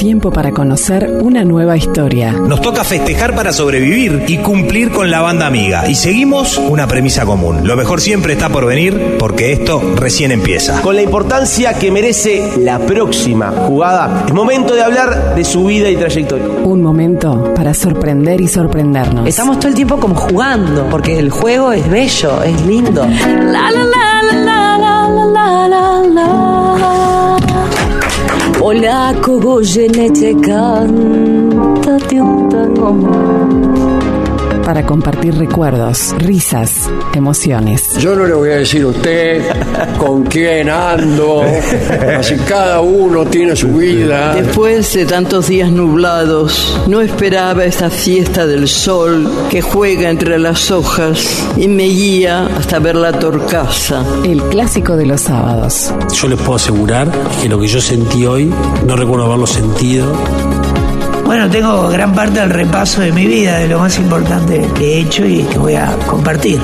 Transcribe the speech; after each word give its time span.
Tiempo 0.00 0.30
para 0.30 0.50
conocer 0.50 1.18
una 1.20 1.44
nueva 1.44 1.76
historia. 1.76 2.32
Nos 2.32 2.62
toca 2.62 2.84
festejar 2.84 3.34
para 3.34 3.52
sobrevivir 3.52 4.24
y 4.28 4.38
cumplir 4.38 4.90
con 4.90 5.10
la 5.10 5.20
banda 5.20 5.46
amiga. 5.46 5.86
Y 5.90 5.94
seguimos 5.94 6.56
una 6.56 6.86
premisa 6.86 7.26
común. 7.26 7.68
Lo 7.68 7.76
mejor 7.76 8.00
siempre 8.00 8.32
está 8.32 8.48
por 8.48 8.64
venir 8.64 9.18
porque 9.18 9.52
esto 9.52 9.78
recién 9.96 10.32
empieza. 10.32 10.80
Con 10.80 10.96
la 10.96 11.02
importancia 11.02 11.74
que 11.74 11.90
merece 11.90 12.50
la 12.60 12.78
próxima 12.78 13.50
jugada, 13.50 14.24
es 14.26 14.32
momento 14.32 14.74
de 14.74 14.82
hablar 14.82 15.34
de 15.34 15.44
su 15.44 15.66
vida 15.66 15.90
y 15.90 15.96
trayectoria. 15.96 16.46
Un 16.64 16.80
momento 16.80 17.52
para 17.54 17.74
sorprender 17.74 18.40
y 18.40 18.48
sorprendernos. 18.48 19.26
Estamos 19.26 19.58
todo 19.58 19.68
el 19.68 19.74
tiempo 19.74 19.98
como 19.98 20.14
jugando, 20.14 20.88
porque 20.88 21.18
el 21.18 21.28
juego 21.28 21.72
es 21.72 21.86
bello, 21.90 22.42
es 22.42 22.58
lindo. 22.64 23.04
La, 23.04 23.70
la, 23.70 23.70
la, 23.70 24.22
la, 24.32 24.78
la, 24.78 25.08
la, 25.10 25.68
la, 25.68 26.08
la, 26.08 27.09
Polaco 28.60 29.40
Goyeneche 29.40 30.34
cántate 30.34 32.20
un 32.20 32.46
tango 32.50 33.39
para 34.70 34.86
compartir 34.86 35.34
recuerdos, 35.34 36.14
risas, 36.18 36.88
emociones. 37.12 37.96
Yo 37.98 38.14
no 38.14 38.24
le 38.24 38.34
voy 38.34 38.50
a 38.50 38.56
decir 38.58 38.82
a 38.82 38.86
usted 38.86 39.42
con 39.98 40.22
quién 40.22 40.70
ando, 40.70 41.42
así 42.16 42.36
cada 42.48 42.78
uno 42.78 43.26
tiene 43.26 43.56
su 43.56 43.66
vida. 43.66 44.32
Después 44.36 44.94
de 44.94 45.06
tantos 45.06 45.48
días 45.48 45.72
nublados, 45.72 46.80
no 46.86 47.00
esperaba 47.00 47.64
esta 47.64 47.90
fiesta 47.90 48.46
del 48.46 48.68
sol 48.68 49.28
que 49.50 49.60
juega 49.60 50.08
entre 50.08 50.38
las 50.38 50.70
hojas 50.70 51.44
y 51.56 51.66
me 51.66 51.86
guía 51.86 52.46
hasta 52.56 52.78
ver 52.78 52.94
la 52.94 53.10
torcaza. 53.10 54.04
El 54.22 54.40
clásico 54.40 54.96
de 54.96 55.06
los 55.06 55.22
sábados. 55.22 55.92
Yo 56.14 56.28
les 56.28 56.38
puedo 56.38 56.54
asegurar 56.54 57.10
que 57.42 57.48
lo 57.48 57.58
que 57.58 57.66
yo 57.66 57.80
sentí 57.80 58.24
hoy, 58.24 58.54
no 58.86 58.94
recuerdo 58.94 59.26
haberlo 59.26 59.48
sentido 59.48 60.06
bueno, 61.30 61.48
tengo 61.48 61.88
gran 61.90 62.12
parte 62.12 62.40
del 62.40 62.50
repaso 62.50 63.02
de 63.02 63.12
mi 63.12 63.24
vida, 63.24 63.60
de 63.60 63.68
lo 63.68 63.78
más 63.78 63.96
importante 64.00 64.68
que 64.74 64.94
he 64.94 65.00
hecho 65.02 65.24
y 65.24 65.44
que 65.44 65.58
voy 65.60 65.74
a 65.74 65.96
compartir. 66.08 66.58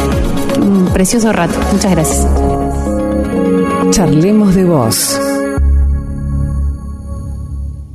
Un 0.59 0.91
precioso 0.93 1.33
rato. 1.33 1.57
Muchas 1.71 1.93
gracias. 1.93 2.27
Charlemos 3.91 4.57
de 4.57 4.65
vos. 4.65 5.21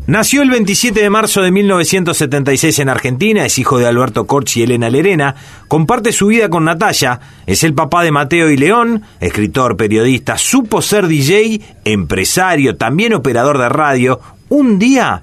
Nació 0.07 0.43
el 0.43 0.49
27 0.49 1.01
de 1.01 1.09
marzo 1.09 1.41
de 1.41 1.51
1976 1.51 2.79
en 2.79 2.87
Argentina, 2.87 3.45
es 3.45 3.59
hijo 3.59 3.77
de 3.77 3.87
Alberto 3.87 4.25
Corchi 4.25 4.61
y 4.61 4.63
Elena 4.63 4.89
Lerena, 4.89 5.35
comparte 5.67 6.13
su 6.13 6.27
vida 6.27 6.47
con 6.47 6.63
Natalia, 6.63 7.19
es 7.47 7.65
el 7.65 7.73
papá 7.73 8.01
de 8.01 8.13
Mateo 8.13 8.49
y 8.49 8.55
León, 8.55 9.03
escritor, 9.19 9.75
periodista, 9.75 10.37
supo 10.37 10.81
ser 10.81 11.07
DJ, 11.07 11.59
empresario, 11.83 12.77
también 12.77 13.13
operador 13.13 13.57
de 13.57 13.67
radio. 13.67 14.21
Un 14.47 14.79
día 14.79 15.21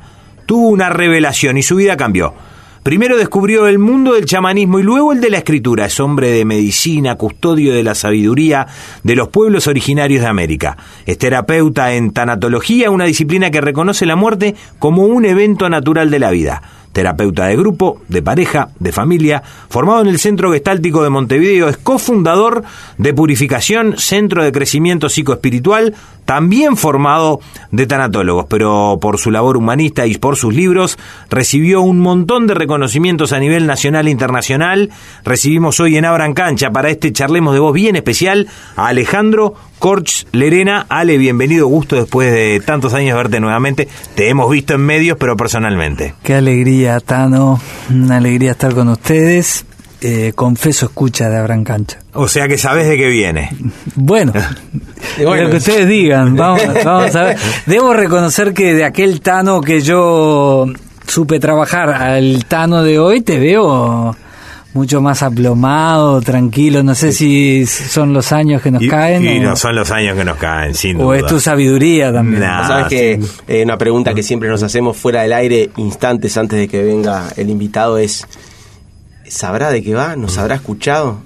tuvo 0.49 0.69
una 0.69 0.89
revelación 0.89 1.59
y 1.59 1.63
su 1.63 1.77
vida 1.77 1.99
cambió. 1.99 2.33
Primero 2.83 3.19
descubrió 3.19 3.67
el 3.67 3.79
mundo 3.79 4.15
del 4.15 4.25
chamanismo 4.25 4.79
y 4.79 4.83
luego 4.83 5.13
el 5.13 5.21
de 5.21 5.29
la 5.29 5.37
escritura. 5.37 5.85
Es 5.85 6.01
hombre 6.01 6.31
de 6.31 6.47
medicina, 6.47 7.17
custodio 7.17 7.75
de 7.75 7.83
la 7.83 7.95
sabiduría 7.95 8.67
de 9.03 9.15
los 9.15 9.29
pueblos 9.29 9.67
originarios 9.67 10.23
de 10.23 10.29
América. 10.29 10.79
Es 11.05 11.19
terapeuta 11.19 11.93
en 11.93 12.13
tanatología, 12.13 12.91
una 12.91 13.05
disciplina 13.05 13.51
que 13.51 13.61
reconoce 13.61 14.07
la 14.07 14.17
muerte 14.17 14.55
como 14.79 15.03
un 15.03 15.27
evento 15.27 15.69
natural 15.69 16.11
de 16.11 16.19
la 16.19 16.31
vida 16.31 16.63
terapeuta 16.99 17.47
de 17.47 17.55
grupo, 17.55 18.01
de 18.09 18.23
pareja, 18.23 18.71
de 18.81 18.91
familia, 18.91 19.41
formado 19.69 20.01
en 20.01 20.09
el 20.09 20.19
Centro 20.19 20.51
Gestáltico 20.51 21.05
de 21.05 21.11
Montevideo, 21.11 21.69
es 21.69 21.77
cofundador 21.77 22.65
de 22.97 23.15
Purificación, 23.15 23.97
Centro 23.99 24.43
de 24.43 24.51
Crecimiento 24.51 25.09
Psicoespiritual, 25.09 25.95
también 26.25 26.77
formado 26.77 27.39
de 27.71 27.87
tanatólogos, 27.87 28.47
pero 28.51 28.99
por 29.01 29.17
su 29.19 29.31
labor 29.31 29.57
humanista 29.57 30.07
y 30.07 30.17
por 30.17 30.37
sus 30.37 30.53
libros 30.53 30.99
recibió 31.31 31.83
un 31.83 32.01
montón 32.01 32.49
de 32.49 32.55
reconocimientos 32.55 33.33
a 33.33 33.39
nivel 33.39 33.69
nacional 33.69 34.09
e 34.09 34.11
internacional. 34.11 34.91
Recibimos 35.25 35.79
hoy 35.79 35.97
en 35.97 36.05
Abran 36.05 36.35
Cancha 36.35 36.71
para 36.71 36.91
este 36.91 37.13
charlemos 37.13 37.55
de 37.55 37.61
voz 37.61 37.73
bien 37.73 37.95
especial 37.97 38.49
a 38.77 38.89
Alejandro 38.89 39.55
Corch 39.79 40.27
Lerena. 40.33 40.87
Ale, 40.89 41.17
bienvenido, 41.19 41.67
gusto 41.67 41.97
después 41.97 42.33
de 42.33 42.61
tantos 42.61 42.93
años 42.95 43.17
verte 43.17 43.41
nuevamente. 43.41 43.89
Te 44.15 44.29
hemos 44.29 44.51
visto 44.51 44.75
en 44.75 44.81
medios, 44.81 45.17
pero 45.19 45.37
personalmente. 45.37 46.15
Qué 46.23 46.35
alegría, 46.35 46.88
Tano. 47.05 47.61
Una 47.91 48.17
alegría 48.17 48.53
estar 48.53 48.75
con 48.75 48.89
ustedes. 48.89 49.65
Eh, 50.01 50.33
confeso 50.35 50.87
escucha 50.87 51.29
de 51.29 51.39
Abran 51.39 51.65
Cancha. 51.65 51.99
O 52.13 52.29
sea 52.29 52.47
que 52.47 52.57
sabes 52.57 52.87
de 52.87 52.97
qué 52.97 53.09
viene. 53.09 53.51
Bueno, 53.97 54.33
lo 55.19 55.51
que 55.51 55.57
ustedes 55.57 55.89
digan, 55.89 56.37
vamos, 56.37 56.63
vamos 56.85 57.17
a 57.17 57.23
ver. 57.25 57.37
Debo 57.67 57.93
reconocer 57.93 58.55
que 58.55 58.75
de 58.75 58.85
aquel 58.85 59.21
Tano 59.21 59.61
que 59.61 59.81
yo 59.81 60.67
supe 61.07 61.41
trabajar 61.41 61.91
al 61.91 62.45
Tano 62.45 62.85
de 62.85 62.99
hoy, 62.99 63.23
te 63.23 63.39
veo 63.39 64.15
mucho 64.75 65.01
más 65.01 65.23
aplomado, 65.23 66.21
tranquilo. 66.21 66.83
No 66.83 66.95
sé 66.95 67.13
si 67.13 67.67
son 67.67 68.13
los 68.13 68.33
años 68.33 68.63
que 68.63 68.71
nos 68.71 68.83
caen. 68.85 69.25
Y 69.25 69.41
no 69.41 69.57
son 69.57 69.75
los 69.75 69.91
años 69.91 70.17
que 70.17 70.25
nos 70.25 70.37
caen, 70.37 70.75
sin 70.75 70.99
duda. 70.99 71.07
O 71.07 71.15
es 71.15 71.27
tu 71.27 71.41
sabiduría 71.41 72.13
también. 72.13 72.43
Sabes 72.43 72.87
que 72.89 73.21
eh, 73.47 73.65
una 73.65 73.79
pregunta 73.79 74.15
que 74.15 74.23
siempre 74.23 74.49
nos 74.49 74.63
hacemos 74.63 74.97
fuera 74.97 75.23
del 75.23 75.33
aire, 75.33 75.71
instantes 75.77 76.37
antes 76.37 76.59
de 76.59 76.69
que 76.69 76.83
venga 76.83 77.29
el 77.37 77.51
invitado, 77.51 77.99
es 77.99 78.27
¿sabrá 79.27 79.71
de 79.71 79.83
qué 79.83 79.95
va? 79.95 80.17
¿Nos 80.17 80.39
habrá 80.39 80.57
escuchado? 80.57 81.23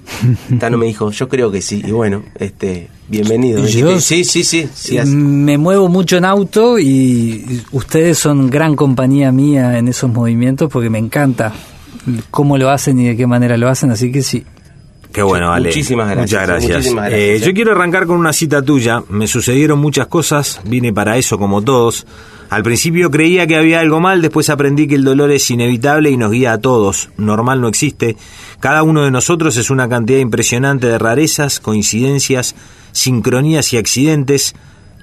Tano 0.59 0.77
me 0.77 0.85
dijo, 0.85 1.11
yo 1.11 1.27
creo 1.27 1.51
que 1.51 1.61
sí. 1.61 1.81
Y 1.85 1.91
bueno, 1.91 2.23
este, 2.39 2.89
bienvenido. 3.07 3.65
sí, 3.67 4.23
sí, 4.23 4.43
sí, 4.43 4.99
Me 5.05 5.57
muevo 5.57 5.89
mucho 5.89 6.17
en 6.17 6.25
auto 6.25 6.79
y 6.79 7.61
ustedes 7.71 8.17
son 8.17 8.49
gran 8.49 8.75
compañía 8.75 9.31
mía 9.31 9.77
en 9.77 9.87
esos 9.87 10.11
movimientos 10.11 10.69
porque 10.71 10.89
me 10.89 10.99
encanta 10.99 11.53
cómo 12.31 12.57
lo 12.57 12.69
hacen 12.69 12.99
y 12.99 13.07
de 13.07 13.17
qué 13.17 13.27
manera 13.27 13.57
lo 13.57 13.69
hacen, 13.69 13.91
así 13.91 14.11
que 14.11 14.21
sí. 14.21 14.45
Qué 15.13 15.21
bueno, 15.21 15.53
Ale. 15.53 15.69
Muchísimas 15.69 16.09
gracias. 16.09 16.41
Muchas 16.41 16.67
gracias. 16.67 17.13
Eh, 17.13 17.39
yo 17.45 17.53
quiero 17.53 17.71
arrancar 17.71 18.07
con 18.07 18.17
una 18.17 18.33
cita 18.33 18.63
tuya. 18.63 19.03
Me 19.09 19.27
sucedieron 19.27 19.77
muchas 19.77 20.07
cosas, 20.07 20.59
vine 20.65 20.91
para 20.91 21.17
eso 21.17 21.37
como 21.37 21.61
todos. 21.61 22.07
Al 22.49 22.63
principio 22.63 23.11
creía 23.11 23.45
que 23.45 23.55
había 23.55 23.79
algo 23.79 23.99
mal, 23.99 24.21
después 24.21 24.49
aprendí 24.49 24.87
que 24.87 24.95
el 24.95 25.03
dolor 25.03 25.31
es 25.31 25.49
inevitable 25.51 26.09
y 26.09 26.17
nos 26.17 26.31
guía 26.31 26.53
a 26.53 26.57
todos. 26.59 27.09
Normal 27.17 27.61
no 27.61 27.67
existe. 27.67 28.15
Cada 28.59 28.83
uno 28.83 29.03
de 29.03 29.11
nosotros 29.11 29.55
es 29.57 29.69
una 29.69 29.87
cantidad 29.87 30.19
impresionante 30.19 30.87
de 30.87 30.97
rarezas, 30.97 31.59
coincidencias, 31.59 32.55
sincronías 32.91 33.71
y 33.73 33.77
accidentes. 33.77 34.55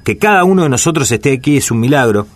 Que 0.04 0.16
cada 0.16 0.44
uno 0.44 0.64
de 0.64 0.68
nosotros 0.70 1.10
esté 1.12 1.32
aquí 1.32 1.56
es 1.56 1.70
un 1.70 1.78
milagro. 1.78 2.26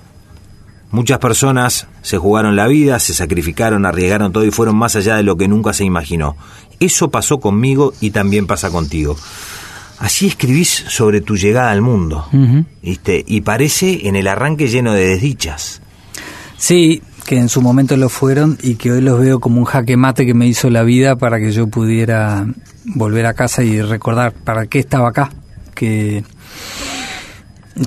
Muchas 0.91 1.19
personas 1.19 1.89
se 2.03 2.19
jugaron 2.19 2.56
la 2.56 2.69
vida, 2.69 2.99
se 2.99 3.15
sacrificaron, 3.15 3.84
arriesgaron 3.84 4.33
todo 4.33 4.45
y 4.45 4.50
fueron 4.50 4.77
más 4.77 4.95
allá 4.97 5.17
de 5.17 5.22
lo 5.22 5.37
que 5.37 5.49
nunca 5.49 5.72
se 5.72 5.84
imaginó. 5.84 6.37
Eso 6.81 7.11
pasó 7.11 7.41
conmigo 7.41 7.93
y 8.00 8.11
también 8.11 8.47
pasa 8.47 8.71
contigo. 8.71 9.17
Así 9.99 10.27
escribís 10.27 10.84
sobre 10.89 11.21
tu 11.21 11.37
llegada 11.37 11.71
al 11.71 11.81
mundo, 11.81 12.28
¿viste? 12.83 13.25
Y 13.27 13.43
parece 13.43 14.09
en 14.09 14.17
el 14.17 14.28
arranque 14.28 14.69
lleno 14.69 14.93
de 14.93 15.06
desdichas. 15.06 15.81
Sí, 16.56 17.03
que 17.27 17.39
en 17.39 17.49
su 17.49 17.62
momento 17.62 17.97
lo 17.97 18.09
fueron 18.09 18.59
y 18.62 18.75
que 18.75 18.93
hoy 18.93 19.01
los 19.01 19.19
veo 19.19 19.41
como 19.41 19.59
un 19.59 19.65
jaque 19.65 19.97
mate 19.97 20.27
que 20.27 20.34
me 20.34 20.47
hizo 20.47 20.69
la 20.69 20.83
vida 20.83 21.16
para 21.16 21.39
que 21.39 21.53
yo 21.53 21.69
pudiera 21.69 22.47
volver 22.84 23.27
a 23.27 23.34
casa 23.34 23.62
y 23.62 23.81
recordar 23.81 24.33
para 24.33 24.66
qué 24.66 24.78
estaba 24.78 25.09
acá, 25.09 25.31
que, 25.75 26.22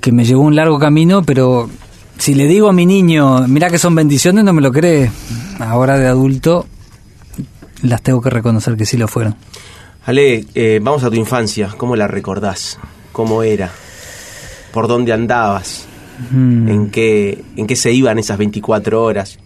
que 0.01 0.11
me 0.11 0.25
llevó 0.25 0.41
un 0.41 0.55
largo 0.55 0.79
camino, 0.79 1.23
pero 1.23 1.69
si 2.17 2.33
le 2.33 2.47
digo 2.47 2.69
a 2.69 2.73
mi 2.73 2.85
niño, 2.85 3.47
mira 3.47 3.69
que 3.69 3.77
son 3.77 3.95
bendiciones, 3.95 4.43
no 4.43 4.53
me 4.53 4.61
lo 4.61 4.71
cree. 4.71 5.11
Ahora 5.59 5.97
de 5.97 6.07
adulto, 6.07 6.65
las 7.83 8.01
tengo 8.01 8.21
que 8.21 8.29
reconocer 8.29 8.75
que 8.75 8.85
sí 8.85 8.97
lo 8.97 9.07
fueron. 9.07 9.35
Ale, 10.05 10.45
eh, 10.55 10.79
vamos 10.81 11.03
a 11.03 11.09
tu 11.09 11.15
infancia. 11.15 11.73
¿Cómo 11.77 11.95
la 11.95 12.07
recordás? 12.07 12.79
¿Cómo 13.11 13.43
era? 13.43 13.71
¿Por 14.71 14.87
dónde 14.87 15.13
andabas? 15.13 15.85
Hmm. 16.31 16.67
¿En, 16.69 16.89
qué, 16.89 17.43
¿En 17.55 17.67
qué 17.67 17.75
se 17.75 17.91
iban 17.91 18.17
esas 18.17 18.37
24 18.37 19.03
horas? 19.03 19.37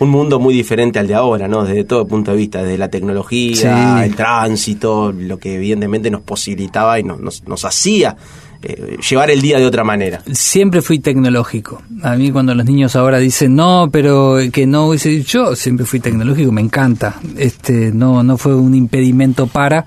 Un 0.00 0.10
mundo 0.10 0.38
muy 0.38 0.54
diferente 0.54 1.00
al 1.00 1.08
de 1.08 1.14
ahora, 1.14 1.48
¿no? 1.48 1.64
Desde 1.64 1.82
todo 1.82 2.06
punto 2.06 2.30
de 2.30 2.36
vista, 2.36 2.62
desde 2.62 2.78
la 2.78 2.88
tecnología, 2.88 4.04
el 4.04 4.14
tránsito, 4.14 5.10
lo 5.10 5.38
que 5.38 5.56
evidentemente 5.56 6.08
nos 6.08 6.22
posibilitaba 6.22 7.00
y 7.00 7.02
nos, 7.02 7.42
nos 7.48 7.64
hacía 7.64 8.16
eh, 8.62 8.96
llevar 9.08 9.30
el 9.30 9.40
día 9.40 9.58
de 9.58 9.66
otra 9.66 9.84
manera. 9.84 10.22
Siempre 10.32 10.82
fui 10.82 10.98
tecnológico. 10.98 11.82
A 12.02 12.16
mí 12.16 12.32
cuando 12.32 12.54
los 12.54 12.66
niños 12.66 12.96
ahora 12.96 13.18
dicen 13.18 13.54
no, 13.54 13.88
pero 13.92 14.38
que 14.52 14.66
no 14.66 14.88
hubiese 14.88 15.22
yo 15.22 15.54
siempre 15.54 15.86
fui 15.86 16.00
tecnológico, 16.00 16.50
me 16.50 16.60
encanta. 16.60 17.20
Este 17.36 17.92
no 17.92 18.22
no 18.22 18.36
fue 18.36 18.54
un 18.54 18.74
impedimento 18.74 19.46
para 19.46 19.86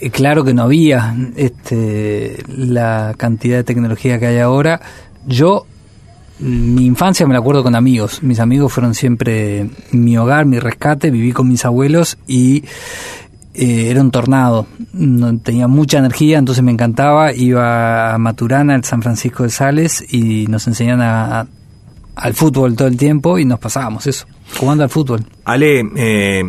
eh, 0.00 0.10
claro 0.10 0.44
que 0.44 0.54
no 0.54 0.62
había 0.62 1.14
este 1.36 2.42
la 2.48 3.14
cantidad 3.16 3.56
de 3.56 3.64
tecnología 3.64 4.18
que 4.18 4.26
hay 4.26 4.38
ahora. 4.38 4.80
Yo 5.26 5.66
mi 6.38 6.86
infancia 6.86 7.26
me 7.26 7.34
la 7.34 7.40
acuerdo 7.40 7.62
con 7.62 7.74
amigos. 7.74 8.22
Mis 8.22 8.40
amigos 8.40 8.72
fueron 8.72 8.94
siempre 8.94 9.68
mi 9.92 10.16
hogar, 10.16 10.46
mi 10.46 10.58
rescate. 10.58 11.10
Viví 11.10 11.32
con 11.32 11.48
mis 11.48 11.64
abuelos 11.64 12.18
y 12.26 12.64
eh, 13.54 13.88
era 13.90 14.00
un 14.00 14.10
tornado, 14.10 14.66
tenía 15.42 15.66
mucha 15.66 15.98
energía, 15.98 16.38
entonces 16.38 16.62
me 16.62 16.70
encantaba, 16.70 17.32
iba 17.32 18.14
a 18.14 18.18
Maturana, 18.18 18.74
al 18.74 18.84
San 18.84 19.02
Francisco 19.02 19.42
de 19.42 19.50
Sales, 19.50 20.04
y 20.12 20.46
nos 20.46 20.66
enseñan 20.66 21.00
a, 21.00 21.46
al 22.14 22.34
fútbol 22.34 22.76
todo 22.76 22.88
el 22.88 22.96
tiempo 22.96 23.38
y 23.38 23.44
nos 23.44 23.58
pasábamos 23.58 24.06
eso, 24.06 24.26
jugando 24.58 24.84
al 24.84 24.90
fútbol. 24.90 25.24
Ale, 25.44 25.84
eh, 25.96 26.44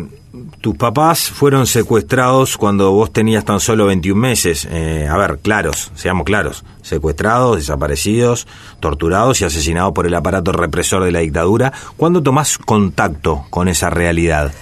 tus 0.60 0.76
papás 0.76 1.28
fueron 1.28 1.66
secuestrados 1.66 2.56
cuando 2.56 2.92
vos 2.92 3.12
tenías 3.12 3.44
tan 3.44 3.60
solo 3.60 3.86
21 3.86 4.20
meses. 4.20 4.66
Eh, 4.70 5.06
a 5.10 5.16
ver, 5.16 5.40
claros, 5.42 5.90
seamos 5.94 6.24
claros. 6.24 6.64
Secuestrados, 6.82 7.56
desaparecidos, 7.56 8.46
torturados 8.80 9.40
y 9.40 9.44
asesinados 9.44 9.92
por 9.92 10.06
el 10.06 10.14
aparato 10.14 10.52
represor 10.52 11.04
de 11.04 11.12
la 11.12 11.20
dictadura. 11.20 11.72
¿Cuándo 11.96 12.22
tomás 12.22 12.58
contacto 12.58 13.44
con 13.50 13.68
esa 13.68 13.90
realidad? 13.90 14.52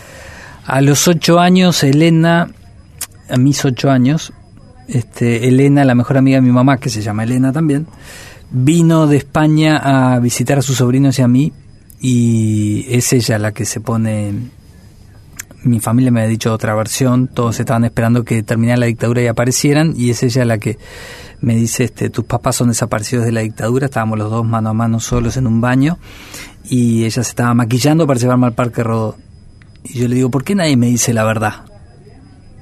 A 0.66 0.80
los 0.80 1.08
ocho 1.08 1.40
años, 1.40 1.82
Elena, 1.82 2.48
a 3.28 3.36
mis 3.36 3.64
ocho 3.64 3.90
años, 3.90 4.32
este, 4.88 5.48
Elena, 5.48 5.84
la 5.84 5.94
mejor 5.94 6.18
amiga 6.18 6.36
de 6.36 6.42
mi 6.42 6.52
mamá, 6.52 6.78
que 6.78 6.90
se 6.90 7.02
llama 7.02 7.24
Elena 7.24 7.52
también, 7.52 7.86
vino 8.50 9.06
de 9.06 9.16
España 9.16 9.76
a 9.76 10.18
visitar 10.18 10.58
a 10.58 10.62
sus 10.62 10.76
sobrinos 10.78 11.18
y 11.18 11.22
a 11.22 11.28
mí, 11.28 11.52
y 12.00 12.86
es 12.88 13.12
ella 13.12 13.38
la 13.38 13.52
que 13.52 13.64
se 13.64 13.80
pone 13.80 14.50
mi 15.62 15.80
familia 15.80 16.10
me 16.10 16.20
había 16.20 16.30
dicho 16.30 16.52
otra 16.52 16.74
versión, 16.74 17.28
todos 17.28 17.60
estaban 17.60 17.84
esperando 17.84 18.24
que 18.24 18.42
terminara 18.42 18.78
la 18.78 18.86
dictadura 18.86 19.22
y 19.22 19.26
aparecieran, 19.26 19.92
y 19.96 20.10
es 20.10 20.22
ella 20.22 20.44
la 20.44 20.58
que 20.58 20.78
me 21.40 21.54
dice, 21.54 21.84
este, 21.84 22.10
tus 22.10 22.24
papás 22.24 22.56
son 22.56 22.68
desaparecidos 22.68 23.24
de 23.24 23.32
la 23.32 23.40
dictadura, 23.40 23.86
estábamos 23.86 24.18
los 24.18 24.30
dos 24.30 24.46
mano 24.46 24.70
a 24.70 24.74
mano 24.74 25.00
solos 25.00 25.36
en 25.36 25.46
un 25.46 25.60
baño, 25.60 25.98
y 26.64 27.04
ella 27.04 27.22
se 27.22 27.30
estaba 27.30 27.54
maquillando 27.54 28.06
para 28.06 28.18
llevarme 28.18 28.46
al 28.46 28.54
Parque 28.54 28.82
Rodó. 28.82 29.16
Y 29.84 29.98
yo 29.98 30.08
le 30.08 30.16
digo, 30.16 30.30
¿por 30.30 30.44
qué 30.44 30.54
nadie 30.54 30.76
me 30.76 30.86
dice 30.86 31.12
la 31.12 31.24
verdad? 31.24 31.64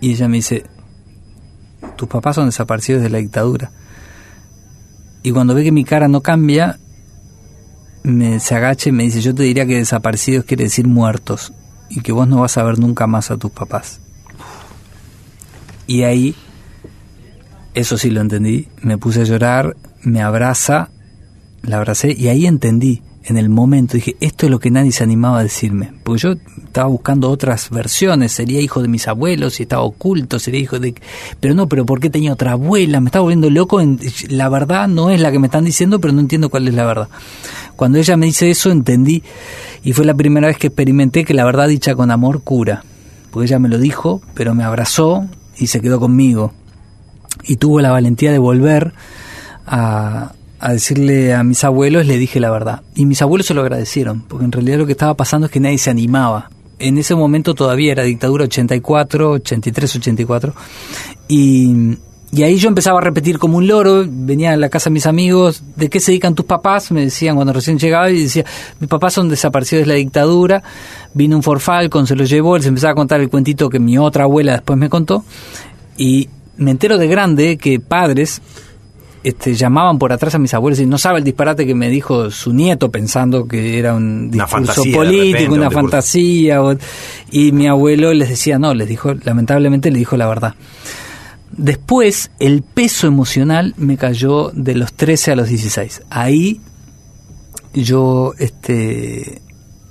Y 0.00 0.12
ella 0.12 0.28
me 0.28 0.36
dice, 0.36 0.64
tus 1.96 2.08
papás 2.08 2.36
son 2.36 2.46
desaparecidos 2.46 3.02
de 3.02 3.10
la 3.10 3.18
dictadura. 3.18 3.72
Y 5.22 5.32
cuando 5.32 5.54
ve 5.54 5.64
que 5.64 5.72
mi 5.72 5.84
cara 5.84 6.08
no 6.08 6.22
cambia, 6.22 6.78
me, 8.04 8.40
se 8.40 8.54
agacha 8.54 8.88
y 8.88 8.92
me 8.92 9.02
dice, 9.02 9.20
yo 9.20 9.34
te 9.34 9.42
diría 9.42 9.66
que 9.66 9.76
desaparecidos 9.76 10.44
quiere 10.44 10.64
decir 10.64 10.86
muertos 10.86 11.52
y 11.90 12.00
que 12.00 12.12
vos 12.12 12.28
no 12.28 12.40
vas 12.40 12.56
a 12.56 12.62
ver 12.62 12.78
nunca 12.78 13.06
más 13.06 13.30
a 13.30 13.36
tus 13.36 13.50
papás. 13.50 14.00
Y 15.86 16.02
ahí, 16.02 16.36
eso 17.74 17.98
sí 17.98 18.10
lo 18.10 18.20
entendí, 18.20 18.68
me 18.82 18.98
puse 18.98 19.22
a 19.22 19.24
llorar, 19.24 19.76
me 20.02 20.22
abraza, 20.22 20.90
la 21.62 21.78
abracé 21.78 22.12
y 22.12 22.28
ahí 22.28 22.46
entendí, 22.46 23.02
en 23.28 23.36
el 23.36 23.50
momento, 23.50 23.94
dije, 23.94 24.16
esto 24.20 24.46
es 24.46 24.50
lo 24.50 24.58
que 24.58 24.70
nadie 24.70 24.90
se 24.90 25.04
animaba 25.04 25.40
a 25.40 25.42
decirme, 25.42 25.92
porque 26.02 26.22
yo 26.22 26.32
estaba 26.64 26.88
buscando 26.88 27.30
otras 27.30 27.69
versiones, 27.69 28.32
sería 28.32 28.60
hijo 28.60 28.80
de 28.80 28.88
mis 28.88 29.06
abuelos 29.06 29.60
y 29.60 29.64
estaba 29.64 29.82
oculto, 29.82 30.38
sería 30.38 30.60
hijo 30.60 30.78
de... 30.78 30.94
Pero 31.38 31.54
no, 31.54 31.69
pero 31.69 31.84
¿por 31.84 32.00
qué 32.00 32.08
tenía 32.08 32.32
otra 32.32 32.52
abuela? 32.52 33.00
Me 33.00 33.08
estaba 33.08 33.25
volviendo 33.25 33.50
loco, 33.50 33.82
la 34.28 34.48
verdad 34.48 34.88
no 34.88 35.10
es 35.10 35.20
la 35.20 35.30
que 35.30 35.38
me 35.38 35.48
están 35.48 35.64
diciendo, 35.64 36.00
pero 36.00 36.14
no 36.14 36.20
entiendo 36.20 36.48
cuál 36.48 36.69
es 36.69 36.75
la 36.75 36.86
verdad. 36.86 37.08
Cuando 37.76 37.98
ella 37.98 38.16
me 38.16 38.26
dice 38.26 38.50
eso, 38.50 38.70
entendí 38.70 39.22
y 39.84 39.92
fue 39.92 40.04
la 40.04 40.14
primera 40.14 40.46
vez 40.48 40.56
que 40.56 40.69
experimenté 40.69 41.25
que 41.25 41.34
la 41.34 41.44
verdad 41.44 41.69
dicha 41.69 41.94
con 41.94 42.10
amor 42.10 42.42
cura. 42.42 42.82
Porque 43.30 43.46
ella 43.46 43.58
me 43.58 43.69
lo 43.69 43.78
dijo, 43.78 44.22
pero 44.34 44.54
me 44.54 44.64
abrazó 44.64 45.26
y 45.58 45.66
se 45.66 45.80
quedó 45.80 46.00
conmigo. 46.00 46.52
Y 47.44 47.56
tuvo 47.56 47.80
la 47.80 47.90
valentía 47.90 48.32
de 48.32 48.38
volver 48.38 48.94
a, 49.66 50.32
a 50.60 50.72
decirle 50.72 51.34
a 51.34 51.43
mis 51.44 51.62
abuelos, 51.64 52.06
le 52.06 52.19
dije 52.19 52.40
la 52.40 52.50
verdad. 52.50 52.82
Y 52.94 53.06
mis 53.06 53.22
abuelos 53.22 53.46
se 53.46 53.55
lo 53.55 53.60
agradecieron, 53.60 54.22
porque 54.22 54.44
en 54.44 54.52
realidad 54.52 54.78
lo 54.78 54.87
que 54.87 54.93
estaba 54.93 55.14
pasando 55.14 55.46
es 55.46 55.52
que 55.52 55.60
nadie 55.60 55.78
se 55.78 55.90
animaba. 55.90 56.50
En 56.78 56.99
ese 56.99 57.14
momento 57.14 57.55
todavía 57.55 57.93
era 57.93 58.05
dictadura 58.05 58.44
84, 58.44 59.31
83, 59.32 59.96
84. 59.96 60.55
Y 61.28 61.99
y 62.31 62.43
ahí 62.43 62.56
yo 62.56 62.69
empezaba 62.69 62.99
a 62.99 63.02
repetir 63.02 63.38
como 63.38 63.56
un 63.56 63.66
loro, 63.66 64.05
venía 64.06 64.52
a 64.52 64.56
la 64.56 64.69
casa 64.69 64.90
de 64.90 64.94
mis 64.94 65.06
amigos, 65.06 65.62
¿de 65.76 65.88
qué 65.88 65.99
se 65.99 66.10
dedican 66.10 66.34
tus 66.34 66.44
papás? 66.44 66.93
Me 66.93 67.00
decían 67.00 67.37
cuando 67.37 67.54
recién 67.54 67.78
llegaba 67.78 68.11
y 68.11 68.25
decía, 68.25 68.44
mis 68.81 68.88
papás 68.88 69.14
son 69.14 69.31
desaparecidos 69.31 69.87
de 69.87 69.88
la 69.88 69.94
dictadura, 69.94 70.62
vino 71.14 71.37
un 71.37 71.43
Falcon, 71.43 72.06
se 72.06 72.14
los 72.14 72.28
llevó, 72.28 72.58
les 72.58 72.66
empezaba 72.66 72.93
a 72.93 72.96
contar 72.96 73.20
el 73.20 73.31
cuentito 73.31 73.70
que 73.70 73.78
mi 73.78 73.96
otra 73.96 74.25
abuela 74.25 74.52
después 74.52 74.78
me 74.78 74.90
contó, 74.90 75.25
y 75.96 76.28
me 76.58 76.70
entero 76.70 76.99
de 76.99 77.06
grande 77.06 77.56
que 77.56 77.81
padres 77.81 78.43
este, 79.22 79.54
llamaban 79.54 79.98
por 79.98 80.12
atrás 80.12 80.34
a 80.34 80.38
mis 80.38 80.54
abuelos 80.54 80.80
y 80.80 80.86
no 80.86 80.98
sabe 80.98 81.18
el 81.18 81.24
disparate 81.24 81.66
que 81.66 81.74
me 81.74 81.88
dijo 81.90 82.30
su 82.30 82.52
nieto 82.52 82.90
pensando 82.90 83.46
que 83.46 83.78
era 83.78 83.94
un 83.94 84.30
discurso 84.30 84.82
político, 84.92 85.54
una 85.54 85.70
fantasía, 85.70 86.60
y 87.30 87.52
mi 87.52 87.66
abuelo 87.66 88.12
les 88.12 88.28
decía 88.28 88.58
no, 88.58 88.74
les 88.74 88.88
dijo, 88.88 89.14
lamentablemente 89.14 89.90
le 89.90 89.98
dijo 89.98 90.16
la 90.16 90.26
verdad. 90.26 90.54
Después, 91.50 92.30
el 92.38 92.62
peso 92.62 93.06
emocional 93.06 93.74
me 93.76 93.96
cayó 93.96 94.50
de 94.54 94.74
los 94.74 94.92
13 94.92 95.32
a 95.32 95.36
los 95.36 95.48
16. 95.48 96.02
Ahí 96.10 96.60
yo 97.72 98.32
este, 98.38 99.42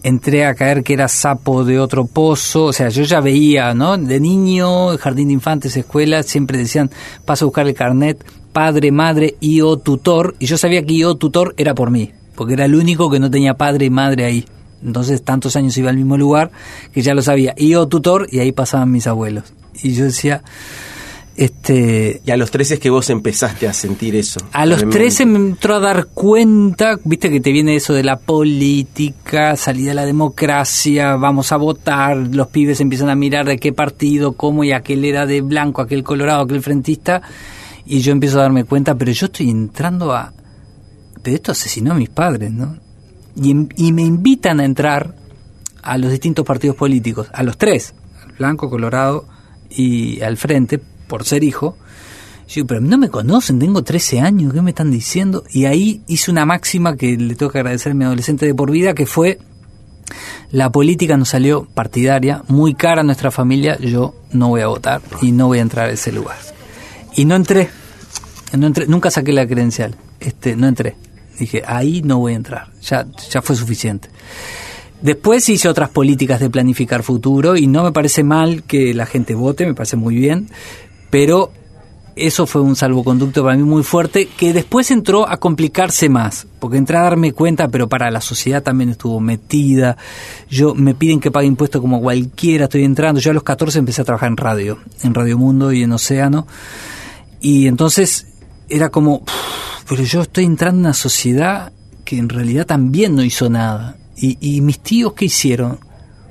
entré 0.03 0.45
a 0.45 0.55
caer 0.55 0.83
que 0.83 0.93
era 0.93 1.07
sapo 1.07 1.65
de 1.65 1.79
otro 1.79 2.05
pozo, 2.05 2.65
o 2.65 2.73
sea, 2.73 2.89
yo 2.89 3.03
ya 3.03 3.19
veía, 3.19 3.73
¿no? 3.73 3.97
De 3.97 4.19
niño, 4.19 4.97
jardín 4.97 5.27
de 5.27 5.33
infantes, 5.33 5.75
escuela, 5.75 6.23
siempre 6.23 6.57
decían, 6.57 6.89
paso 7.25 7.45
a 7.45 7.47
buscar 7.47 7.67
el 7.67 7.73
carnet, 7.73 8.23
padre, 8.57 8.91
madre 8.91 9.35
y 9.39 9.61
o 9.61 9.77
tutor, 9.77 10.35
y 10.39 10.47
yo 10.47 10.57
sabía 10.57 10.83
que 10.83 10.97
yo 10.97 11.13
tutor 11.13 11.53
era 11.57 11.75
por 11.75 11.91
mí, 11.91 12.09
porque 12.33 12.53
era 12.53 12.65
el 12.65 12.73
único 12.73 13.07
que 13.07 13.19
no 13.19 13.29
tenía 13.29 13.53
padre 13.53 13.85
y 13.85 13.91
madre 13.91 14.25
ahí. 14.25 14.45
Entonces, 14.83 15.21
tantos 15.21 15.55
años 15.55 15.77
iba 15.77 15.91
al 15.91 15.95
mismo 15.95 16.17
lugar 16.17 16.49
que 16.91 17.03
ya 17.03 17.13
lo 17.13 17.21
sabía, 17.21 17.53
y 17.55 17.75
o 17.75 17.87
tutor, 17.87 18.27
y 18.31 18.39
ahí 18.39 18.51
pasaban 18.51 18.91
mis 18.91 19.05
abuelos. 19.05 19.53
Y 19.83 19.93
yo 19.93 20.05
decía, 20.05 20.41
este, 21.35 22.19
y 22.25 22.31
a 22.31 22.35
los 22.35 22.49
13 22.49 22.73
es 22.73 22.79
que 22.79 22.89
vos 22.89 23.11
empezaste 23.11 23.67
a 23.67 23.73
sentir 23.73 24.15
eso. 24.15 24.39
A 24.53 24.65
los 24.65 24.89
13 24.89 25.27
me 25.27 25.37
entró 25.37 25.75
a 25.75 25.79
dar 25.79 26.07
cuenta, 26.07 26.97
viste 27.03 27.29
que 27.29 27.39
te 27.39 27.51
viene 27.51 27.75
eso 27.75 27.93
de 27.93 28.03
la 28.03 28.17
política, 28.17 29.55
salida 29.55 29.89
de 29.89 29.95
la 29.97 30.05
democracia, 30.07 31.15
vamos 31.15 31.51
a 31.51 31.57
votar, 31.57 32.17
los 32.17 32.47
pibes 32.47 32.81
empiezan 32.81 33.11
a 33.11 33.15
mirar 33.15 33.45
de 33.45 33.59
qué 33.59 33.71
partido, 33.71 34.31
cómo, 34.31 34.63
y 34.63 34.71
aquel 34.71 35.05
era 35.05 35.27
de 35.27 35.41
blanco, 35.41 35.83
aquel 35.83 36.03
colorado, 36.03 36.41
aquel 36.41 36.63
frentista, 36.63 37.21
y 37.87 38.01
yo 38.01 38.11
empiezo 38.11 38.39
a 38.39 38.43
darme 38.43 38.63
cuenta, 38.63 38.95
pero 38.95 39.11
yo 39.11 39.27
estoy 39.27 39.49
entrando 39.49 40.13
a... 40.13 40.33
Pero 41.23 41.35
esto 41.35 41.51
asesinó 41.51 41.91
a 41.91 41.95
mis 41.95 42.09
padres, 42.09 42.51
¿no? 42.51 42.77
Y, 43.35 43.51
y 43.75 43.91
me 43.91 44.03
invitan 44.03 44.59
a 44.59 44.65
entrar 44.65 45.15
a 45.81 45.97
los 45.97 46.11
distintos 46.11 46.45
partidos 46.45 46.75
políticos, 46.75 47.29
a 47.33 47.43
los 47.43 47.57
tres, 47.57 47.93
blanco, 48.37 48.69
colorado 48.69 49.27
y 49.69 50.21
al 50.21 50.37
frente, 50.37 50.79
por 50.79 51.23
ser 51.23 51.43
hijo. 51.43 51.77
Yo 52.47 52.65
pero 52.65 52.81
no 52.81 52.97
me 52.97 53.09
conocen, 53.09 53.59
tengo 53.59 53.83
13 53.83 54.21
años, 54.21 54.53
¿qué 54.53 54.61
me 54.61 54.71
están 54.71 54.91
diciendo? 54.91 55.43
Y 55.51 55.65
ahí 55.65 56.01
hice 56.07 56.31
una 56.31 56.45
máxima 56.45 56.95
que 56.95 57.17
le 57.17 57.35
tengo 57.35 57.51
que 57.51 57.59
agradecer 57.59 57.91
a 57.91 57.95
mi 57.95 58.05
adolescente 58.05 58.45
de 58.45 58.55
por 58.55 58.71
vida, 58.71 58.93
que 58.93 59.05
fue, 59.05 59.39
la 60.51 60.71
política 60.71 61.17
nos 61.17 61.29
salió 61.29 61.65
partidaria, 61.73 62.43
muy 62.47 62.73
cara 62.73 63.01
a 63.01 63.03
nuestra 63.03 63.31
familia, 63.31 63.77
yo 63.79 64.15
no 64.31 64.47
voy 64.47 64.61
a 64.61 64.67
votar 64.67 65.01
y 65.21 65.33
no 65.33 65.47
voy 65.47 65.59
a 65.59 65.61
entrar 65.61 65.89
a 65.89 65.91
ese 65.91 66.13
lugar. 66.13 66.37
Y 67.17 67.25
no 67.25 67.35
entré, 67.35 67.69
no 68.55 68.67
entré 68.67 68.85
nunca 68.85 69.09
saqué 69.09 69.33
la 69.33 69.47
credencial, 69.47 69.95
este, 70.19 70.55
no 70.55 70.67
entré. 70.67 70.95
Dije, 71.39 71.63
ahí 71.65 72.03
no 72.03 72.19
voy 72.19 72.33
a 72.33 72.35
entrar, 72.35 72.67
ya, 72.81 73.07
ya 73.31 73.41
fue 73.41 73.55
suficiente. 73.55 74.09
Después 75.01 75.49
hice 75.49 75.67
otras 75.67 75.89
políticas 75.89 76.39
de 76.39 76.51
planificar 76.51 77.01
futuro 77.01 77.57
y 77.57 77.65
no 77.65 77.83
me 77.83 77.91
parece 77.91 78.23
mal 78.23 78.63
que 78.63 78.93
la 78.93 79.07
gente 79.07 79.33
vote, 79.33 79.65
me 79.65 79.73
parece 79.73 79.95
muy 79.95 80.15
bien, 80.15 80.47
pero 81.09 81.51
eso 82.15 82.45
fue 82.45 82.61
un 82.61 82.75
salvoconducto 82.75 83.43
para 83.43 83.57
mí 83.57 83.63
muy 83.63 83.81
fuerte 83.81 84.27
que 84.27 84.53
después 84.53 84.91
entró 84.91 85.27
a 85.27 85.37
complicarse 85.37 86.09
más, 86.09 86.45
porque 86.59 86.77
entré 86.77 86.97
a 86.97 87.01
darme 87.01 87.33
cuenta, 87.33 87.67
pero 87.67 87.89
para 87.89 88.11
la 88.11 88.21
sociedad 88.21 88.61
también 88.61 88.91
estuvo 88.91 89.19
metida. 89.19 89.97
Yo 90.51 90.75
me 90.75 90.93
piden 90.93 91.19
que 91.19 91.31
pague 91.31 91.47
impuestos 91.47 91.81
como 91.81 91.99
cualquiera, 91.99 92.65
estoy 92.65 92.83
entrando. 92.83 93.19
Yo 93.19 93.31
a 93.31 93.33
los 93.33 93.43
14 93.43 93.79
empecé 93.79 94.01
a 94.01 94.05
trabajar 94.05 94.29
en 94.29 94.37
radio, 94.37 94.77
en 95.03 95.15
Radio 95.15 95.37
Mundo 95.39 95.71
y 95.71 95.81
en 95.81 95.91
Océano. 95.91 96.45
Y 97.39 97.67
entonces 97.67 98.27
era 98.69 98.89
como, 98.89 99.23
pero 99.87 100.03
yo 100.03 100.21
estoy 100.21 100.45
entrando 100.45 100.79
en 100.79 100.85
una 100.85 100.93
sociedad 100.93 101.71
que 102.05 102.17
en 102.17 102.29
realidad 102.29 102.65
también 102.65 103.15
no 103.15 103.23
hizo 103.23 103.49
nada. 103.49 103.97
Y, 104.15 104.37
y 104.39 104.61
mis 104.61 104.79
tíos, 104.79 105.13
¿qué 105.13 105.25
hicieron? 105.25 105.79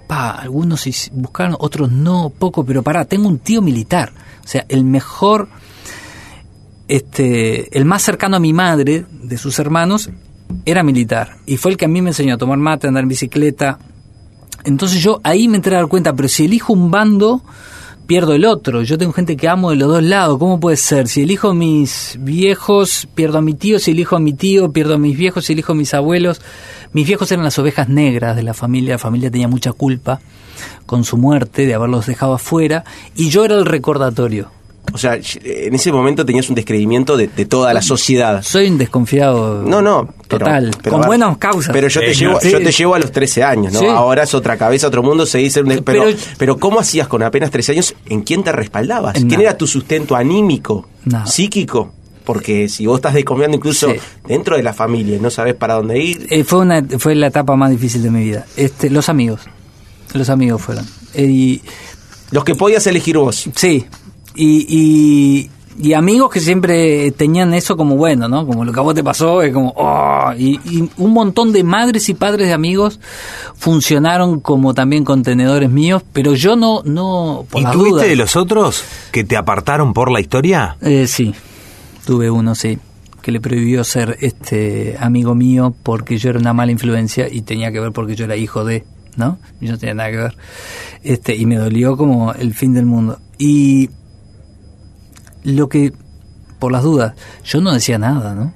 Pa, 0.08 0.30
algunos 0.30 0.88
buscaron, 1.12 1.56
otros 1.58 1.90
no, 1.90 2.30
poco, 2.30 2.64
pero 2.64 2.82
pará, 2.82 3.04
tengo 3.04 3.28
un 3.28 3.38
tío 3.38 3.60
militar 3.60 4.12
o 4.46 4.48
sea, 4.48 4.64
el 4.68 4.84
mejor, 4.84 5.48
este, 6.86 7.76
el 7.76 7.84
más 7.84 8.02
cercano 8.02 8.36
a 8.36 8.40
mi 8.40 8.52
madre, 8.52 9.04
de 9.10 9.38
sus 9.38 9.58
hermanos, 9.58 10.08
era 10.64 10.84
militar. 10.84 11.38
Y 11.46 11.56
fue 11.56 11.72
el 11.72 11.76
que 11.76 11.86
a 11.86 11.88
mí 11.88 12.00
me 12.00 12.10
enseñó 12.10 12.34
a 12.34 12.38
tomar 12.38 12.56
mate, 12.56 12.86
a 12.86 12.88
andar 12.88 13.02
en 13.02 13.08
bicicleta. 13.08 13.80
Entonces 14.62 15.02
yo 15.02 15.20
ahí 15.24 15.48
me 15.48 15.56
entré 15.56 15.74
a 15.74 15.80
dar 15.80 15.88
cuenta, 15.88 16.12
pero 16.14 16.28
si 16.28 16.44
elijo 16.44 16.72
un 16.72 16.92
bando, 16.92 17.42
pierdo 18.06 18.34
el 18.34 18.44
otro. 18.44 18.82
Yo 18.82 18.98
tengo 18.98 19.12
gente 19.12 19.36
que 19.36 19.48
amo 19.48 19.70
de 19.70 19.76
los 19.76 19.88
dos 19.88 20.02
lados. 20.02 20.38
¿Cómo 20.38 20.60
puede 20.60 20.76
ser? 20.76 21.08
Si 21.08 21.22
elijo 21.22 21.54
mis 21.54 22.16
viejos, 22.20 23.08
pierdo 23.14 23.38
a 23.38 23.42
mi 23.42 23.54
tío. 23.54 23.78
Si 23.78 23.90
elijo 23.90 24.16
a 24.16 24.20
mi 24.20 24.32
tío, 24.32 24.72
pierdo 24.72 24.94
a 24.94 24.98
mis 24.98 25.16
viejos. 25.16 25.44
Si 25.44 25.52
elijo 25.52 25.72
a 25.72 25.74
mis 25.74 25.94
abuelos. 25.94 26.40
Mis 26.92 27.06
viejos 27.06 27.30
eran 27.32 27.44
las 27.44 27.58
ovejas 27.58 27.88
negras 27.88 28.36
de 28.36 28.42
la 28.42 28.54
familia. 28.54 28.94
La 28.94 28.98
familia 28.98 29.30
tenía 29.30 29.48
mucha 29.48 29.72
culpa 29.72 30.20
con 30.86 31.04
su 31.04 31.16
muerte, 31.16 31.66
de 31.66 31.74
haberlos 31.74 32.06
dejado 32.06 32.34
afuera, 32.34 32.84
y 33.14 33.28
yo 33.28 33.44
era 33.44 33.56
el 33.56 33.66
recordatorio. 33.66 34.50
O 34.96 34.98
sea, 34.98 35.14
en 35.44 35.74
ese 35.74 35.92
momento 35.92 36.24
tenías 36.26 36.48
un 36.48 36.54
descreimiento 36.54 37.16
de, 37.16 37.28
de 37.28 37.44
toda 37.46 37.72
la 37.72 37.82
sociedad. 37.82 38.42
Soy 38.42 38.68
un 38.68 38.78
desconfiado. 38.78 39.62
No, 39.62 39.80
no. 39.82 40.08
pero- 40.28 40.44
Total, 40.46 40.70
pero 40.82 40.96
con 40.98 41.06
buenas 41.06 41.36
causas. 41.38 41.72
Pero 41.72 41.88
yo 41.88 42.00
te, 42.00 42.14
llevo, 42.14 42.40
sí. 42.40 42.50
yo 42.50 42.58
te 42.58 42.72
llevo 42.72 42.94
a 42.94 42.98
los 42.98 43.12
13 43.12 43.44
años, 43.44 43.72
¿no? 43.74 43.80
Sí. 43.80 43.86
Ahora 43.86 44.24
es 44.24 44.34
otra 44.34 44.56
cabeza, 44.56 44.88
otro 44.88 45.02
mundo, 45.02 45.26
se 45.26 45.38
dice... 45.38 45.62
Pero, 45.62 45.82
Pero- 45.84 46.04
pero, 46.38 46.56
¿cómo 46.58 46.80
hacías 46.80 47.06
con 47.08 47.22
apenas 47.22 47.50
13 47.50 47.72
años? 47.72 47.94
¿En 48.06 48.22
quién 48.22 48.42
te 48.42 48.50
respaldabas? 48.52 49.14
En 49.16 49.28
¿Quién 49.28 49.38
nada. 49.40 49.50
era 49.50 49.58
tu 49.58 49.66
sustento 49.66 50.16
anímico? 50.16 50.88
Nada. 51.04 51.26
¿Psíquico? 51.26 51.92
Porque 52.24 52.68
si 52.68 52.86
vos 52.86 52.96
estás 52.96 53.14
desconfiando 53.14 53.56
incluso 53.56 53.88
Sí. 53.90 53.98
dentro 54.26 54.56
de 54.56 54.62
la 54.64 54.72
familia 54.72 55.16
y 55.16 55.20
no 55.20 55.30
sabes 55.30 55.54
para 55.54 55.74
dónde 55.74 55.98
ir... 56.02 56.26
Eh, 56.30 56.42
fue 56.42 56.58
una 56.60 56.82
fue 56.98 57.14
la 57.14 57.28
etapa 57.28 57.54
más 57.54 57.70
difícil 57.70 58.02
de 58.02 58.10
mi 58.10 58.24
vida. 58.24 58.46
Este, 58.56 58.90
los 58.90 59.08
amigos. 59.08 59.42
Los 60.14 60.28
amigos 60.30 60.60
fueron. 60.62 60.84
Eh, 61.14 61.24
y 61.24 61.62
Los 62.32 62.42
que 62.42 62.54
podías 62.56 62.84
elegir 62.88 63.18
vos. 63.18 63.48
sí. 63.54 63.86
Y, 64.36 64.66
y, 64.68 65.50
y 65.78 65.92
amigos 65.94 66.30
que 66.30 66.40
siempre 66.40 67.10
tenían 67.12 67.54
eso 67.54 67.76
como 67.76 67.96
bueno, 67.96 68.28
¿no? 68.28 68.46
Como 68.46 68.64
lo 68.64 68.72
que 68.72 68.78
a 68.80 68.82
vos 68.82 68.94
te 68.94 69.02
pasó, 69.02 69.42
es 69.42 69.52
como, 69.52 69.72
oh, 69.76 70.32
y, 70.36 70.60
y 70.64 70.88
un 70.98 71.12
montón 71.12 71.52
de 71.52 71.64
madres 71.64 72.08
y 72.08 72.14
padres 72.14 72.48
de 72.48 72.52
amigos 72.54 73.00
funcionaron 73.56 74.40
como 74.40 74.74
también 74.74 75.04
contenedores 75.04 75.70
míos, 75.70 76.02
pero 76.12 76.34
yo 76.34 76.56
no, 76.56 76.82
no, 76.84 77.46
por 77.50 77.60
¿Y 77.60 77.64
las 77.64 77.72
tuviste 77.72 77.90
dudas. 77.92 78.08
de 78.08 78.16
los 78.16 78.36
otros 78.36 78.84
que 79.10 79.24
te 79.24 79.36
apartaron 79.36 79.92
por 79.92 80.10
la 80.10 80.20
historia? 80.20 80.76
Eh, 80.82 81.06
sí, 81.06 81.34
tuve 82.04 82.30
uno, 82.30 82.54
sí, 82.54 82.78
que 83.22 83.32
le 83.32 83.40
prohibió 83.40 83.82
ser 83.84 84.16
este 84.20 84.96
amigo 85.00 85.34
mío 85.34 85.74
porque 85.82 86.16
yo 86.18 86.30
era 86.30 86.38
una 86.38 86.52
mala 86.52 86.72
influencia 86.72 87.26
y 87.30 87.42
tenía 87.42 87.72
que 87.72 87.80
ver 87.80 87.92
porque 87.92 88.14
yo 88.14 88.24
era 88.26 88.36
hijo 88.36 88.64
de, 88.64 88.84
¿no? 89.16 89.38
Yo 89.60 89.72
no 89.72 89.78
tenía 89.78 89.94
nada 89.94 90.10
que 90.10 90.16
ver. 90.18 90.36
Este, 91.02 91.34
y 91.34 91.44
me 91.46 91.56
dolió 91.56 91.96
como 91.96 92.32
el 92.32 92.54
fin 92.54 92.72
del 92.74 92.86
mundo. 92.86 93.18
Y 93.38 93.90
lo 95.46 95.68
que, 95.68 95.92
por 96.58 96.72
las 96.72 96.82
dudas, 96.82 97.14
yo 97.44 97.60
no 97.60 97.72
decía 97.72 97.98
nada, 97.98 98.34
¿no? 98.34 98.52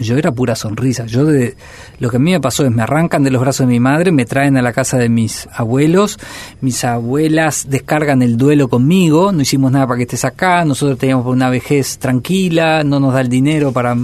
Yo 0.00 0.16
era 0.16 0.32
pura 0.32 0.56
sonrisa. 0.56 1.04
Yo 1.06 1.24
de, 1.26 1.54
lo 2.00 2.10
que 2.10 2.16
a 2.16 2.18
mí 2.18 2.32
me 2.32 2.40
pasó 2.40 2.64
es 2.64 2.72
me 2.72 2.82
arrancan 2.82 3.22
de 3.22 3.30
los 3.30 3.40
brazos 3.42 3.66
de 3.66 3.72
mi 3.72 3.78
madre, 3.78 4.10
me 4.10 4.24
traen 4.24 4.56
a 4.56 4.62
la 4.62 4.72
casa 4.72 4.96
de 4.96 5.08
mis 5.10 5.46
abuelos, 5.54 6.18
mis 6.60 6.82
abuelas 6.84 7.66
descargan 7.68 8.22
el 8.22 8.36
duelo 8.36 8.68
conmigo, 8.68 9.30
no 9.32 9.42
hicimos 9.42 9.70
nada 9.70 9.86
para 9.86 9.98
que 9.98 10.04
estés 10.04 10.24
acá, 10.24 10.64
nosotros 10.64 10.98
teníamos 10.98 11.26
una 11.26 11.50
vejez 11.50 11.98
tranquila, 11.98 12.82
no 12.84 13.00
nos 13.00 13.12
da 13.14 13.20
el 13.20 13.28
dinero 13.28 13.70
para 13.72 13.94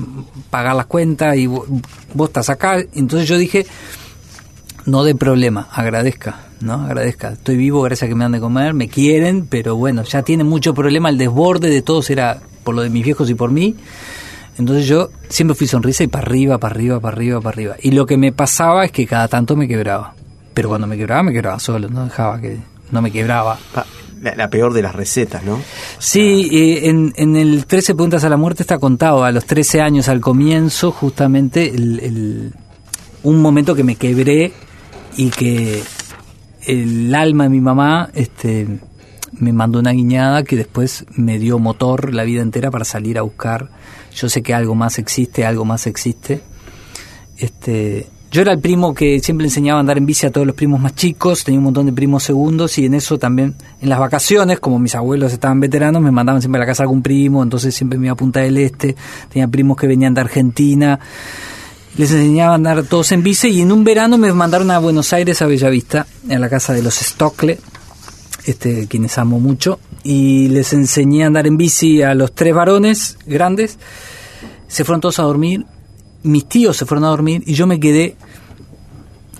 pagar 0.50 0.76
las 0.76 0.86
cuentas 0.86 1.36
y 1.36 1.46
vo- 1.46 1.64
vos 2.14 2.28
estás 2.28 2.50
acá. 2.50 2.76
Entonces 2.94 3.26
yo 3.26 3.38
dije, 3.38 3.66
no 4.84 5.04
de 5.04 5.14
problema, 5.14 5.68
agradezca, 5.72 6.38
¿no? 6.60 6.74
Agradezca. 6.84 7.30
Estoy 7.32 7.56
vivo 7.56 7.82
gracias 7.82 8.06
a 8.06 8.08
que 8.08 8.14
me 8.14 8.24
dan 8.24 8.32
de 8.32 8.40
comer, 8.40 8.74
me 8.74 8.88
quieren, 8.88 9.46
pero 9.46 9.76
bueno, 9.76 10.02
ya 10.04 10.22
tiene 10.22 10.44
mucho 10.44 10.74
problema, 10.74 11.08
el 11.08 11.18
desborde 11.18 11.68
de 11.70 11.82
todos 11.82 12.10
era 12.10 12.38
por 12.64 12.74
lo 12.74 12.82
de 12.82 12.90
mis 12.90 13.04
viejos 13.04 13.28
y 13.30 13.34
por 13.34 13.50
mí. 13.50 13.74
Entonces 14.58 14.86
yo 14.86 15.10
siempre 15.28 15.54
fui 15.54 15.66
sonrisa 15.68 16.02
y 16.04 16.08
para 16.08 16.26
arriba, 16.26 16.58
para 16.58 16.74
arriba, 16.74 16.98
para 17.00 17.16
arriba, 17.16 17.40
para 17.40 17.54
arriba. 17.54 17.76
Y 17.80 17.92
lo 17.92 18.06
que 18.06 18.16
me 18.16 18.32
pasaba 18.32 18.84
es 18.84 18.90
que 18.92 19.06
cada 19.06 19.28
tanto 19.28 19.54
me 19.56 19.68
quebraba. 19.68 20.14
Pero 20.52 20.68
cuando 20.68 20.86
me 20.88 20.96
quebraba, 20.96 21.22
me 21.22 21.32
quebraba 21.32 21.60
solo, 21.60 21.88
no 21.88 22.04
dejaba 22.04 22.40
que... 22.40 22.58
No 22.90 23.00
me 23.02 23.12
quebraba. 23.12 23.58
La 24.20 24.48
peor 24.50 24.72
de 24.72 24.82
las 24.82 24.96
recetas, 24.96 25.44
¿no? 25.44 25.60
Sí, 26.00 26.48
eh, 26.50 26.88
en, 26.88 27.12
en 27.16 27.36
el 27.36 27.66
13 27.66 27.94
Preguntas 27.94 28.24
a 28.24 28.28
la 28.28 28.36
Muerte 28.36 28.64
está 28.64 28.78
contado, 28.78 29.22
a 29.22 29.30
los 29.30 29.44
13 29.44 29.80
años 29.80 30.08
al 30.08 30.20
comienzo, 30.20 30.90
justamente 30.90 31.72
el, 31.72 32.00
el- 32.00 32.54
un 33.22 33.40
momento 33.40 33.74
que 33.76 33.84
me 33.84 33.94
quebré 33.94 34.52
y 35.16 35.28
que 35.30 35.82
el 36.68 37.14
alma 37.14 37.44
de 37.44 37.50
mi 37.50 37.60
mamá 37.60 38.10
este, 38.14 38.66
me 39.32 39.52
mandó 39.54 39.78
una 39.78 39.92
guiñada 39.92 40.44
que 40.44 40.54
después 40.54 41.06
me 41.16 41.38
dio 41.38 41.58
motor 41.58 42.12
la 42.12 42.24
vida 42.24 42.42
entera 42.42 42.70
para 42.70 42.84
salir 42.84 43.18
a 43.18 43.22
buscar. 43.22 43.70
Yo 44.14 44.28
sé 44.28 44.42
que 44.42 44.52
algo 44.52 44.74
más 44.74 44.98
existe, 44.98 45.46
algo 45.46 45.64
más 45.64 45.86
existe. 45.86 46.42
Este, 47.38 48.06
yo 48.30 48.42
era 48.42 48.52
el 48.52 48.58
primo 48.58 48.92
que 48.92 49.18
siempre 49.20 49.46
enseñaba 49.46 49.78
a 49.78 49.80
andar 49.80 49.96
en 49.96 50.04
bici 50.04 50.26
a 50.26 50.30
todos 50.30 50.46
los 50.46 50.54
primos 50.54 50.78
más 50.78 50.94
chicos, 50.94 51.42
tenía 51.42 51.58
un 51.58 51.64
montón 51.64 51.86
de 51.86 51.92
primos 51.92 52.22
segundos 52.24 52.76
y 52.76 52.84
en 52.84 52.92
eso 52.92 53.18
también, 53.18 53.54
en 53.80 53.88
las 53.88 53.98
vacaciones, 53.98 54.60
como 54.60 54.78
mis 54.78 54.94
abuelos 54.94 55.32
estaban 55.32 55.60
veteranos, 55.60 56.02
me 56.02 56.10
mandaban 56.10 56.42
siempre 56.42 56.58
a 56.58 56.64
la 56.64 56.66
casa 56.66 56.82
algún 56.82 57.00
primo, 57.00 57.42
entonces 57.42 57.74
siempre 57.74 57.98
me 57.98 58.08
iba 58.08 58.12
a 58.12 58.16
Punta 58.16 58.40
del 58.40 58.58
Este, 58.58 58.94
tenía 59.30 59.48
primos 59.48 59.78
que 59.78 59.86
venían 59.86 60.12
de 60.12 60.20
Argentina, 60.20 61.00
les 61.96 62.10
enseñaba 62.12 62.52
a 62.52 62.54
andar 62.54 62.84
todos 62.84 63.12
en 63.12 63.22
bici 63.22 63.48
y 63.48 63.62
en 63.62 63.72
un 63.72 63.84
verano 63.84 64.18
me 64.18 64.32
mandaron 64.32 64.70
a 64.70 64.78
Buenos 64.78 65.12
Aires, 65.12 65.42
a 65.42 65.46
Bellavista, 65.46 66.06
a 66.30 66.38
la 66.38 66.48
casa 66.48 66.72
de 66.72 66.82
los 66.82 66.94
Stockle, 66.94 67.58
este, 68.44 68.86
quienes 68.86 69.18
amo 69.18 69.40
mucho, 69.40 69.80
y 70.02 70.48
les 70.48 70.72
enseñé 70.72 71.24
a 71.24 71.26
andar 71.26 71.46
en 71.46 71.56
bici 71.56 72.02
a 72.02 72.14
los 72.14 72.32
tres 72.32 72.54
varones 72.54 73.18
grandes, 73.26 73.78
se 74.68 74.84
fueron 74.84 75.00
todos 75.00 75.18
a 75.18 75.22
dormir, 75.22 75.64
mis 76.22 76.46
tíos 76.46 76.76
se 76.76 76.86
fueron 76.86 77.04
a 77.04 77.08
dormir 77.08 77.42
y 77.46 77.54
yo 77.54 77.66
me 77.66 77.80
quedé 77.80 78.16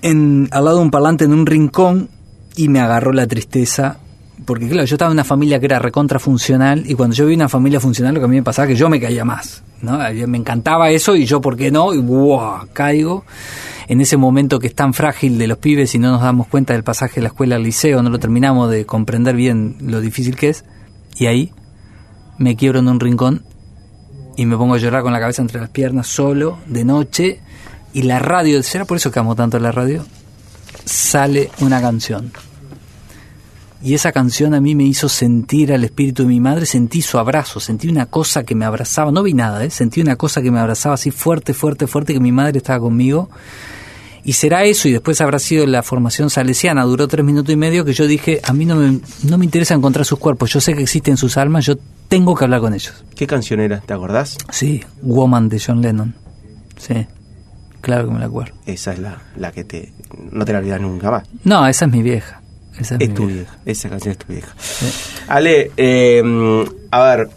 al 0.01 0.49
lado 0.51 0.77
de 0.77 0.83
un 0.83 0.91
parlante 0.91 1.25
en 1.25 1.33
un 1.33 1.45
rincón 1.45 2.09
y 2.55 2.69
me 2.69 2.79
agarró 2.79 3.13
la 3.13 3.27
tristeza. 3.27 3.99
Porque 4.49 4.67
claro, 4.67 4.87
yo 4.87 4.95
estaba 4.95 5.11
en 5.11 5.13
una 5.13 5.23
familia 5.23 5.59
que 5.59 5.67
era 5.67 5.77
recontra 5.77 6.17
funcional 6.17 6.81
y 6.87 6.95
cuando 6.95 7.15
yo 7.15 7.27
vi 7.27 7.35
una 7.35 7.47
familia 7.47 7.79
funcional 7.79 8.15
lo 8.15 8.19
que 8.19 8.25
a 8.25 8.27
mí 8.27 8.37
me 8.37 8.41
pasaba 8.41 8.65
es 8.65 8.73
que 8.73 8.79
yo 8.79 8.89
me 8.89 8.99
caía 8.99 9.23
más. 9.23 9.61
¿no? 9.83 9.99
Me 10.27 10.39
encantaba 10.39 10.89
eso 10.89 11.15
y 11.15 11.27
yo, 11.27 11.39
¿por 11.39 11.55
qué 11.55 11.69
no? 11.69 11.93
Y 11.93 11.99
¡buah! 11.99 12.65
caigo. 12.73 13.25
En 13.87 14.01
ese 14.01 14.17
momento 14.17 14.57
que 14.57 14.65
es 14.65 14.73
tan 14.73 14.95
frágil 14.95 15.37
de 15.37 15.45
los 15.45 15.59
pibes 15.59 15.93
y 15.93 15.99
no 15.99 16.09
nos 16.09 16.23
damos 16.23 16.47
cuenta 16.47 16.73
del 16.73 16.83
pasaje 16.83 17.17
de 17.17 17.21
la 17.21 17.27
escuela 17.27 17.57
al 17.57 17.61
liceo, 17.61 18.01
no 18.01 18.09
lo 18.09 18.17
terminamos 18.17 18.71
de 18.71 18.87
comprender 18.87 19.35
bien 19.35 19.75
lo 19.81 20.01
difícil 20.01 20.35
que 20.35 20.49
es. 20.49 20.65
Y 21.15 21.27
ahí 21.27 21.53
me 22.39 22.55
quiebro 22.55 22.79
en 22.79 22.87
un 22.87 22.99
rincón 22.99 23.43
y 24.35 24.47
me 24.47 24.57
pongo 24.57 24.73
a 24.73 24.77
llorar 24.79 25.03
con 25.03 25.13
la 25.13 25.19
cabeza 25.19 25.43
entre 25.43 25.61
las 25.61 25.69
piernas 25.69 26.07
solo, 26.07 26.57
de 26.65 26.83
noche, 26.85 27.39
y 27.93 28.01
la 28.01 28.17
radio, 28.17 28.63
¿será 28.63 28.85
por 28.85 28.97
eso 28.97 29.11
que 29.11 29.19
amo 29.19 29.35
tanto 29.35 29.59
la 29.59 29.71
radio? 29.71 30.03
Sale 30.85 31.51
una 31.59 31.79
canción. 31.79 32.31
Y 33.81 33.93
esa 33.93 34.11
canción 34.11 34.53
a 34.53 34.59
mí 34.59 34.75
me 34.75 34.83
hizo 34.83 35.07
sentir 35.07 35.71
al 35.71 35.85
espíritu 35.85 36.23
de 36.23 36.29
mi 36.29 36.41
madre, 36.41 36.65
sentí 36.65 37.01
su 37.01 37.17
abrazo, 37.17 37.61
sentí 37.61 37.87
una 37.87 38.07
cosa 38.07 38.43
que 38.43 38.53
me 38.53 38.65
abrazaba, 38.65 39.11
no 39.11 39.23
vi 39.23 39.33
nada, 39.33 39.63
¿eh? 39.63 39.69
sentí 39.69 40.01
una 40.01 40.17
cosa 40.17 40.41
que 40.41 40.51
me 40.51 40.59
abrazaba 40.59 40.95
así 40.95 41.11
fuerte, 41.11 41.53
fuerte, 41.53 41.87
fuerte, 41.87 42.13
que 42.13 42.19
mi 42.19 42.33
madre 42.33 42.57
estaba 42.57 42.79
conmigo. 42.79 43.29
Y 44.25 44.33
será 44.33 44.65
eso, 44.65 44.89
y 44.89 44.91
después 44.91 45.21
habrá 45.21 45.39
sido 45.39 45.65
la 45.65 45.81
formación 45.81 46.29
salesiana, 46.29 46.83
duró 46.83 47.07
tres 47.07 47.23
minutos 47.23 47.53
y 47.53 47.55
medio, 47.55 47.85
que 47.85 47.93
yo 47.93 48.05
dije, 48.05 48.41
a 48.43 48.51
mí 48.51 48.65
no 48.65 48.75
me, 48.75 48.99
no 49.23 49.37
me 49.37 49.45
interesa 49.45 49.75
encontrar 49.75 50.05
sus 50.05 50.19
cuerpos, 50.19 50.51
yo 50.51 50.59
sé 50.59 50.73
que 50.73 50.81
existen 50.81 51.15
sus 51.15 51.37
almas, 51.37 51.65
yo 51.65 51.77
tengo 52.09 52.35
que 52.35 52.43
hablar 52.43 52.59
con 52.59 52.73
ellos. 52.73 53.05
¿Qué 53.15 53.27
canción 53.27 53.61
era? 53.61 53.79
¿Te 53.79 53.93
acordás? 53.93 54.37
Sí, 54.51 54.83
Woman 55.01 55.47
de 55.47 55.61
John 55.65 55.81
Lennon. 55.81 56.15
Sí, 56.77 57.07
claro 57.79 58.07
que 58.07 58.13
me 58.13 58.19
la 58.19 58.25
acuerdo. 58.25 58.53
Esa 58.65 58.91
es 58.91 58.99
la, 58.99 59.21
la 59.37 59.53
que 59.53 59.63
te 59.63 59.93
no 60.31 60.43
te 60.43 60.53
la 60.53 60.59
olvidas 60.59 60.81
nunca 60.81 61.11
más. 61.11 61.23
No, 61.43 61.65
esa 61.65 61.85
es 61.85 61.91
mi 61.91 62.01
vieja. 62.01 62.38
Esa 62.79 62.95
es, 62.99 63.13
tu 63.13 63.25
vieja. 63.27 63.41
vieja. 63.51 63.57
Esa 63.65 63.89
canción 63.89 64.11
es 64.13 64.17
tu 64.17 64.31
vieja. 64.33 64.53
Ale, 65.27 65.71
eh, 65.77 66.65
a 66.91 67.03
ver, 67.03 67.29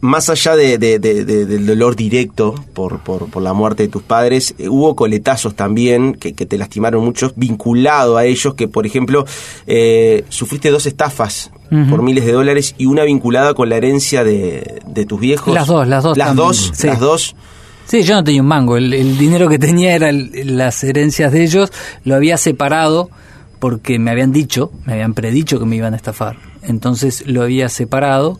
más 0.00 0.28
allá 0.30 0.54
de, 0.54 0.78
de- 0.78 1.00
de- 1.00 1.24
de- 1.24 1.44
del 1.44 1.66
dolor 1.66 1.96
directo 1.96 2.54
por, 2.72 3.00
por, 3.00 3.28
por 3.28 3.42
la 3.42 3.52
muerte 3.52 3.82
de 3.82 3.88
tus 3.88 4.02
padres, 4.02 4.54
eh, 4.58 4.68
hubo 4.68 4.94
coletazos 4.94 5.56
también 5.56 6.14
que, 6.14 6.34
que 6.34 6.46
te 6.46 6.56
lastimaron 6.56 7.04
mucho, 7.04 7.32
vinculado 7.34 8.16
a 8.16 8.24
ellos, 8.24 8.54
que 8.54 8.68
por 8.68 8.86
ejemplo, 8.86 9.24
eh, 9.66 10.24
sufriste 10.28 10.70
dos 10.70 10.86
estafas 10.86 11.50
por 11.90 12.00
miles 12.02 12.24
de 12.24 12.32
dólares 12.32 12.74
y 12.78 12.86
una 12.86 13.02
vinculada 13.02 13.52
con 13.52 13.68
la 13.68 13.76
herencia 13.76 14.24
de, 14.24 14.80
de 14.86 15.04
tus 15.04 15.20
viejos. 15.20 15.52
Las 15.52 15.66
dos, 15.66 15.86
las 15.86 16.02
dos 16.02 16.16
Las 16.16 16.28
también, 16.28 16.46
dos, 16.46 16.70
sí. 16.74 16.86
las 16.86 16.98
dos. 17.00 17.36
Sí, 17.84 18.02
yo 18.04 18.14
no 18.14 18.24
tenía 18.24 18.40
un 18.40 18.48
mango. 18.48 18.76
El, 18.78 18.94
el 18.94 19.18
dinero 19.18 19.48
que 19.50 19.58
tenía 19.58 19.94
era 19.94 20.08
el- 20.10 20.56
las 20.56 20.82
herencias 20.84 21.30
de 21.32 21.42
ellos. 21.44 21.70
Lo 22.04 22.14
había 22.14 22.38
separado 22.38 23.10
porque 23.58 23.98
me 23.98 24.10
habían 24.10 24.32
dicho, 24.32 24.70
me 24.84 24.94
habían 24.94 25.14
predicho 25.14 25.58
que 25.58 25.66
me 25.66 25.76
iban 25.76 25.94
a 25.94 25.96
estafar. 25.96 26.36
Entonces 26.62 27.26
lo 27.26 27.42
había 27.42 27.68
separado. 27.68 28.38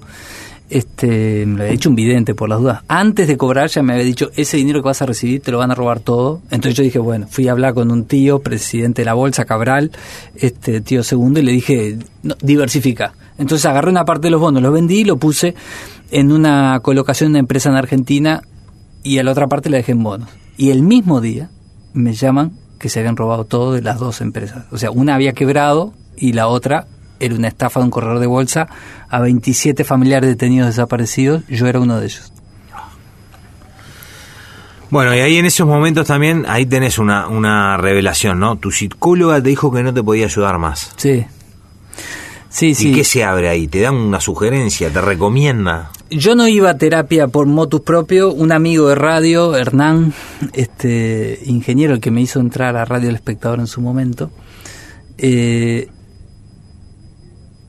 Este, 0.71 1.47
me 1.47 1.57
lo 1.57 1.63
había 1.63 1.73
dicho 1.73 1.89
un 1.89 1.95
vidente 1.95 2.35
por 2.35 2.49
las 2.49 2.61
dudas. 2.61 2.83
Antes 2.89 3.27
de 3.27 3.39
cobrar 3.39 3.71
ya 3.71 3.83
me 3.83 3.95
había 3.95 4.05
dicho, 4.05 4.31
ese 4.37 4.59
dinero 4.59 4.83
que 4.83 4.89
vas 4.89 5.01
a 5.01 5.07
recibir 5.07 5.41
te 5.41 5.51
lo 5.51 5.59
van 5.59 5.71
a 5.71 5.75
robar 5.75 6.01
todo. 6.01 6.43
Entonces 6.51 6.75
yo 6.75 6.83
dije, 6.83 6.99
bueno, 6.99 7.27
fui 7.29 7.49
a 7.49 7.53
hablar 7.53 7.75
con 7.75 7.91
un 7.91 8.05
tío, 8.05 8.41
presidente 8.41 9.03
de 9.03 9.07
la 9.07 9.15
bolsa, 9.15 9.45
Cabral, 9.45 9.91
este 10.37 10.81
tío 10.83 11.03
segundo, 11.03 11.41
y 11.41 11.43
le 11.43 11.53
dije, 11.53 11.97
no, 12.23 12.35
diversifica. 12.43 13.15
Entonces 13.39 13.65
agarré 13.67 13.91
una 13.91 14.05
parte 14.05 14.27
de 14.27 14.33
los 14.33 14.41
bonos, 14.41 14.63
los 14.63 14.73
vendí 14.73 15.01
y 15.01 15.05
lo 15.05 15.17
puse 15.17 15.55
en 16.11 16.33
una 16.33 16.81
colocación 16.81 17.29
de 17.29 17.31
una 17.33 17.41
empresa 17.41 17.71
en 17.71 17.77
Argentina 17.77 18.43
y 19.03 19.19
a 19.19 19.23
la 19.23 19.33
otra 19.33 19.47
parte 19.47 19.71
la 19.71 19.79
dejé 19.79 19.93
en 19.93 20.03
bonos. 20.03 20.29
Y 20.57 20.71
el 20.71 20.83
mismo 20.83 21.21
día 21.21 21.51
me 21.95 22.13
llaman 22.13 22.53
que 22.79 22.89
se 22.89 23.01
habían 23.01 23.17
robado 23.17 23.45
todo 23.45 23.73
de 23.73 23.83
las 23.83 23.99
dos 23.99 24.21
empresas. 24.21 24.65
O 24.71 24.79
sea, 24.79 24.91
una 24.91 25.15
había 25.15 25.33
quebrado 25.33 25.93
y 26.17 26.33
la 26.33 26.49
otra 26.49 26.87
era 27.21 27.35
una 27.35 27.49
estafa 27.49 27.81
de 27.81 27.85
un 27.85 27.91
corredor 27.91 28.21
de 28.21 28.27
bolsa 28.27 28.69
a 29.09 29.21
27 29.21 29.85
familiares 29.85 30.29
detenidos 30.29 30.69
desaparecidos. 30.69 31.43
Yo 31.49 31.67
era 31.67 31.81
uno 31.81 31.99
de 31.99 32.07
ellos. 32.07 32.33
Bueno, 34.91 35.15
y 35.15 35.19
ahí 35.19 35.37
en 35.37 35.45
esos 35.45 35.67
momentos 35.67 36.07
también, 36.07 36.47
ahí 36.49 36.65
tenés 36.65 36.99
una, 36.99 37.29
una 37.29 37.77
revelación, 37.77 38.41
¿no? 38.41 38.57
Tu 38.57 38.71
psicóloga 38.71 39.43
te 39.43 39.51
dijo 39.51 39.71
que 39.71 39.83
no 39.83 39.93
te 39.93 40.03
podía 40.03 40.25
ayudar 40.25 40.59
más. 40.59 40.93
Sí. 40.97 41.27
Sí, 42.51 42.75
sí. 42.75 42.91
¿Y 42.91 42.95
qué 42.95 43.05
se 43.05 43.25
abre 43.25 43.49
ahí? 43.49 43.69
¿Te 43.69 43.81
dan 43.81 43.95
una 43.95 44.21
sugerencia? 44.21 44.91
¿Te 44.91 45.01
recomienda? 45.01 45.91
Yo 46.11 46.35
no 46.35 46.49
iba 46.49 46.71
a 46.71 46.79
terapia 46.79 47.29
por 47.29 47.47
motus 47.47 47.83
propio. 47.83 48.33
Un 48.33 48.53
amigo 48.53 48.89
de 48.89 48.95
radio, 48.95 49.55
Hernán, 49.55 50.15
este 50.55 51.41
ingeniero, 51.45 51.95
el 51.95 52.01
que 52.01 52.11
me 52.11 52.23
hizo 52.23 52.41
entrar 52.41 52.77
a 52.77 52.85
Radio 52.87 53.11
El 53.11 53.17
Espectador 53.17 53.61
en 53.61 53.67
su 53.67 53.83
momento, 53.83 54.31
eh, 55.19 55.89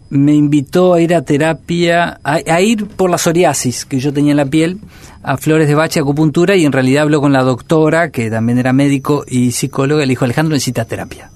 me 0.10 0.34
invitó 0.34 0.94
a 0.94 1.02
ir 1.02 1.14
a 1.14 1.24
terapia, 1.24 2.20
a, 2.24 2.40
a, 2.48 2.62
ir 2.62 2.88
por 2.88 3.10
la 3.10 3.18
psoriasis 3.18 3.86
que 3.86 4.00
yo 4.00 4.12
tenía 4.14 4.32
en 4.32 4.38
la 4.38 4.46
piel, 4.46 4.80
a 5.22 5.38
flores 5.38 5.68
de 5.68 5.76
bache, 5.76 6.00
acupuntura, 6.00 6.56
y 6.56 6.66
en 6.66 6.72
realidad 6.72 7.04
habló 7.04 7.22
con 7.22 7.34
la 7.34 7.44
doctora, 7.44 8.10
que 8.10 8.32
también 8.32 8.58
era 8.58 8.74
médico 8.74 9.24
y 9.28 9.52
psicóloga, 9.52 10.04
y 10.04 10.08
le 10.08 10.12
dijo, 10.12 10.26
Alejandro 10.26 10.54
necesita 10.54 10.86
terapia. 10.86 11.30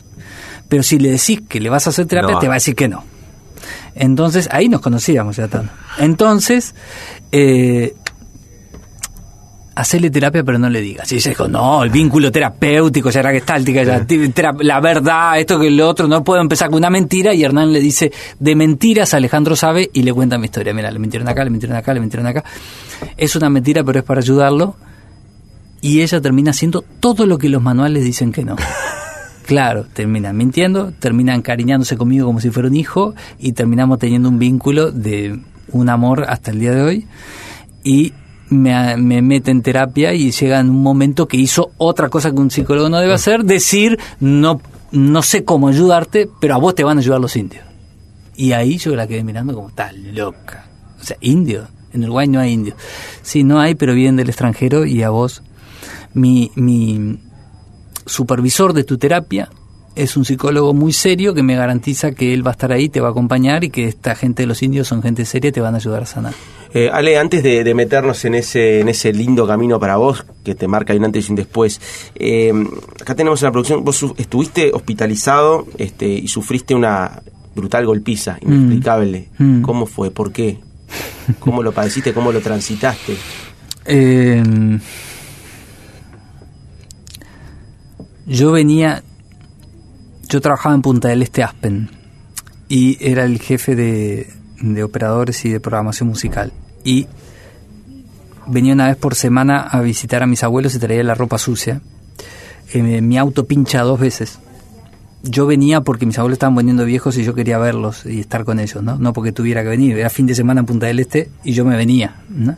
Pero 0.69 0.81
si 0.81 0.97
le 0.97 1.11
decís 1.11 1.41
que 1.47 1.59
le 1.59 1.69
vas 1.69 1.85
a 1.85 1.91
hacer 1.91 2.07
terapia, 2.07 2.35
No. 2.35 2.39
te 2.39 2.47
va 2.47 2.53
a 2.53 2.55
decir 2.55 2.73
que 2.73 2.87
no. 2.87 3.03
Entonces, 3.95 4.49
ahí 4.51 4.69
nos 4.69 4.81
conocíamos 4.81 5.35
ya 5.35 5.47
tanto. 5.47 5.71
Entonces, 5.99 6.73
eh, 7.31 7.95
hacerle 9.75 10.09
terapia, 10.09 10.43
pero 10.43 10.57
no 10.59 10.69
le 10.69 10.81
digas. 10.81 11.11
Y 11.11 11.15
ella 11.15 11.29
dijo, 11.29 11.47
no, 11.47 11.83
el 11.83 11.89
vínculo 11.89 12.31
terapéutico, 12.31 13.09
ya 13.09 13.21
era 13.21 13.31
gestáltica, 13.31 13.83
ya, 13.83 14.05
la 14.59 14.79
verdad, 14.79 15.39
esto 15.39 15.59
que 15.59 15.69
lo 15.69 15.87
otro, 15.87 16.07
no 16.07 16.23
puedo 16.23 16.41
empezar 16.41 16.69
con 16.69 16.77
una 16.77 16.89
mentira. 16.89 17.33
Y 17.33 17.43
Hernán 17.43 17.71
le 17.71 17.79
dice, 17.79 18.11
de 18.39 18.55
mentiras 18.55 19.13
Alejandro 19.13 19.55
sabe 19.55 19.89
y 19.93 20.03
le 20.03 20.13
cuenta 20.13 20.37
mi 20.37 20.45
historia. 20.45 20.73
Mira, 20.73 20.91
le 20.91 20.99
mintieron 20.99 21.27
acá, 21.27 21.43
le 21.43 21.49
mintieron 21.49 21.77
acá, 21.77 21.93
le 21.93 21.99
mintieron 21.99 22.27
acá. 22.27 22.43
Es 23.17 23.35
una 23.35 23.49
mentira, 23.49 23.83
pero 23.83 23.99
es 23.99 24.05
para 24.05 24.21
ayudarlo. 24.21 24.75
Y 25.81 26.01
ella 26.01 26.21
termina 26.21 26.51
haciendo 26.51 26.83
todo 26.99 27.25
lo 27.25 27.37
que 27.37 27.49
los 27.49 27.61
manuales 27.61 28.03
dicen 28.03 28.31
que 28.31 28.45
no. 28.45 28.55
Claro, 29.45 29.85
terminan 29.93 30.37
mintiendo, 30.37 30.93
terminan 30.99 31.37
encariñándose 31.37 31.97
conmigo 31.97 32.25
como 32.25 32.39
si 32.39 32.49
fuera 32.49 32.69
un 32.69 32.75
hijo 32.75 33.13
y 33.39 33.53
terminamos 33.53 33.99
teniendo 33.99 34.29
un 34.29 34.39
vínculo 34.39 34.91
de 34.91 35.39
un 35.69 35.89
amor 35.89 36.25
hasta 36.27 36.51
el 36.51 36.59
día 36.59 36.71
de 36.71 36.81
hoy. 36.81 37.07
Y 37.83 38.13
me, 38.49 38.95
me 38.97 39.21
mete 39.21 39.51
en 39.51 39.61
terapia 39.61 40.13
y 40.13 40.31
llega 40.31 40.59
en 40.59 40.69
un 40.69 40.81
momento 40.81 41.27
que 41.27 41.37
hizo 41.37 41.71
otra 41.77 42.09
cosa 42.09 42.31
que 42.31 42.37
un 42.37 42.51
psicólogo 42.51 42.89
no 42.89 42.99
debe 42.99 43.13
hacer, 43.13 43.43
decir, 43.43 43.99
no, 44.19 44.61
no 44.91 45.21
sé 45.21 45.43
cómo 45.43 45.67
ayudarte, 45.67 46.29
pero 46.39 46.55
a 46.55 46.57
vos 46.57 46.73
te 46.75 46.83
van 46.83 46.97
a 46.97 47.01
ayudar 47.01 47.19
los 47.19 47.35
indios. 47.35 47.65
Y 48.35 48.53
ahí 48.53 48.77
yo 48.77 48.95
la 48.95 49.07
quedé 49.07 49.23
mirando 49.23 49.53
como, 49.53 49.69
está 49.69 49.91
loca. 49.91 50.65
O 50.99 51.03
sea, 51.03 51.17
indio. 51.19 51.67
En 51.91 52.03
Uruguay 52.05 52.27
no 52.27 52.39
hay 52.39 52.53
indios. 52.53 52.77
Sí, 53.21 53.43
no 53.43 53.59
hay, 53.59 53.75
pero 53.75 53.93
vienen 53.93 54.15
del 54.15 54.29
extranjero 54.29 54.85
y 54.85 55.03
a 55.03 55.11
vos, 55.11 55.43
mi, 56.13 56.51
mi 56.55 57.19
supervisor 58.05 58.73
de 58.73 58.83
tu 58.83 58.97
terapia 58.97 59.49
es 59.95 60.17
un 60.17 60.25
psicólogo 60.25 60.73
muy 60.73 60.91
serio 60.91 61.33
que 61.33 61.43
me 61.43 61.55
garantiza 61.55 62.13
que 62.13 62.33
él 62.33 62.45
va 62.45 62.51
a 62.51 62.53
estar 62.53 62.71
ahí, 62.71 62.89
te 62.89 62.99
va 62.99 63.09
a 63.09 63.11
acompañar 63.11 63.63
y 63.63 63.69
que 63.69 63.87
esta 63.87 64.15
gente 64.15 64.43
de 64.43 64.47
los 64.47 64.63
indios 64.63 64.87
son 64.87 65.03
gente 65.03 65.25
seria 65.25 65.49
y 65.49 65.51
te 65.51 65.61
van 65.61 65.75
a 65.75 65.77
ayudar 65.77 66.03
a 66.03 66.05
sanar. 66.05 66.33
Eh, 66.73 66.89
Ale, 66.91 67.17
antes 67.17 67.43
de, 67.43 67.63
de 67.63 67.73
meternos 67.75 68.25
en 68.25 68.33
ese, 68.33 68.79
en 68.79 68.89
ese 68.89 69.13
lindo 69.13 69.45
camino 69.45 69.79
para 69.79 69.97
vos, 69.97 70.25
que 70.43 70.55
te 70.55 70.67
marca 70.67 70.93
un 70.95 71.05
antes 71.05 71.27
y 71.27 71.31
un 71.31 71.35
después, 71.35 71.79
eh, 72.15 72.51
acá 72.99 73.13
tenemos 73.13 73.41
en 73.41 73.47
la 73.47 73.51
producción, 73.51 73.83
vos 73.83 74.03
estuviste 74.17 74.71
hospitalizado 74.73 75.67
este, 75.77 76.07
y 76.07 76.27
sufriste 76.27 76.73
una 76.73 77.21
brutal 77.55 77.85
golpiza, 77.85 78.37
inexplicable. 78.41 79.29
Mm. 79.37 79.61
¿Cómo 79.61 79.85
fue? 79.85 80.09
¿Por 80.09 80.31
qué? 80.31 80.57
¿Cómo 81.39 81.61
lo 81.61 81.71
padeciste? 81.71 82.13
¿Cómo 82.13 82.31
lo 82.31 82.41
transitaste? 82.41 83.15
Eh, 83.85 84.41
yo 88.25 88.51
venía, 88.51 89.03
yo 90.29 90.41
trabajaba 90.41 90.75
en 90.75 90.81
Punta 90.81 91.09
del 91.09 91.21
Este 91.21 91.43
Aspen 91.43 91.89
y 92.69 92.97
era 92.99 93.25
el 93.25 93.39
jefe 93.39 93.75
de, 93.75 94.29
de 94.61 94.83
operadores 94.83 95.45
y 95.45 95.49
de 95.49 95.59
programación 95.59 96.09
musical. 96.09 96.51
Y 96.83 97.07
venía 98.47 98.73
una 98.73 98.87
vez 98.87 98.97
por 98.97 99.15
semana 99.15 99.61
a 99.61 99.81
visitar 99.81 100.23
a 100.23 100.27
mis 100.27 100.43
abuelos 100.43 100.75
y 100.75 100.79
traía 100.79 101.03
la 101.03 101.15
ropa 101.15 101.37
sucia. 101.37 101.81
Eh, 102.73 103.01
mi 103.01 103.17
auto 103.17 103.45
pincha 103.45 103.81
dos 103.83 103.99
veces. 103.99 104.39
Yo 105.23 105.45
venía 105.45 105.81
porque 105.81 106.05
mis 106.05 106.17
abuelos 106.17 106.35
estaban 106.35 106.55
poniendo 106.55 106.83
viejos 106.83 107.17
y 107.17 107.23
yo 107.23 107.33
quería 107.33 107.57
verlos 107.57 108.05
y 108.05 108.19
estar 108.19 108.43
con 108.43 108.59
ellos, 108.59 108.83
¿no? 108.83 108.97
No 108.97 109.13
porque 109.13 109.31
tuviera 109.31 109.63
que 109.63 109.69
venir. 109.69 109.97
Era 109.97 110.09
fin 110.09 110.25
de 110.25 110.35
semana 110.35 110.61
en 110.61 110.65
Punta 110.65 110.87
del 110.87 110.99
Este 110.99 111.29
y 111.45 111.53
yo 111.53 111.63
me 111.63 111.77
venía, 111.77 112.23
¿no? 112.29 112.57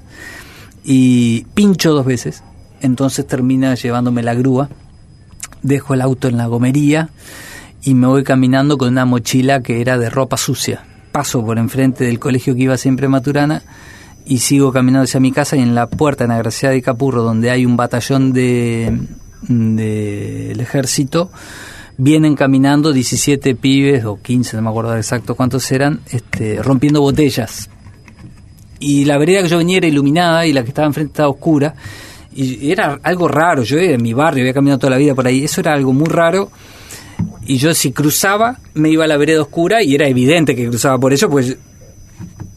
y 0.86 1.46
pincho 1.56 1.92
dos 1.94 2.06
veces. 2.06 2.44
Entonces 2.80 3.26
termina 3.28 3.74
llevándome 3.76 4.22
la 4.22 4.36
grúa, 4.36 4.70
dejo 5.66 5.94
el 5.94 6.02
auto 6.02 6.28
en 6.28 6.38
la 6.38 6.48
gomería 6.48 7.10
y 7.84 7.94
me 7.94 8.08
voy 8.08 8.24
caminando 8.24 8.78
con 8.78 8.90
una 8.90 9.06
mochila 9.06 9.62
que 9.62 9.82
era 9.82 9.98
de 9.98 10.10
ropa 10.10 10.38
sucia. 10.38 10.84
Paso 11.12 11.46
por 11.46 11.58
enfrente 11.58 12.04
del 12.04 12.20
colegio 12.20 12.56
que 12.56 12.64
iba 12.64 12.78
siempre 12.78 13.06
a 13.08 13.10
Maturana 13.10 13.64
y 14.26 14.40
sigo 14.40 14.72
caminando 14.72 15.04
hacia 15.04 15.20
mi 15.20 15.32
casa 15.32 15.56
y 15.56 15.62
en 15.62 15.76
la 15.76 15.88
puerta 15.88 16.26
en 16.26 16.32
Agraciada 16.32 16.74
de 16.74 16.82
Capurro, 16.82 17.24
donde 17.24 17.52
hay 17.52 17.66
un 17.66 17.78
batallón 17.78 18.34
de 18.34 19.00
del 19.48 20.60
ejército, 20.60 21.30
vienen 21.98 22.36
caminando 22.36 22.92
17 22.92 23.54
pibes 23.56 24.04
o 24.06 24.20
15, 24.20 24.56
no 24.56 24.64
me 24.64 24.70
acuerdo 24.70 24.98
exacto 24.98 25.36
cuántos 25.36 25.72
eran, 25.72 26.00
este, 26.10 26.64
rompiendo 26.64 27.00
botellas 27.02 27.70
y 28.80 29.06
la 29.06 29.18
vereda 29.18 29.44
que 29.44 29.50
yo 29.50 29.58
venía 29.58 29.78
era 29.78 29.88
iluminada 29.88 30.46
y 30.46 30.54
la 30.54 30.64
que 30.64 30.70
estaba 30.70 30.88
enfrente 30.88 31.12
estaba 31.12 31.30
oscura 31.30 31.76
y 32.36 32.72
era 32.72 33.00
algo 33.02 33.28
raro, 33.28 33.64
yo 33.64 33.78
era 33.78 33.94
en 33.94 34.04
mi 34.04 34.14
barrio, 34.14 34.44
había 34.44 34.54
caminado 34.54 34.80
toda 34.80 34.92
la 34.92 34.98
vida 34.98 35.16
por 35.16 35.26
ahí, 35.26 35.44
eso 35.44 35.62
era 35.62 35.74
algo 35.74 35.94
muy 35.94 36.08
raro 36.08 36.52
y 37.46 37.58
yo 37.58 37.74
si 37.74 37.92
cruzaba 37.92 38.60
me 38.74 38.90
iba 38.90 39.06
a 39.06 39.08
la 39.08 39.18
vereda 39.18 39.42
oscura 39.42 39.82
y 39.84 39.96
era 39.96 40.08
evidente 40.08 40.56
que 40.56 40.68
cruzaba 40.68 41.00
por 41.00 41.14
eso, 41.14 41.30
pues 41.30 41.58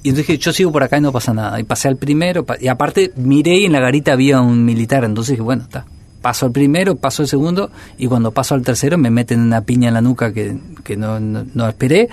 y 0.02 0.10
entonces 0.10 0.28
dije, 0.28 0.38
yo 0.38 0.52
sigo 0.52 0.72
por 0.72 0.82
acá 0.82 0.98
y 0.98 1.00
no 1.00 1.12
pasa 1.12 1.34
nada. 1.34 1.58
Y 1.58 1.64
pasé 1.64 1.88
al 1.88 1.96
primero, 1.96 2.46
y 2.60 2.68
aparte 2.68 3.12
miré 3.16 3.58
y 3.58 3.64
en 3.64 3.72
la 3.72 3.80
garita 3.80 4.12
había 4.12 4.40
un 4.40 4.64
militar, 4.64 5.04
entonces 5.04 5.32
dije, 5.32 5.42
bueno, 5.42 5.64
está. 5.64 5.86
Paso 6.22 6.46
al 6.46 6.52
primero, 6.52 6.96
paso 6.96 7.22
al 7.22 7.28
segundo, 7.28 7.70
y 7.96 8.06
cuando 8.06 8.32
paso 8.32 8.54
al 8.54 8.62
tercero 8.62 8.96
me 8.96 9.10
meten 9.10 9.40
una 9.40 9.62
piña 9.62 9.88
en 9.88 9.94
la 9.94 10.00
nuca 10.00 10.32
que, 10.32 10.56
que 10.84 10.96
no, 10.96 11.20
no, 11.20 11.44
no 11.52 11.68
esperé, 11.68 12.08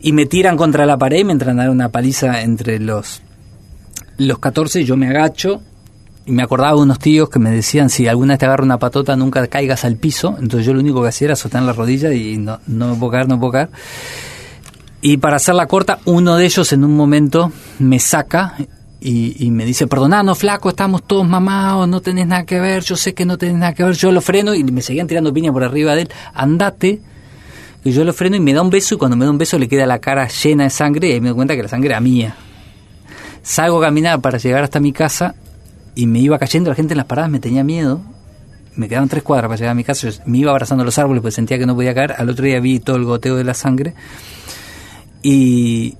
y 0.00 0.12
me 0.12 0.26
tiran 0.26 0.56
contra 0.56 0.86
la 0.86 0.98
pared 0.98 1.18
y 1.18 1.24
me 1.24 1.32
entran 1.32 1.58
a 1.58 1.64
dar 1.64 1.70
una 1.70 1.88
paliza 1.90 2.42
entre 2.42 2.78
los, 2.78 3.22
los 4.18 4.38
14, 4.38 4.84
yo 4.84 4.96
me 4.96 5.08
agacho, 5.08 5.62
y 6.28 6.32
me 6.32 6.42
acordaba 6.42 6.74
de 6.74 6.82
unos 6.82 6.98
tíos 6.98 7.30
que 7.30 7.38
me 7.38 7.50
decían, 7.50 7.88
si 7.88 8.06
alguna 8.06 8.34
vez 8.34 8.40
te 8.40 8.44
agarra 8.44 8.62
una 8.62 8.78
patota, 8.78 9.16
nunca 9.16 9.46
caigas 9.46 9.86
al 9.86 9.96
piso, 9.96 10.36
entonces 10.38 10.66
yo 10.66 10.74
lo 10.74 10.80
único 10.80 11.00
que 11.00 11.08
hacía 11.08 11.28
era 11.28 11.36
sostener 11.36 11.64
la 11.64 11.72
rodilla 11.72 12.12
y 12.12 12.36
no, 12.36 12.60
no 12.66 12.92
me 12.92 12.96
puedo 12.96 13.12
caer, 13.12 13.28
no 13.28 13.36
me 13.36 13.40
puedo 13.40 13.52
caer. 13.52 13.70
Y 15.00 15.16
para 15.16 15.36
hacerla 15.36 15.66
corta, 15.66 16.00
uno 16.04 16.36
de 16.36 16.44
ellos 16.44 16.70
en 16.74 16.84
un 16.84 16.94
momento 16.94 17.50
me 17.78 17.98
saca 17.98 18.56
y, 19.00 19.42
y 19.42 19.50
me 19.50 19.64
dice, 19.64 19.86
perdonanos, 19.86 20.36
flaco, 20.36 20.68
estamos 20.68 21.02
todos 21.04 21.26
mamados, 21.26 21.88
no 21.88 22.02
tenés 22.02 22.26
nada 22.26 22.44
que 22.44 22.60
ver, 22.60 22.82
yo 22.82 22.96
sé 22.96 23.14
que 23.14 23.24
no 23.24 23.38
tenés 23.38 23.56
nada 23.56 23.72
que 23.72 23.84
ver, 23.84 23.94
yo 23.94 24.12
lo 24.12 24.20
freno 24.20 24.54
y 24.54 24.62
me 24.64 24.82
seguían 24.82 25.06
tirando 25.06 25.32
piña 25.32 25.50
por 25.50 25.64
arriba 25.64 25.94
de 25.94 26.02
él, 26.02 26.10
andate, 26.34 27.00
que 27.82 27.90
yo 27.90 28.04
lo 28.04 28.12
freno 28.12 28.36
y 28.36 28.40
me 28.40 28.52
da 28.52 28.60
un 28.60 28.68
beso 28.68 28.96
y 28.96 28.98
cuando 28.98 29.16
me 29.16 29.24
da 29.24 29.30
un 29.30 29.38
beso 29.38 29.58
le 29.58 29.66
queda 29.66 29.86
la 29.86 29.98
cara 29.98 30.28
llena 30.28 30.64
de 30.64 30.70
sangre 30.70 31.08
y 31.08 31.12
ahí 31.12 31.22
me 31.22 31.28
doy 31.28 31.36
cuenta 31.36 31.56
que 31.56 31.62
la 31.62 31.70
sangre 31.70 31.88
era 31.88 32.00
mía. 32.00 32.36
Salgo 33.40 33.78
a 33.78 33.86
caminar 33.86 34.20
para 34.20 34.36
llegar 34.36 34.62
hasta 34.62 34.78
mi 34.78 34.92
casa 34.92 35.34
y 35.98 36.06
me 36.06 36.20
iba 36.20 36.38
cayendo, 36.38 36.70
la 36.70 36.76
gente 36.76 36.94
en 36.94 36.98
las 36.98 37.06
paradas 37.06 37.28
me 37.28 37.40
tenía 37.40 37.64
miedo, 37.64 38.00
me 38.76 38.88
quedaban 38.88 39.08
tres 39.08 39.24
cuadras 39.24 39.48
para 39.48 39.56
llegar 39.56 39.72
a 39.72 39.74
mi 39.74 39.82
casa, 39.82 40.08
me 40.26 40.38
iba 40.38 40.52
abrazando 40.52 40.84
los 40.84 40.96
árboles 40.96 41.22
porque 41.22 41.32
sentía 41.34 41.58
que 41.58 41.66
no 41.66 41.74
podía 41.74 41.92
caer, 41.92 42.12
al 42.16 42.30
otro 42.30 42.44
día 42.44 42.60
vi 42.60 42.78
todo 42.78 42.94
el 42.94 43.04
goteo 43.04 43.34
de 43.34 43.42
la 43.42 43.54
sangre. 43.54 43.94
Y, 45.22 45.96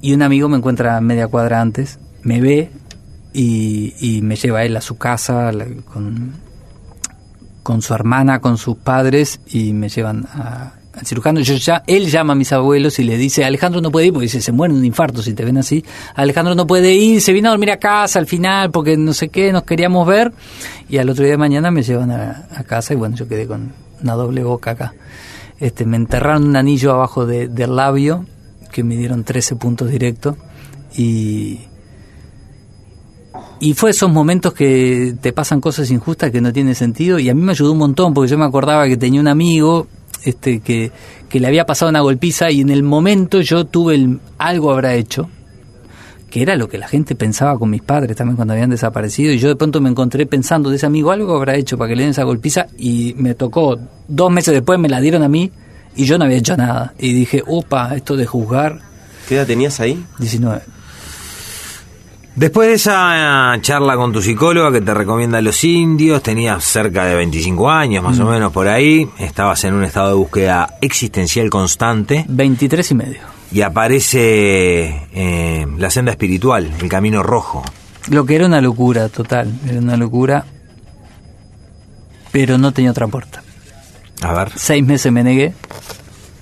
y 0.00 0.12
un 0.14 0.22
amigo 0.22 0.48
me 0.48 0.56
encuentra 0.58 1.00
media 1.00 1.26
cuadra 1.26 1.60
antes, 1.60 1.98
me 2.22 2.40
ve 2.40 2.70
y, 3.32 4.20
me 4.22 4.36
lleva 4.36 4.60
a 4.60 4.64
él 4.64 4.76
a 4.76 4.80
su 4.80 4.96
casa 4.96 5.50
con, 5.92 6.34
con 7.64 7.82
su 7.82 7.94
hermana, 7.94 8.40
con 8.40 8.58
sus 8.58 8.76
padres 8.76 9.40
y 9.50 9.72
me 9.72 9.88
llevan 9.88 10.26
a- 10.32 10.74
al 10.94 11.06
cirujano. 11.06 11.40
Yo 11.40 11.54
ya, 11.54 11.82
él 11.86 12.10
llama 12.10 12.32
a 12.32 12.36
mis 12.36 12.52
abuelos 12.52 12.98
y 12.98 13.04
le 13.04 13.16
dice, 13.16 13.44
Alejandro 13.44 13.80
no 13.80 13.90
puede 13.90 14.06
ir 14.06 14.12
porque 14.12 14.24
dice, 14.24 14.40
se 14.40 14.52
mueren 14.52 14.76
de 14.76 14.80
un 14.80 14.86
infarto 14.86 15.22
si 15.22 15.34
te 15.34 15.44
ven 15.44 15.56
así. 15.58 15.84
Alejandro 16.14 16.54
no 16.54 16.66
puede 16.66 16.94
ir, 16.94 17.20
se 17.20 17.32
vino 17.32 17.48
a 17.48 17.52
dormir 17.52 17.70
a 17.70 17.78
casa 17.78 18.18
al 18.18 18.26
final 18.26 18.70
porque 18.70 18.96
no 18.96 19.12
sé 19.12 19.28
qué, 19.28 19.52
nos 19.52 19.62
queríamos 19.64 20.06
ver. 20.06 20.32
Y 20.88 20.98
al 20.98 21.08
otro 21.08 21.24
día 21.24 21.32
de 21.32 21.38
mañana 21.38 21.70
me 21.70 21.82
llevan 21.82 22.10
a, 22.10 22.46
a 22.54 22.64
casa 22.64 22.92
y 22.92 22.96
bueno, 22.96 23.16
yo 23.16 23.26
quedé 23.28 23.46
con 23.46 23.72
una 24.02 24.14
doble 24.14 24.42
boca 24.44 24.72
acá. 24.72 24.94
Este, 25.58 25.86
me 25.86 25.96
enterraron 25.96 26.44
un 26.44 26.56
anillo 26.56 26.92
abajo 26.92 27.24
de- 27.24 27.48
del 27.48 27.76
labio 27.76 28.26
que 28.72 28.82
me 28.84 28.96
dieron 28.96 29.22
13 29.24 29.56
puntos 29.56 29.90
directos 29.90 30.36
y 30.96 31.60
y 33.60 33.74
fue 33.74 33.90
esos 33.90 34.10
momentos 34.10 34.52
que 34.52 35.14
te 35.20 35.32
pasan 35.32 35.60
cosas 35.60 35.90
injustas 35.90 36.30
que 36.32 36.40
no 36.40 36.52
tienen 36.52 36.74
sentido 36.74 37.18
y 37.18 37.28
a 37.30 37.34
mí 37.34 37.40
me 37.42 37.52
ayudó 37.52 37.72
un 37.72 37.78
montón 37.78 38.12
porque 38.12 38.28
yo 38.30 38.36
me 38.36 38.44
acordaba 38.44 38.86
que 38.88 38.96
tenía 38.96 39.20
un 39.20 39.28
amigo 39.28 39.86
este 40.24 40.60
que, 40.60 40.90
que 41.28 41.40
le 41.40 41.46
había 41.46 41.66
pasado 41.66 41.90
una 41.90 42.00
golpiza 42.00 42.50
y 42.50 42.60
en 42.60 42.70
el 42.70 42.82
momento 42.82 43.40
yo 43.40 43.64
tuve 43.64 43.94
el, 43.94 44.20
algo 44.38 44.72
habrá 44.72 44.94
hecho 44.94 45.28
que 46.30 46.40
era 46.40 46.56
lo 46.56 46.68
que 46.68 46.78
la 46.78 46.88
gente 46.88 47.14
pensaba 47.14 47.58
con 47.58 47.68
mis 47.68 47.82
padres 47.82 48.16
también 48.16 48.36
cuando 48.36 48.54
habían 48.54 48.70
desaparecido 48.70 49.32
y 49.32 49.38
yo 49.38 49.48
de 49.48 49.56
pronto 49.56 49.80
me 49.80 49.90
encontré 49.90 50.24
pensando 50.26 50.70
de 50.70 50.76
ese 50.76 50.86
amigo 50.86 51.10
algo 51.10 51.36
habrá 51.36 51.56
hecho 51.56 51.76
para 51.76 51.88
que 51.88 51.96
le 51.96 52.02
den 52.02 52.12
esa 52.12 52.22
golpiza 52.24 52.66
y 52.78 53.14
me 53.18 53.34
tocó 53.34 53.78
dos 54.08 54.30
meses 54.30 54.54
después 54.54 54.78
me 54.78 54.88
la 54.88 55.00
dieron 55.00 55.22
a 55.22 55.28
mí 55.28 55.52
Y 55.94 56.04
yo 56.04 56.18
no 56.18 56.24
había 56.24 56.38
hecho 56.38 56.56
nada. 56.56 56.94
Y 56.98 57.12
dije, 57.12 57.42
opa, 57.46 57.94
esto 57.94 58.16
de 58.16 58.26
juzgar. 58.26 58.80
¿Qué 59.28 59.36
edad 59.36 59.46
tenías 59.46 59.78
ahí? 59.80 60.04
19. 60.18 60.62
Después 62.34 62.68
de 62.68 62.74
esa 62.74 63.54
charla 63.60 63.94
con 63.96 64.10
tu 64.10 64.22
psicóloga 64.22 64.72
que 64.72 64.80
te 64.80 64.94
recomienda 64.94 65.40
los 65.42 65.62
indios, 65.64 66.22
tenías 66.22 66.64
cerca 66.64 67.04
de 67.04 67.14
25 67.14 67.70
años, 67.70 68.02
más 68.02 68.18
o 68.20 68.24
menos 68.24 68.52
por 68.52 68.68
ahí, 68.68 69.06
estabas 69.18 69.62
en 69.64 69.74
un 69.74 69.84
estado 69.84 70.08
de 70.08 70.14
búsqueda 70.14 70.78
existencial 70.80 71.50
constante 71.50 72.24
23 72.28 72.90
y 72.90 72.94
medio. 72.94 73.20
y 73.50 73.60
aparece 73.60 75.08
eh, 75.12 75.66
la 75.76 75.90
senda 75.90 76.12
espiritual, 76.12 76.70
el 76.80 76.88
camino 76.88 77.22
rojo. 77.22 77.62
Lo 78.08 78.24
que 78.24 78.36
era 78.36 78.46
una 78.46 78.62
locura 78.62 79.10
total, 79.10 79.52
era 79.68 79.78
una 79.78 79.98
locura, 79.98 80.46
pero 82.30 82.56
no 82.56 82.72
tenía 82.72 82.92
otra 82.92 83.06
puerta. 83.08 83.42
A 84.22 84.32
ver, 84.32 84.52
Seis 84.56 84.82
meses 84.82 85.12
me 85.12 85.22
negué, 85.22 85.52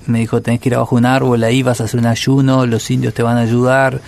me 0.07 0.20
dijo 0.20 0.40
tenés 0.40 0.61
que 0.61 0.68
ir 0.68 0.76
abajo 0.76 0.94
un 0.94 1.05
árbol, 1.07 1.42
ahí 1.42 1.64
vas 1.64 1.81
a 1.81 1.85
hacer 1.85 1.98
un 1.98 2.07
ayuno, 2.07 2.64
los 2.64 2.88
indios 2.92 3.12
te 3.12 3.24
van 3.24 3.38
a 3.38 3.40
ayudar, 3.40 4.00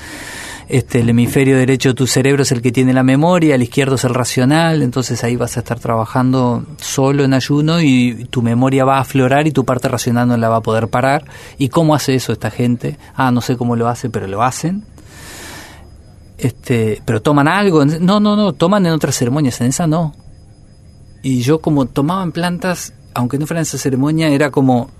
este, 0.72 1.00
el 1.00 1.10
hemisferio 1.10 1.58
derecho 1.58 1.90
de 1.90 1.94
tu 1.94 2.06
cerebro 2.06 2.44
es 2.44 2.50
el 2.50 2.62
que 2.62 2.72
tiene 2.72 2.94
la 2.94 3.02
memoria, 3.02 3.56
el 3.56 3.62
izquierdo 3.62 3.96
es 3.96 4.04
el 4.04 4.14
racional, 4.14 4.80
entonces 4.80 5.22
ahí 5.22 5.36
vas 5.36 5.58
a 5.58 5.60
estar 5.60 5.78
trabajando 5.78 6.64
solo 6.80 7.24
en 7.24 7.34
ayuno 7.34 7.82
y 7.82 8.26
tu 8.30 8.40
memoria 8.40 8.86
va 8.86 8.96
a 8.96 9.00
aflorar 9.00 9.46
y 9.46 9.50
tu 9.50 9.66
parte 9.66 9.88
racional 9.88 10.28
no 10.28 10.36
la 10.38 10.48
va 10.48 10.56
a 10.56 10.60
poder 10.62 10.88
parar. 10.88 11.26
¿Y 11.58 11.68
cómo 11.68 11.94
hace 11.94 12.14
eso 12.14 12.32
esta 12.32 12.50
gente? 12.50 12.96
Ah, 13.14 13.30
no 13.30 13.42
sé 13.42 13.58
cómo 13.58 13.76
lo 13.76 13.86
hace, 13.86 14.08
pero 14.08 14.26
lo 14.26 14.42
hacen. 14.42 14.82
Este, 16.38 17.02
pero 17.04 17.20
toman 17.20 17.48
algo, 17.48 17.84
no, 17.84 18.18
no, 18.18 18.34
no, 18.34 18.54
toman 18.54 18.86
en 18.86 18.92
otras 18.92 19.14
ceremonias, 19.14 19.60
en 19.60 19.66
esa 19.66 19.86
no. 19.86 20.14
Y 21.22 21.42
yo 21.42 21.60
como 21.60 21.84
tomaban 21.84 22.32
plantas, 22.32 22.94
aunque 23.12 23.38
no 23.38 23.46
fuera 23.46 23.60
en 23.60 23.64
esa 23.64 23.76
ceremonia, 23.76 24.28
era 24.28 24.50
como, 24.50 24.90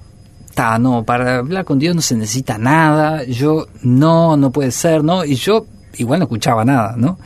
ta, 0.55 0.79
no, 0.79 1.05
para 1.05 1.39
hablar 1.39 1.65
con 1.65 1.79
Dios 1.79 1.95
no 1.95 2.03
se 2.03 2.17
necesita 2.17 2.59
nada, 2.59 3.25
yo, 3.25 3.67
no, 3.83 4.37
no 4.37 4.51
puede 4.51 4.71
ser, 4.71 5.03
¿no? 5.03 5.25
Y 5.25 5.35
yo 5.35 5.67
igual 5.97 6.21
no 6.21 6.25
escuchaba 6.25 6.65
nada, 6.65 6.95
¿no? 6.97 7.19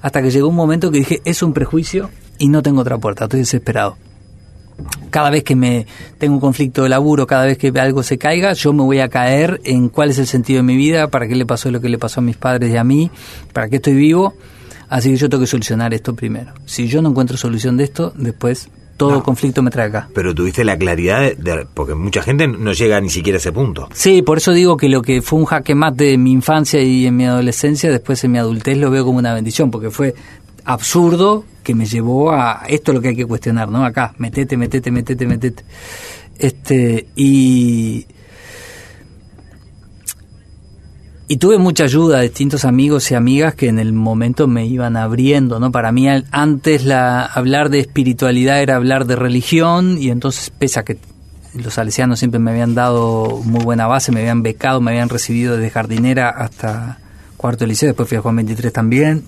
Hasta 0.00 0.22
que 0.22 0.30
llegó 0.30 0.48
un 0.48 0.56
momento 0.56 0.90
que 0.90 0.98
dije, 0.98 1.22
es 1.24 1.42
un 1.42 1.52
prejuicio 1.52 2.10
y 2.38 2.48
no 2.48 2.62
tengo 2.62 2.80
otra 2.80 2.98
puerta, 2.98 3.24
estoy 3.24 3.40
desesperado. 3.40 3.96
Cada 5.10 5.30
vez 5.30 5.44
que 5.44 5.54
me 5.54 5.86
tengo 6.18 6.34
un 6.34 6.40
conflicto 6.40 6.82
de 6.82 6.88
laburo, 6.88 7.26
cada 7.26 7.44
vez 7.44 7.58
que 7.58 7.68
algo 7.78 8.02
se 8.02 8.18
caiga, 8.18 8.54
yo 8.54 8.72
me 8.72 8.82
voy 8.82 9.00
a 9.00 9.08
caer 9.08 9.60
en 9.64 9.88
cuál 9.88 10.10
es 10.10 10.18
el 10.18 10.26
sentido 10.26 10.58
de 10.58 10.62
mi 10.64 10.76
vida, 10.76 11.08
para 11.08 11.28
qué 11.28 11.36
le 11.36 11.46
pasó 11.46 11.70
lo 11.70 11.80
que 11.80 11.88
le 11.88 11.98
pasó 11.98 12.20
a 12.20 12.22
mis 12.24 12.36
padres 12.36 12.72
y 12.72 12.76
a 12.76 12.84
mí, 12.84 13.10
para 13.52 13.68
qué 13.68 13.76
estoy 13.76 13.94
vivo. 13.94 14.34
Así 14.88 15.10
que 15.10 15.16
yo 15.16 15.28
tengo 15.28 15.42
que 15.42 15.46
solucionar 15.46 15.94
esto 15.94 16.14
primero. 16.14 16.52
Si 16.64 16.88
yo 16.88 17.00
no 17.00 17.10
encuentro 17.10 17.36
solución 17.36 17.76
de 17.76 17.84
esto, 17.84 18.12
después 18.16 18.68
todo 18.96 19.10
No. 19.12 19.22
conflicto 19.22 19.62
me 19.62 19.70
trae 19.70 19.88
acá. 19.88 20.08
pero 20.14 20.34
tuviste 20.34 20.64
la 20.64 20.76
claridad 20.76 21.20
de, 21.20 21.34
de- 21.36 21.66
porque 21.72 21.94
mucha 21.94 22.22
gente 22.22 22.46
no 22.48 22.72
llega 22.72 23.00
ni 23.00 23.08
siquiera 23.10 23.36
a 23.36 23.40
ese 23.40 23.52
punto. 23.52 23.88
Sí, 23.92 24.22
por 24.22 24.38
eso 24.38 24.52
digo 24.52 24.76
que 24.76 24.88
lo 24.88 25.02
que 25.02 25.22
fue 25.22 25.38
un 25.38 25.44
jaque 25.46 25.74
mate 25.74 26.12
en 26.12 26.22
mi 26.22 26.32
infancia 26.32 26.80
y 26.82 27.06
en 27.06 27.16
mi 27.16 27.24
adolescencia, 27.26 27.90
después 27.90 28.22
en 28.24 28.32
mi 28.32 28.38
adultez 28.38 28.76
lo 28.78 28.90
veo 28.90 29.04
como 29.04 29.18
una 29.18 29.34
bendición, 29.34 29.70
porque 29.70 29.90
fue 29.90 30.14
absurdo 30.64 31.44
que 31.64 31.74
me 31.74 31.86
llevó 31.86 32.30
a 32.32 32.62
esto 32.68 32.92
es 32.92 32.94
lo 32.96 33.00
que 33.02 33.08
hay 33.08 33.16
que 33.16 33.26
cuestionar, 33.26 33.68
¿no? 33.68 33.84
Acá, 33.84 34.14
metete, 34.18 34.56
metete, 34.56 34.90
metete, 34.90 35.26
metete. 35.26 35.64
Este, 36.38 37.06
y 37.16 38.06
y 41.32 41.38
tuve 41.38 41.56
mucha 41.56 41.84
ayuda 41.84 42.18
de 42.18 42.24
distintos 42.24 42.66
amigos 42.66 43.10
y 43.10 43.14
amigas 43.14 43.54
que 43.54 43.68
en 43.68 43.78
el 43.78 43.94
momento 43.94 44.46
me 44.48 44.66
iban 44.66 44.98
abriendo, 44.98 45.58
¿no? 45.58 45.72
Para 45.72 45.90
mí 45.90 46.06
antes 46.06 46.84
la 46.84 47.24
hablar 47.24 47.70
de 47.70 47.78
espiritualidad 47.78 48.60
era 48.60 48.76
hablar 48.76 49.06
de 49.06 49.16
religión 49.16 49.96
y 49.98 50.10
entonces 50.10 50.50
pese 50.50 50.80
a 50.80 50.82
que 50.82 50.98
los 51.54 51.72
salesianos 51.72 52.18
siempre 52.18 52.38
me 52.38 52.50
habían 52.50 52.74
dado 52.74 53.40
muy 53.44 53.64
buena 53.64 53.86
base, 53.86 54.12
me 54.12 54.20
habían 54.20 54.42
becado, 54.42 54.82
me 54.82 54.90
habían 54.90 55.08
recibido 55.08 55.56
desde 55.56 55.70
jardinera 55.70 56.28
hasta 56.28 56.98
cuarto 57.38 57.64
de 57.64 57.68
liceo, 57.68 57.86
después 57.86 58.10
fui 58.10 58.18
a 58.18 58.20
Juan 58.20 58.36
23 58.36 58.70
también. 58.70 59.24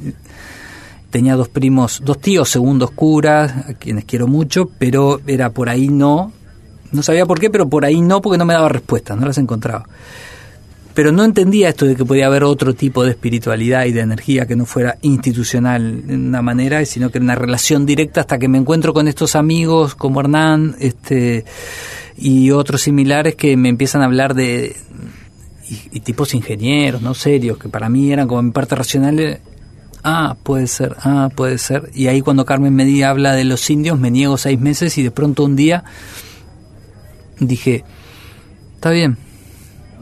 Tenía 1.09 1.37
dos 1.37 1.49
primos, 1.49 2.03
dos 2.05 2.21
tíos 2.21 2.51
segundos 2.51 2.91
curas, 2.91 3.51
a 3.71 3.73
quienes 3.79 4.05
quiero 4.05 4.27
mucho, 4.27 4.69
pero 4.79 5.23
era 5.27 5.49
por 5.49 5.71
ahí 5.71 5.89
no. 5.89 6.33
No 6.93 7.03
sabía 7.03 7.25
por 7.25 7.41
qué, 7.41 7.49
pero 7.49 7.67
por 7.71 7.87
ahí 7.87 8.03
no, 8.03 8.21
porque 8.21 8.37
no 8.37 8.45
me 8.45 8.53
daba 8.53 8.69
respuestas, 8.69 9.17
no 9.17 9.25
las 9.25 9.39
encontraba. 9.39 9.87
Pero 10.95 11.11
no 11.11 11.25
entendía 11.25 11.71
esto 11.71 11.87
de 11.87 11.97
que 11.97 12.05
podía 12.05 12.27
haber 12.27 12.45
otro 12.45 12.73
tipo 12.73 13.03
de 13.03 13.11
espiritualidad 13.11 13.85
y 13.85 13.93
de 13.93 14.01
energía 14.01 14.47
que 14.47 14.55
no 14.55 14.65
fuera 14.65 14.97
institucional 15.03 16.05
en 16.09 16.29
una 16.29 16.41
manera, 16.41 16.85
sino 16.85 17.11
que 17.11 17.19
era 17.19 17.25
una 17.25 17.35
relación 17.35 17.85
directa 17.85 18.21
hasta 18.21 18.39
que 18.39 18.49
me 18.49 18.59
encuentro 18.59 18.95
con 18.95 19.09
estos 19.09 19.35
amigos 19.35 19.97
como 19.97 20.21
Hernán 20.21 20.77
este, 20.79 21.45
y 22.17 22.53
otros 22.53 22.83
similares 22.83 23.35
que 23.35 23.57
me 23.57 23.69
empiezan 23.69 24.03
a 24.03 24.05
hablar 24.05 24.35
de 24.35 24.77
y, 25.69 26.01
tipos 26.01 26.35
ingenieros, 26.35 27.03
no 27.03 27.15
serios, 27.15 27.59
que 27.59 27.69
para 27.69 27.89
mí 27.89 28.13
eran 28.13 28.29
como 28.29 28.43
mi 28.43 28.51
parte 28.51 28.75
racional. 28.75 29.41
Ah, 30.03 30.37
puede 30.43 30.67
ser, 30.67 30.95
ah, 31.01 31.31
puede 31.35 31.59
ser. 31.59 31.91
Y 31.95 32.09
ahí 32.09 32.21
cuando 32.21 32.45
Carmen 32.45 32.75
Medina 32.75 33.09
habla 33.09 33.33
de 33.33 33.45
los 33.45 33.69
indios, 33.71 33.99
me 33.99 34.11
niego 34.11 34.37
seis 34.37 34.61
meses 34.61 34.97
y 34.99 35.03
de 35.03 35.11
pronto 35.11 35.45
un 35.45 35.57
día 35.57 35.85
dije, 37.41 37.85
está 38.75 38.91
bien, 38.91 39.17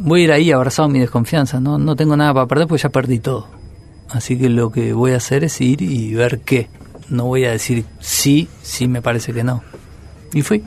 voy 0.02 0.22
a 0.22 0.24
ir 0.24 0.32
ahí 0.32 0.52
abrazado 0.52 0.88
a 0.88 0.92
mi 0.92 0.98
desconfianza, 0.98 1.60
no, 1.60 1.78
no 1.78 1.96
tengo 1.96 2.16
nada 2.16 2.34
para 2.34 2.46
perder 2.46 2.66
porque 2.66 2.82
ya 2.82 2.88
perdí 2.88 3.18
todo. 3.18 3.48
Así 4.10 4.36
que 4.36 4.48
lo 4.48 4.70
que 4.70 4.92
voy 4.92 5.12
a 5.12 5.16
hacer 5.16 5.44
es 5.44 5.60
ir 5.60 5.80
y 5.80 6.14
ver 6.14 6.40
qué. 6.40 6.68
No 7.08 7.26
voy 7.26 7.44
a 7.44 7.50
decir 7.50 7.84
sí, 8.00 8.48
sí 8.62 8.88
me 8.88 9.00
parece 9.00 9.32
que 9.32 9.44
no. 9.44 9.62
Y 10.34 10.42
fui. 10.42 10.62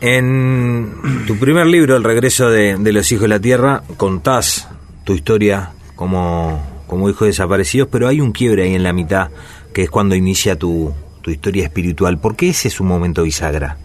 En 0.00 1.24
tu 1.26 1.38
primer 1.38 1.66
libro, 1.66 1.96
El 1.96 2.04
regreso 2.04 2.48
de, 2.50 2.76
de 2.76 2.92
los 2.92 3.10
hijos 3.12 3.22
de 3.22 3.28
la 3.28 3.40
tierra, 3.40 3.82
contás 3.96 4.68
tu 5.04 5.14
historia 5.14 5.72
como, 5.94 6.62
como 6.86 7.08
hijos 7.08 7.28
desaparecidos, 7.28 7.88
pero 7.90 8.08
hay 8.08 8.20
un 8.20 8.32
quiebre 8.32 8.64
ahí 8.64 8.74
en 8.74 8.82
la 8.82 8.92
mitad, 8.92 9.30
que 9.72 9.82
es 9.82 9.90
cuando 9.90 10.14
inicia 10.14 10.56
tu, 10.56 10.92
tu 11.22 11.30
historia 11.30 11.64
espiritual. 11.64 12.18
¿Por 12.18 12.36
qué 12.36 12.50
ese 12.50 12.68
es 12.68 12.80
un 12.80 12.88
momento 12.88 13.22
bisagra? 13.22 13.78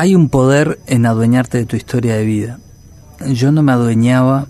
Hay 0.00 0.14
un 0.14 0.30
poder 0.30 0.78
en 0.86 1.04
adueñarte 1.04 1.58
de 1.58 1.66
tu 1.66 1.76
historia 1.76 2.16
de 2.16 2.24
vida. 2.24 2.58
Yo 3.26 3.52
no 3.52 3.62
me 3.62 3.72
adueñaba, 3.72 4.46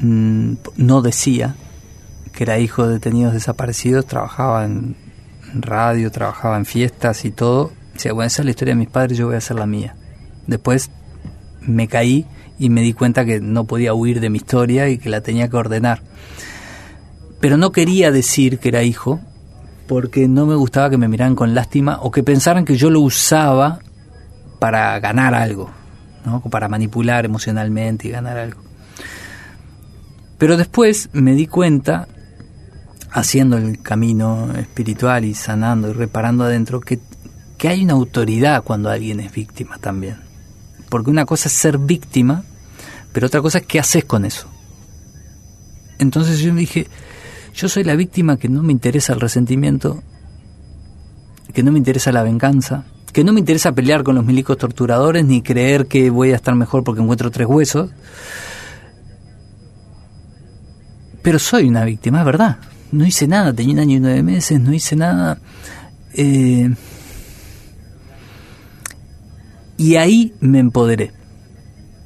mm, 0.00 0.54
no 0.78 1.02
decía 1.02 1.56
que 2.32 2.44
era 2.44 2.58
hijo 2.58 2.86
de 2.86 2.94
detenidos 2.94 3.34
desaparecidos, 3.34 4.06
trabajaba 4.06 4.64
en 4.64 4.96
radio, 5.52 6.10
trabajaba 6.10 6.56
en 6.56 6.64
fiestas 6.64 7.26
y 7.26 7.32
todo. 7.32 7.70
Decía, 7.92 8.14
bueno, 8.14 8.28
esa 8.28 8.40
es 8.40 8.46
la 8.46 8.50
historia 8.52 8.72
de 8.72 8.78
mis 8.78 8.88
padres, 8.88 9.18
yo 9.18 9.26
voy 9.26 9.34
a 9.34 9.38
hacer 9.44 9.58
la 9.58 9.66
mía. 9.66 9.94
Después 10.46 10.90
me 11.60 11.86
caí 11.86 12.24
y 12.58 12.70
me 12.70 12.80
di 12.80 12.94
cuenta 12.94 13.26
que 13.26 13.42
no 13.42 13.66
podía 13.66 13.92
huir 13.92 14.20
de 14.20 14.30
mi 14.30 14.38
historia 14.38 14.88
y 14.88 14.96
que 14.96 15.10
la 15.10 15.20
tenía 15.20 15.50
que 15.50 15.56
ordenar. 15.58 16.00
Pero 17.40 17.58
no 17.58 17.72
quería 17.72 18.10
decir 18.10 18.58
que 18.58 18.70
era 18.70 18.82
hijo 18.82 19.20
porque 19.86 20.28
no 20.28 20.46
me 20.46 20.54
gustaba 20.54 20.88
que 20.88 20.96
me 20.96 21.08
miraran 21.08 21.34
con 21.34 21.54
lástima 21.54 21.98
o 22.00 22.10
que 22.10 22.22
pensaran 22.22 22.64
que 22.64 22.76
yo 22.76 22.88
lo 22.88 23.00
usaba 23.00 23.80
para 24.64 24.98
ganar 24.98 25.34
algo, 25.34 25.70
¿no? 26.24 26.40
para 26.40 26.70
manipular 26.70 27.26
emocionalmente 27.26 28.08
y 28.08 28.10
ganar 28.10 28.38
algo. 28.38 28.62
Pero 30.38 30.56
después 30.56 31.10
me 31.12 31.34
di 31.34 31.46
cuenta, 31.46 32.08
haciendo 33.10 33.58
el 33.58 33.82
camino 33.82 34.54
espiritual 34.56 35.26
y 35.26 35.34
sanando 35.34 35.90
y 35.90 35.92
reparando 35.92 36.44
adentro, 36.44 36.80
que, 36.80 36.98
que 37.58 37.68
hay 37.68 37.84
una 37.84 37.92
autoridad 37.92 38.64
cuando 38.64 38.88
alguien 38.88 39.20
es 39.20 39.32
víctima 39.32 39.76
también. 39.76 40.16
Porque 40.88 41.10
una 41.10 41.26
cosa 41.26 41.50
es 41.50 41.52
ser 41.52 41.76
víctima, 41.76 42.42
pero 43.12 43.26
otra 43.26 43.42
cosa 43.42 43.58
es 43.58 43.66
qué 43.66 43.78
haces 43.78 44.06
con 44.06 44.24
eso. 44.24 44.48
Entonces 45.98 46.38
yo 46.38 46.54
me 46.54 46.60
dije, 46.60 46.88
yo 47.52 47.68
soy 47.68 47.84
la 47.84 47.96
víctima 47.96 48.38
que 48.38 48.48
no 48.48 48.62
me 48.62 48.72
interesa 48.72 49.12
el 49.12 49.20
resentimiento, 49.20 50.02
que 51.52 51.62
no 51.62 51.70
me 51.70 51.76
interesa 51.76 52.12
la 52.12 52.22
venganza, 52.22 52.86
que 53.14 53.22
no 53.22 53.32
me 53.32 53.38
interesa 53.38 53.70
pelear 53.70 54.02
con 54.02 54.16
los 54.16 54.24
milicos 54.24 54.58
torturadores 54.58 55.24
ni 55.24 55.40
creer 55.40 55.86
que 55.86 56.10
voy 56.10 56.32
a 56.32 56.34
estar 56.34 56.52
mejor 56.56 56.82
porque 56.82 57.00
encuentro 57.00 57.30
tres 57.30 57.46
huesos. 57.46 57.90
Pero 61.22 61.38
soy 61.38 61.68
una 61.68 61.84
víctima, 61.84 62.18
es 62.18 62.26
verdad. 62.26 62.58
No 62.90 63.06
hice 63.06 63.28
nada, 63.28 63.52
tenía 63.52 63.74
un 63.74 63.78
año 63.78 63.96
y 63.98 64.00
nueve 64.00 64.22
meses, 64.24 64.60
no 64.60 64.74
hice 64.74 64.96
nada. 64.96 65.38
Eh, 66.12 66.74
y 69.76 69.94
ahí 69.94 70.34
me 70.40 70.58
empoderé. 70.58 71.12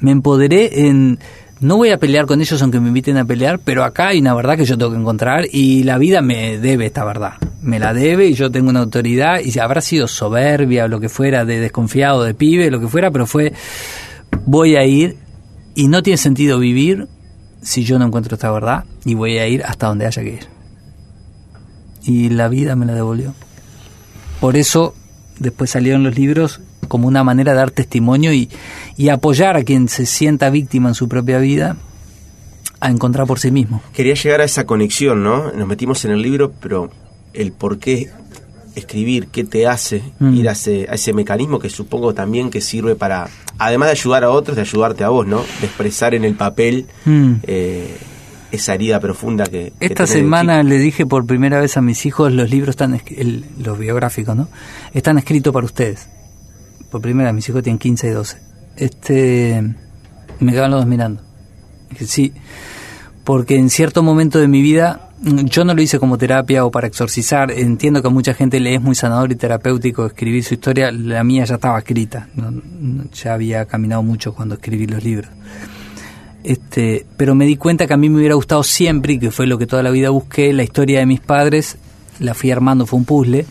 Me 0.01 0.11
empoderé 0.11 0.89
en... 0.89 1.19
No 1.61 1.77
voy 1.77 1.91
a 1.91 1.99
pelear 1.99 2.27
con 2.27 2.41
ellos 2.41 2.63
aunque 2.63 2.79
me 2.79 2.89
inviten 2.89 3.17
a 3.17 3.25
pelear, 3.25 3.59
pero 3.59 3.83
acá 3.83 4.09
hay 4.09 4.21
una 4.21 4.33
verdad 4.35 4.57
que 4.57 4.65
yo 4.65 4.79
tengo 4.79 4.93
que 4.93 4.99
encontrar 4.99 5.47
y 5.51 5.83
la 5.83 5.99
vida 5.99 6.23
me 6.23 6.57
debe 6.59 6.87
esta 6.87 7.05
verdad. 7.05 7.33
Me 7.61 7.81
la 7.81 7.93
debe 7.93 8.29
y 8.29 8.35
yo 8.35 8.51
tengo 8.51 8.71
una 8.71 8.81
autoridad 8.81 9.41
y 9.41 9.59
habrá 9.59 9.81
sido 9.81 10.07
soberbia 10.07 10.85
o 10.85 10.89
lo 10.89 11.01
que 11.01 11.09
fuera, 11.09 11.45
de 11.45 11.59
desconfiado, 11.59 12.23
de 12.23 12.35
pibe, 12.35 12.71
lo 12.71 12.79
que 12.79 12.87
fuera, 12.87 13.11
pero 13.11 13.27
fue 13.27 13.53
voy 14.47 14.77
a 14.77 14.85
ir 14.85 15.17
y 15.75 15.89
no 15.89 16.03
tiene 16.03 16.17
sentido 16.17 16.61
vivir 16.61 17.09
si 17.61 17.83
yo 17.83 17.99
no 17.99 18.07
encuentro 18.07 18.37
esta 18.37 18.53
verdad 18.53 18.85
y 19.05 19.15
voy 19.15 19.39
a 19.39 19.49
ir 19.49 19.65
hasta 19.65 19.89
donde 19.89 20.07
haya 20.07 20.23
que 20.23 20.35
ir. 20.35 20.47
y 22.05 22.31
la 22.31 22.49
vida 22.49 22.77
me 22.77 22.87
la 22.87 22.95
devolvió. 22.95 23.35
Por 24.41 24.57
eso 24.57 24.95
después 25.41 25.71
salieron 25.71 26.05
los 26.05 26.17
libros 26.17 26.61
como 26.89 27.07
una 27.09 27.23
manera 27.25 27.53
de 27.53 27.59
dar 27.59 27.71
testimonio 27.71 28.33
y, 28.33 28.49
y 28.97 29.09
apoyar 29.11 29.57
a 29.57 29.63
quien 29.63 29.89
se 29.89 30.07
sienta 30.07 30.51
víctima 30.51 30.89
en 30.89 30.95
su 30.95 31.09
propia 31.09 31.39
vida 31.39 31.77
a 32.81 32.91
encontrar 32.91 33.27
por 33.27 33.39
sí 33.39 33.51
mismo. 33.51 33.83
Quería 33.93 34.15
llegar 34.15 34.41
a 34.41 34.45
esa 34.45 34.65
conexión, 34.67 35.23
¿no? 35.23 35.53
Nos 35.53 35.67
metimos 35.69 36.05
en 36.05 36.13
el 36.13 36.23
libro, 36.23 36.53
pero 36.61 36.91
el 37.35 37.53
por 37.53 37.79
qué 37.79 38.09
escribir, 38.75 39.27
qué 39.29 39.43
te 39.45 39.67
hace 39.67 40.03
Mm. 40.21 40.35
ir 40.35 40.49
a 40.49 40.53
ese, 40.53 40.87
a 40.89 40.95
ese 40.95 41.13
mecanismo 41.13 41.59
que 41.59 41.69
supongo 41.71 42.15
también 42.15 42.51
que 42.51 42.61
sirve 42.61 42.95
para, 42.95 43.29
además 43.59 43.89
de 43.89 43.93
ayudar 43.93 44.23
a 44.23 44.31
otros, 44.31 44.55
de 44.57 44.63
ayudarte 44.63 45.03
a 45.03 45.09
vos, 45.09 45.27
¿no? 45.27 45.39
De 45.61 45.67
expresar 45.67 46.15
en 46.15 46.25
el 46.25 46.35
papel 46.35 46.87
Mm. 47.05 47.33
eh, 47.43 47.97
esa 48.53 48.75
herida 48.75 49.01
profunda 49.01 49.45
que... 49.45 49.73
que 49.79 49.87
Esta 49.87 50.07
semana 50.07 50.63
le 50.63 50.79
dije 50.79 51.05
por 51.07 51.27
primera 51.27 51.61
vez 51.61 51.77
a 51.77 51.83
mis 51.83 52.07
hijos 52.07 52.33
los 52.33 52.49
libros 52.51 52.71
están 52.71 53.01
el- 53.09 53.45
los 53.59 53.77
biográficos, 53.79 54.37
¿no? 54.37 54.49
Están 54.95 55.19
escritos 55.19 55.53
para 55.53 55.67
ustedes. 55.67 56.07
Por 56.91 57.01
primera 57.01 57.33
mis 57.33 57.49
hijos 57.49 57.63
tienen 57.63 57.79
15 57.79 58.07
y 58.09 58.11
12. 58.11 58.39
Este 58.77 59.63
me 60.41 60.53
quedaban 60.53 60.71
los 60.71 60.81
dos 60.81 60.89
mirando. 60.89 61.23
Dije, 61.91 62.07
sí, 62.07 62.33
porque 63.25 63.57
en 63.57 63.71
cierto 63.71 64.03
momento 64.03 64.39
de 64.39 64.49
mi 64.49 64.63
vida 64.63 65.11
yo 65.23 65.65
no 65.65 65.75
lo 65.75 65.83
hice 65.83 65.99
como 65.99 66.17
terapia 66.17 66.65
o 66.65 66.71
para 66.71 66.87
exorcizar. 66.87 67.51
Entiendo 67.51 68.01
que 68.03 68.09
a 68.09 68.11
mucha 68.11 68.35
gente 68.35 68.61
le 68.61 68.75
es 68.77 68.81
muy 68.81 68.95
sanador 68.95 69.33
y 69.33 69.37
terapéutico 69.37 70.07
escribir 70.07 70.45
su 70.45 70.55
historia. 70.55 70.93
La 70.93 71.25
mía 71.25 71.45
ya 71.45 71.57
estaba 71.57 71.79
escrita. 71.79 72.29
no- 72.37 72.51
no- 72.53 73.05
ya 73.13 73.35
había 73.35 73.65
caminado 73.67 74.03
mucho 74.03 74.33
cuando 74.33 74.55
escribí 74.55 74.87
los 74.87 75.03
libros. 75.03 75.31
Este, 76.45 77.05
pero 77.17 77.35
me 77.35 77.45
di 77.47 77.57
cuenta 77.57 77.87
que 77.87 77.95
a 77.95 77.97
mí 77.97 78.09
me 78.09 78.19
hubiera 78.19 78.35
gustado 78.37 78.63
siempre, 78.63 79.15
y 79.15 79.19
que 79.19 79.31
fue 79.31 79.47
lo 79.47 79.59
que 79.59 79.67
toda 79.67 79.83
la 79.83 79.91
vida 79.91 80.11
busqué, 80.11 80.53
la 80.53 80.63
historia 80.63 81.01
de 81.01 81.07
mis 81.07 81.21
padres, 81.21 81.77
la 82.21 82.33
fui 82.33 82.51
armando, 82.53 82.87
fue 82.87 82.99
un 83.01 83.05
puzzle, 83.05 83.45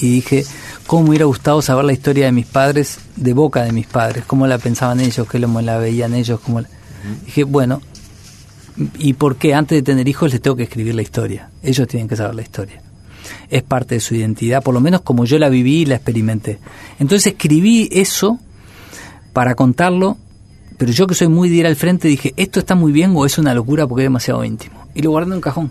y 0.00 0.10
dije, 0.10 0.44
¿cómo 0.86 1.02
me 1.04 1.08
hubiera 1.10 1.24
gustado 1.26 1.60
saber 1.62 1.84
la 1.84 1.92
historia 1.92 2.26
de 2.26 2.32
mis 2.32 2.46
padres 2.46 2.98
de 3.16 3.32
boca 3.32 3.62
de 3.64 3.72
mis 3.72 3.86
padres? 3.86 4.24
¿Cómo 4.26 4.46
la 4.46 4.58
pensaban 4.58 5.00
ellos? 5.00 5.26
¿Cómo 5.26 5.60
la 5.60 5.78
veían 5.78 6.14
ellos? 6.14 6.40
Cómo 6.40 6.60
la- 6.60 6.68
Dije, 7.24 7.44
bueno, 7.44 7.80
¿y 8.98 9.12
por 9.14 9.36
qué 9.36 9.54
antes 9.54 9.76
de 9.78 9.82
tener 9.82 10.08
hijos 10.08 10.32
les 10.32 10.40
tengo 10.40 10.56
que 10.56 10.64
escribir 10.64 10.94
la 10.94 11.02
historia? 11.02 11.50
Ellos 11.62 11.86
tienen 11.86 12.08
que 12.08 12.16
saber 12.16 12.34
la 12.34 12.42
historia. 12.42 12.82
Es 13.48 13.62
parte 13.62 13.96
de 13.96 14.00
su 14.00 14.14
identidad, 14.14 14.62
por 14.62 14.74
lo 14.74 14.80
menos 14.80 15.02
como 15.02 15.24
yo 15.24 15.38
la 15.38 15.48
viví 15.48 15.82
y 15.82 15.86
la 15.86 15.96
experimenté. 15.96 16.58
Entonces 16.98 17.32
escribí 17.32 17.88
eso 17.92 18.38
para 19.32 19.54
contarlo, 19.54 20.16
pero 20.78 20.90
yo 20.92 21.06
que 21.06 21.14
soy 21.14 21.28
muy 21.28 21.48
de 21.48 21.56
ir 21.56 21.66
al 21.66 21.76
frente 21.76 22.08
dije, 22.08 22.34
¿esto 22.36 22.58
está 22.60 22.74
muy 22.74 22.92
bien 22.92 23.12
o 23.14 23.24
es 23.24 23.38
una 23.38 23.54
locura 23.54 23.86
porque 23.86 24.02
es 24.02 24.06
demasiado 24.06 24.44
íntimo? 24.44 24.86
Y 24.94 25.02
lo 25.02 25.10
guardé 25.10 25.28
en 25.30 25.34
un 25.34 25.40
cajón. 25.40 25.70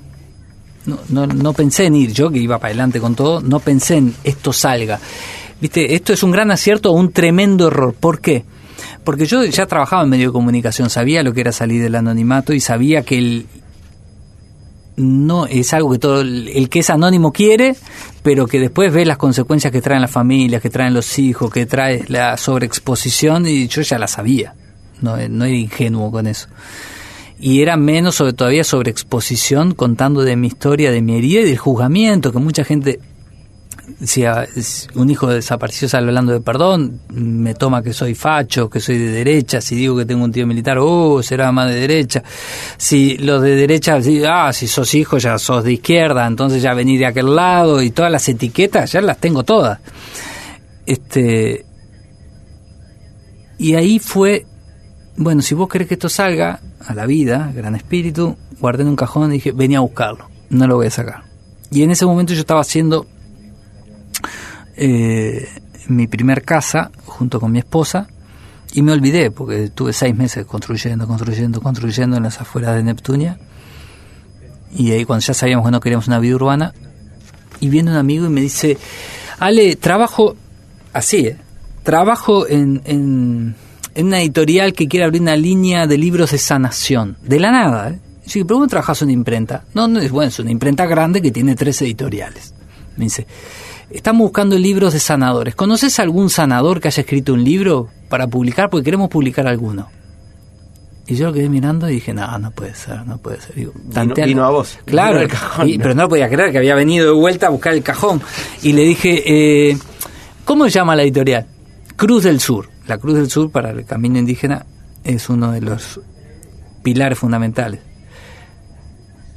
No, 0.86 1.00
no, 1.10 1.26
no 1.26 1.54
pensé 1.54 1.86
en 1.86 1.95
ir, 1.95 2.13
yo 2.13 2.30
que 2.30 2.39
iba 2.39 2.60
para 2.60 2.69
adelante 2.69 3.00
con 3.00 3.15
todo, 3.15 3.41
no 3.41 3.60
pensé 3.60 3.98
en 3.98 4.13
esto 4.24 4.54
salga. 4.54 5.00
Viste, 5.60 5.95
esto 5.95 6.13
es 6.13 6.21
un 6.21 6.32
gran 6.32 6.52
acierto 6.52 6.91
o 6.91 6.93
un 6.93 7.12
tremendo 7.12 7.67
error. 7.67 7.93
¿Por 7.93 8.19
qué? 8.19 8.45
Porque 9.04 9.26
yo 9.26 9.43
ya 9.45 9.65
trabajaba 9.65 10.04
en 10.04 10.10
medio 10.10 10.30
de 10.30 10.34
comunicación, 10.34 10.89
sabía 10.89 11.24
lo 11.24 11.34
que 11.34 11.41
era 11.41 11.52
salir 11.52 11.82
del 11.82 11.95
anonimato 11.95 12.54
y 12.54 12.60
sabía 12.60 13.04
que 13.04 13.17
el 13.17 13.45
no 14.98 15.45
es 15.45 15.74
algo 15.74 15.91
que 15.91 16.00
todo 16.00 16.21
el, 16.21 16.69
que 16.69 16.80
es 16.80 16.89
anónimo 16.89 17.34
quiere, 17.34 17.76
pero 18.24 18.48
que 18.48 18.60
después 18.60 18.93
ve 18.93 19.06
las 19.06 19.17
consecuencias 19.17 19.74
que 19.74 19.82
traen 19.82 20.02
las 20.02 20.12
familias, 20.12 20.62
que 20.62 20.69
traen 20.69 20.93
los 20.93 21.19
hijos, 21.19 21.52
que 21.52 21.65
trae 21.65 22.06
la 22.08 22.38
sobreexposición 22.38 23.45
y 23.45 23.67
yo 23.67 23.82
ya 23.82 24.00
la 24.00 24.08
sabía. 24.08 24.54
No, 25.02 25.17
no 25.28 25.45
era 25.45 25.56
ingenuo 25.56 26.12
con 26.12 26.28
eso 26.28 26.48
y 27.39 27.62
era 27.62 27.78
menos 27.78 28.15
sobre 28.15 28.34
todavía 28.34 28.63
sobre 28.63 28.91
exposición 28.91 29.74
contando 29.74 30.21
de 30.21 30.36
mi 30.36 30.48
historia, 30.48 30.91
de 30.91 31.02
mi 31.02 31.17
herida 31.17 31.41
y 31.41 31.45
del 31.45 31.58
juzgamiento 31.58 32.32
que 32.32 32.39
mucha 32.39 32.63
gente 32.63 33.00
si 34.04 34.24
un 34.95 35.10
hijo 35.10 35.28
desapareció 35.28 35.88
sale 35.88 36.08
hablando 36.08 36.34
de 36.34 36.41
perdón, 36.41 37.02
me 37.10 37.54
toma 37.54 37.84
que 37.84 37.93
soy 37.93 38.15
facho, 38.15 38.69
que 38.69 38.80
soy 38.80 38.98
de 38.98 39.12
derecha, 39.12 39.62
si 39.62 39.76
digo 39.76 39.95
que 39.98 40.06
tengo 40.06 40.24
un 40.24 40.32
tío 40.32 40.48
militar, 40.48 40.78
oh, 40.80 41.21
será 41.21 41.52
más 41.52 41.69
de 41.69 41.82
derecha. 41.82 42.24
Si 42.78 43.17
los 43.17 43.41
de 43.41 43.56
derecha, 43.56 44.00
ah, 44.28 44.52
si 44.54 44.67
sos 44.67 44.93
hijo 44.95 45.17
ya 45.17 45.38
sos 45.38 45.63
de 45.63 45.74
izquierda, 45.74 46.26
entonces 46.26 46.62
ya 46.62 46.74
venís 46.74 47.00
de 47.00 47.06
aquel 47.06 47.36
lado 47.36 47.82
y 47.82 47.91
todas 47.91 48.12
las 48.12 48.28
etiquetas 48.28 48.91
ya 48.91 49.02
las 49.02 49.19
tengo 49.19 49.43
todas. 49.43 49.80
Este 50.86 51.65
y 53.58 53.76
ahí 53.76 54.00
fue 54.00 54.45
bueno, 55.17 55.41
si 55.41 55.56
vos 55.56 55.69
querés 55.69 55.88
que 55.88 55.93
esto 55.95 56.10
salga 56.10 56.60
a 56.86 56.93
la 56.93 57.06
vida, 57.06 57.51
gran 57.56 57.75
espíritu, 57.75 58.36
guardé 58.60 58.84
en 58.84 58.89
un 58.89 58.95
cajón 58.95 59.32
y 59.32 59.36
dije, 59.36 59.51
venía 59.51 59.78
a 59.78 59.82
buscarlo, 59.82 60.30
no 60.49 60.67
lo 60.67 60.75
voy 60.75 60.88
a 60.88 60.91
sacar. 60.91 61.23
Y 61.71 61.84
en 61.84 61.91
ese 61.91 62.06
momento 62.06 62.34
yo 62.34 62.41
estaba 62.41 62.62
haciendo 62.62 63.08
eh, 64.75 65.47
mi 65.88 66.08
primer 66.08 66.43
casa 66.43 66.91
junto 67.06 67.39
con 67.39 67.51
mi 67.51 67.60
esposa 67.60 68.08
y 68.73 68.82
me 68.82 68.91
olvidé 68.91 69.32
porque 69.32 69.69
tuve 69.69 69.93
seis 69.93 70.15
meses 70.15 70.45
construyendo, 70.45 71.08
construyendo, 71.08 71.62
construyendo 71.62 72.17
en 72.17 72.23
las 72.23 72.41
afueras 72.41 72.75
de 72.75 72.84
Neptunia. 72.84 73.39
Y 74.73 74.91
ahí 74.91 75.06
cuando 75.06 75.25
ya 75.25 75.34
sabíamos 75.34 75.65
que 75.65 75.71
no 75.71 75.80
queríamos 75.80 76.08
una 76.08 76.19
vida 76.19 76.36
urbana, 76.36 76.73
y 77.60 77.69
viene 77.69 77.91
un 77.91 77.97
amigo 77.97 78.25
y 78.25 78.30
me 78.30 78.41
dice, 78.41 78.78
Ale, 79.39 79.75
trabajo 79.75 80.36
así, 80.93 81.28
¿eh? 81.28 81.38
trabajo 81.84 82.47
en, 82.47 82.82
en, 82.86 83.56
en 83.95 84.08
una 84.08 84.21
editorial 84.21 84.73
que 84.73 84.88
quiere 84.88 85.05
abrir 85.05 85.21
una 85.21 85.36
línea 85.36 85.88
de 85.88 85.97
libros 85.97 86.31
de 86.31 86.38
sanación. 86.38 87.17
De 87.23 87.39
la 87.39 87.51
nada, 87.51 87.89
¿eh? 87.89 87.99
Yo 88.27 88.34
dije, 88.34 88.45
¿pero 88.45 88.55
cómo 88.58 88.67
trabajas 88.67 89.01
en 89.01 89.08
una 89.08 89.13
imprenta? 89.13 89.63
No, 89.73 89.88
no 89.88 89.99
es 89.99 90.12
bueno, 90.12 90.29
es 90.29 90.39
una 90.39 90.51
imprenta 90.51 90.86
grande 90.86 91.21
que 91.21 91.31
tiene 91.31 91.55
tres 91.55 91.81
editoriales. 91.81 92.53
Me 92.97 93.05
dice, 93.05 93.27
estamos 93.89 94.21
buscando 94.23 94.58
libros 94.58 94.93
de 94.93 94.99
sanadores. 94.99 95.55
¿Conoces 95.55 95.99
algún 95.99 96.29
sanador 96.29 96.81
que 96.81 96.88
haya 96.88 97.01
escrito 97.01 97.34
un 97.34 97.43
libro 97.43 97.89
para 98.10 98.27
publicar? 98.27 98.69
Porque 98.69 98.84
queremos 98.86 99.10
publicar 99.10 99.47
alguno. 99.47 99.89
Y 101.08 101.15
yo 101.15 101.27
lo 101.27 101.34
quedé 101.34 101.49
mirando 101.49 101.88
y 101.88 101.93
dije, 101.95 102.15
no, 102.15 102.39
no 102.39 102.49
puede 102.49 102.73
ser, 102.73 103.05
no 103.05 103.19
puede 103.19 103.39
ser. 103.39 103.53
Digo, 103.53 103.73
tantealo. 103.93 104.27
vino 104.27 104.43
a 104.43 104.49
vos. 104.49 104.79
Claro, 104.86 105.19
Vino 105.19 105.21
al 105.21 105.27
cajón. 105.27 105.69
y- 105.69 105.77
pero 105.77 105.93
no 105.93 106.01
lo 106.03 106.10
podía 106.10 106.27
creer 106.27 106.51
que 106.51 106.58
había 106.58 106.73
venido 106.73 107.05
de 107.05 107.12
vuelta 107.13 107.45
a 107.45 107.49
buscar 107.51 107.73
el 107.73 107.84
cajón. 107.84 108.19
Y 108.63 108.73
le 108.73 108.81
dije, 108.86 109.69
eh, 109.71 109.77
¿cómo 110.45 110.63
se 110.65 110.71
llama 110.71 110.95
la 110.95 111.03
editorial? 111.03 111.45
Cruz 111.95 112.23
del 112.23 112.39
Sur. 112.39 112.69
La 112.88 112.98
Cruz 112.98 113.15
del 113.15 113.30
Sur 113.30 113.52
para 113.52 113.71
el 113.71 113.86
camino 113.86 114.19
indígena 114.19 114.65
es 115.04 115.30
uno 115.30 115.52
de 115.52 115.62
los 115.62 116.00
pilares 116.84 117.17
fundamentales. 117.17 117.82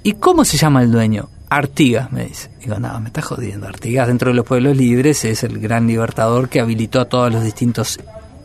¿Y 0.02 0.14
cómo 0.14 0.44
se 0.44 0.56
llama 0.56 0.82
el 0.82 0.92
dueño? 0.92 1.28
Artigas, 1.50 2.12
me 2.12 2.26
dice. 2.26 2.50
Digo, 2.60 2.78
no, 2.78 3.00
me 3.00 3.08
está 3.08 3.22
jodiendo. 3.22 3.66
Artigas, 3.66 4.06
dentro 4.06 4.30
de 4.30 4.36
los 4.36 4.46
pueblos 4.46 4.76
libres, 4.76 5.24
es 5.24 5.42
el 5.44 5.58
gran 5.58 5.86
libertador 5.86 6.48
que 6.48 6.60
habilitó 6.60 7.00
a 7.00 7.06
todos 7.06 7.32
los 7.32 7.42
distintos 7.42 7.98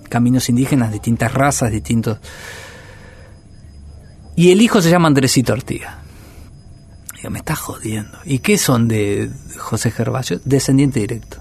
caminos 0.10 0.50
indígenas, 0.50 0.92
distintas 0.92 1.34
razas, 1.34 1.72
distintos... 1.72 2.20
Y 4.36 4.52
el 4.52 4.62
hijo 4.62 4.82
se 4.82 4.90
llama 4.90 5.08
Andresito 5.10 5.54
Artigas. 5.54 5.96
Digo, 7.16 7.30
me 7.30 7.40
está 7.40 7.56
jodiendo. 7.56 8.18
¿Y 8.26 8.40
qué 8.40 8.58
son 8.58 8.88
de 8.88 9.30
José 9.58 9.92
Gervasio? 9.92 10.40
Descendiente 10.44 11.02
directo. 11.02 11.38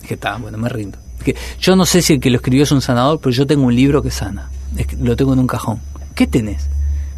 Dije, 0.00 0.14
está, 0.14 0.36
bueno, 0.36 0.56
me 0.56 0.68
rindo. 0.68 0.98
Dije, 1.24 1.38
yo 1.60 1.76
no 1.76 1.86
sé 1.86 2.02
si 2.02 2.14
el 2.14 2.20
que 2.20 2.30
lo 2.30 2.36
escribió 2.36 2.64
es 2.64 2.72
un 2.72 2.80
sanador, 2.80 3.20
pero 3.20 3.30
yo 3.30 3.46
tengo 3.46 3.64
un 3.64 3.74
libro 3.74 4.02
que 4.02 4.10
sana. 4.10 4.50
Que 4.76 4.96
lo 4.96 5.16
tengo 5.16 5.32
en 5.34 5.38
un 5.38 5.46
cajón. 5.46 5.80
¿Qué 6.14 6.26
tenés? 6.26 6.68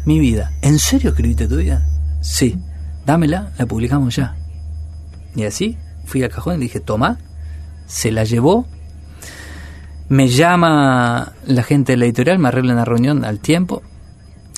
Mi 0.05 0.19
vida. 0.19 0.51
¿En 0.61 0.79
serio 0.79 1.09
escribiste 1.09 1.47
tu 1.47 1.57
vida? 1.57 1.85
Sí. 2.21 2.57
Dámela, 3.05 3.51
la 3.57 3.65
publicamos 3.65 4.15
ya. 4.15 4.35
Y 5.35 5.43
así 5.43 5.77
fui 6.05 6.23
al 6.23 6.29
cajón 6.29 6.55
y 6.55 6.57
le 6.57 6.63
dije, 6.63 6.79
toma. 6.79 7.17
Se 7.87 8.11
la 8.11 8.23
llevó. 8.23 8.65
Me 10.07 10.27
llama 10.27 11.33
la 11.45 11.63
gente 11.63 11.93
de 11.93 11.97
la 11.97 12.05
editorial, 12.05 12.39
me 12.39 12.47
arregla 12.47 12.73
una 12.73 12.85
reunión 12.85 13.25
al 13.25 13.39
tiempo. 13.39 13.81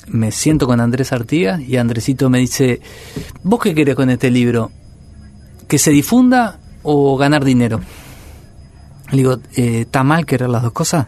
Me 0.06 0.30
siento 0.30 0.66
con 0.66 0.80
Andrés 0.80 1.12
Artigas 1.12 1.60
y 1.60 1.76
Andresito 1.76 2.30
me 2.30 2.38
dice, 2.38 2.80
¿vos 3.42 3.60
qué 3.62 3.74
querés 3.74 3.94
con 3.94 4.10
este 4.10 4.30
libro? 4.30 4.70
¿Que 5.66 5.78
se 5.78 5.90
difunda 5.90 6.58
o 6.82 7.16
ganar 7.16 7.44
dinero? 7.44 7.80
Le 9.10 9.16
digo, 9.16 9.38
eh, 9.56 9.82
¿está 9.82 10.02
mal 10.02 10.26
querer 10.26 10.48
las 10.48 10.62
dos 10.62 10.72
cosas? 10.72 11.06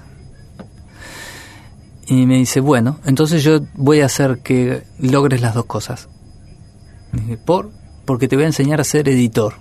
Y 2.06 2.26
me 2.26 2.36
dice, 2.36 2.60
bueno, 2.60 2.98
entonces 3.04 3.42
yo 3.44 3.60
voy 3.74 4.00
a 4.00 4.06
hacer 4.06 4.40
que 4.42 4.82
logres 4.98 5.40
las 5.40 5.54
dos 5.54 5.66
cosas. 5.66 6.08
¿por? 7.44 7.70
Porque 8.04 8.26
te 8.26 8.36
voy 8.36 8.44
a 8.44 8.48
enseñar 8.48 8.80
a 8.80 8.84
ser 8.84 9.08
editor. 9.08 9.54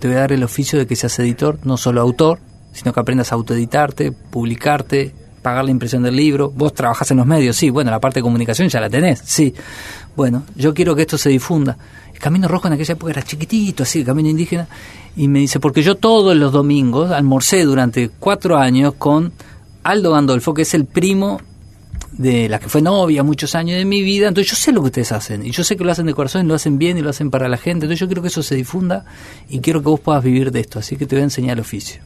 Te 0.00 0.08
voy 0.08 0.16
a 0.16 0.20
dar 0.20 0.32
el 0.32 0.42
oficio 0.42 0.78
de 0.78 0.86
que 0.86 0.96
seas 0.96 1.18
editor, 1.18 1.58
no 1.64 1.76
solo 1.76 2.00
autor, 2.00 2.40
sino 2.72 2.92
que 2.92 3.00
aprendas 3.00 3.32
a 3.32 3.36
autoeditarte, 3.36 4.12
publicarte, 4.12 5.14
pagar 5.40 5.64
la 5.64 5.70
impresión 5.70 6.02
del 6.02 6.16
libro. 6.16 6.50
Vos 6.50 6.74
trabajás 6.74 7.10
en 7.10 7.18
los 7.18 7.26
medios, 7.26 7.56
sí, 7.56 7.70
bueno, 7.70 7.90
la 7.90 8.00
parte 8.00 8.18
de 8.18 8.22
comunicación 8.22 8.68
ya 8.68 8.80
la 8.80 8.90
tenés, 8.90 9.22
sí. 9.24 9.54
Bueno, 10.16 10.42
yo 10.56 10.74
quiero 10.74 10.94
que 10.94 11.02
esto 11.02 11.16
se 11.16 11.30
difunda. 11.30 11.78
El 12.12 12.18
Camino 12.18 12.48
Rojo 12.48 12.66
en 12.66 12.74
aquella 12.74 12.94
época 12.94 13.12
era 13.12 13.22
chiquitito, 13.22 13.84
así, 13.84 14.00
el 14.00 14.06
Camino 14.06 14.28
Indígena. 14.28 14.68
Y 15.16 15.28
me 15.28 15.38
dice, 15.38 15.60
porque 15.60 15.82
yo 15.82 15.94
todos 15.94 16.36
los 16.36 16.52
domingos 16.52 17.10
almorcé 17.10 17.64
durante 17.64 18.08
cuatro 18.08 18.56
años 18.56 18.94
con 18.94 19.32
Aldo 19.84 20.12
Gandolfo, 20.12 20.54
que 20.54 20.62
es 20.62 20.74
el 20.74 20.86
primo 20.86 21.40
de 22.18 22.48
la 22.48 22.58
que 22.58 22.68
fue 22.68 22.80
novia 22.80 23.22
muchos 23.22 23.54
años 23.54 23.76
de 23.76 23.84
mi 23.84 24.02
vida, 24.02 24.28
entonces 24.28 24.50
yo 24.50 24.56
sé 24.56 24.72
lo 24.72 24.80
que 24.82 24.86
ustedes 24.86 25.12
hacen, 25.12 25.44
y 25.44 25.50
yo 25.50 25.64
sé 25.64 25.76
que 25.76 25.84
lo 25.84 25.90
hacen 25.90 26.06
de 26.06 26.14
corazón, 26.14 26.44
y 26.44 26.48
lo 26.48 26.54
hacen 26.54 26.78
bien 26.78 26.96
y 26.96 27.02
lo 27.02 27.10
hacen 27.10 27.30
para 27.30 27.48
la 27.48 27.56
gente, 27.56 27.86
entonces 27.86 28.00
yo 28.00 28.06
quiero 28.06 28.22
que 28.22 28.28
eso 28.28 28.42
se 28.42 28.54
difunda 28.54 29.04
y 29.48 29.58
quiero 29.60 29.82
que 29.82 29.88
vos 29.88 30.00
puedas 30.00 30.22
vivir 30.22 30.52
de 30.52 30.60
esto, 30.60 30.78
así 30.78 30.96
que 30.96 31.06
te 31.06 31.16
voy 31.16 31.22
a 31.22 31.24
enseñar 31.24 31.54
el 31.54 31.60
oficio. 31.60 32.02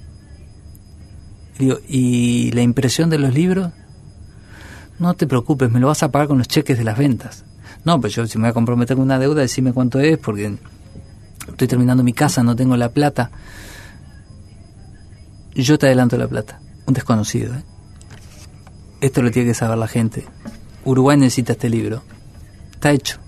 Y 1.58 1.64
digo, 1.64 1.78
¿y 1.88 2.50
la 2.52 2.62
impresión 2.62 3.10
de 3.10 3.18
los 3.18 3.34
libros? 3.34 3.70
No 4.98 5.14
te 5.14 5.26
preocupes, 5.26 5.70
me 5.70 5.80
lo 5.80 5.88
vas 5.88 6.02
a 6.02 6.10
pagar 6.10 6.28
con 6.28 6.38
los 6.38 6.48
cheques 6.48 6.78
de 6.78 6.84
las 6.84 6.96
ventas. 6.96 7.44
No, 7.84 8.00
pues 8.00 8.14
yo 8.14 8.26
si 8.26 8.38
me 8.38 8.42
voy 8.42 8.50
a 8.50 8.54
comprometer 8.54 8.96
con 8.96 9.04
una 9.04 9.18
deuda, 9.18 9.42
decime 9.42 9.72
cuánto 9.72 10.00
es, 10.00 10.18
porque 10.18 10.56
estoy 11.46 11.68
terminando 11.68 12.02
mi 12.02 12.12
casa, 12.12 12.42
no 12.42 12.56
tengo 12.56 12.76
la 12.76 12.88
plata. 12.90 13.30
Yo 15.54 15.78
te 15.78 15.86
adelanto 15.86 16.16
la 16.16 16.28
plata, 16.28 16.60
un 16.86 16.94
desconocido. 16.94 17.54
¿eh? 17.54 17.62
Esto 19.00 19.22
lo 19.22 19.30
tiene 19.30 19.48
que 19.48 19.54
saber 19.54 19.78
la 19.78 19.88
gente. 19.88 20.24
Uruguay 20.84 21.16
necesita 21.16 21.52
este 21.52 21.68
libro. 21.68 22.02
Está 22.72 22.92
hecho. 22.92 23.18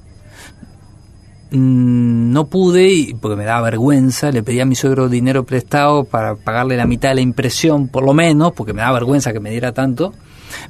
Mm, 1.51 2.31
No 2.33 2.46
pude, 2.49 2.88
y- 2.88 3.14
porque 3.14 3.35
me 3.37 3.44
daba 3.44 3.62
vergüenza, 3.62 4.31
le 4.31 4.44
pedí 4.44 4.61
a 4.61 4.64
mi 4.66 4.77
suegro 4.77 5.09
dinero 5.09 5.44
prestado 5.44 6.05
para 6.05 6.37
pagarle 6.37 6.77
la 6.77 6.87
mitad 6.87 7.09
de 7.09 7.16
la 7.16 7.20
impresión, 7.23 7.88
por 7.88 8.05
lo 8.05 8.14
menos, 8.14 8.53
porque 8.53 8.73
me 8.73 8.83
daba 8.83 8.94
vergüenza 8.94 9.33
que 9.33 9.40
me 9.40 9.51
diera 9.51 9.73
tanto. 9.73 10.14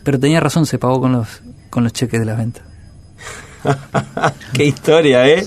Pero 0.03 0.19
tenía 0.19 0.41
razón, 0.41 0.65
se 0.65 0.79
pagó 0.79 0.99
con 1.01 1.13
los, 1.13 1.43
con 1.69 1.85
los 1.85 1.93
cheques 1.93 2.19
de 2.19 2.25
las 2.27 2.39
ventas. 2.39 2.63
Qué 4.55 4.65
historia, 4.65 5.27
¿eh? 5.29 5.47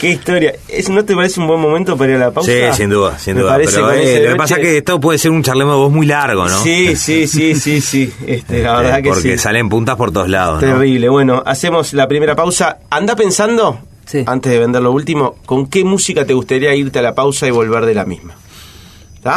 Qué 0.00 0.10
historia. 0.10 0.54
¿Es, 0.68 0.88
¿No 0.90 1.04
te 1.04 1.14
parece 1.14 1.40
un 1.40 1.46
buen 1.48 1.60
momento 1.60 1.96
para 1.96 2.10
ir 2.12 2.16
a 2.16 2.20
la 2.26 2.30
pausa? 2.30 2.50
Sí, 2.50 2.58
sin 2.76 2.90
duda, 2.90 3.18
sin 3.18 3.34
Me 3.34 3.42
duda. 3.42 3.56
Pero 3.58 3.90
eh, 3.92 4.20
lo 4.24 4.30
que 4.32 4.36
pasa 4.36 4.54
es 4.56 4.60
que 4.60 4.76
esto 4.78 5.00
puede 5.00 5.18
ser 5.18 5.30
un 5.32 5.42
charlemo 5.42 5.72
de 5.72 5.76
voz 5.78 5.92
muy 5.92 6.06
largo, 6.06 6.48
¿no? 6.48 6.62
Sí, 6.62 6.94
sí, 6.96 7.26
sí, 7.26 7.54
sí, 7.56 7.80
sí. 7.80 8.12
Este, 8.26 8.62
la 8.62 8.76
verdad 8.80 8.98
Eh, 8.98 9.02
que 9.02 9.08
Porque 9.10 9.32
sí. 9.32 9.38
salen 9.38 9.68
puntas 9.68 9.96
por 9.96 10.12
todos 10.12 10.28
lados. 10.28 10.62
¿no? 10.62 10.68
Terrible. 10.68 11.08
Bueno, 11.08 11.42
hacemos 11.44 11.92
la 11.94 12.06
primera 12.06 12.36
pausa. 12.36 12.78
Anda 12.90 13.16
pensando, 13.16 13.80
antes 14.26 14.52
de 14.52 14.58
vender 14.58 14.82
lo 14.82 14.92
último, 14.92 15.34
con 15.44 15.66
qué 15.66 15.82
música 15.84 16.24
te 16.24 16.32
gustaría 16.34 16.74
irte 16.74 17.00
a 17.00 17.02
la 17.02 17.14
pausa 17.14 17.46
y 17.48 17.50
volver 17.50 17.84
de 17.84 17.94
la 17.94 18.04
misma. 18.04 18.34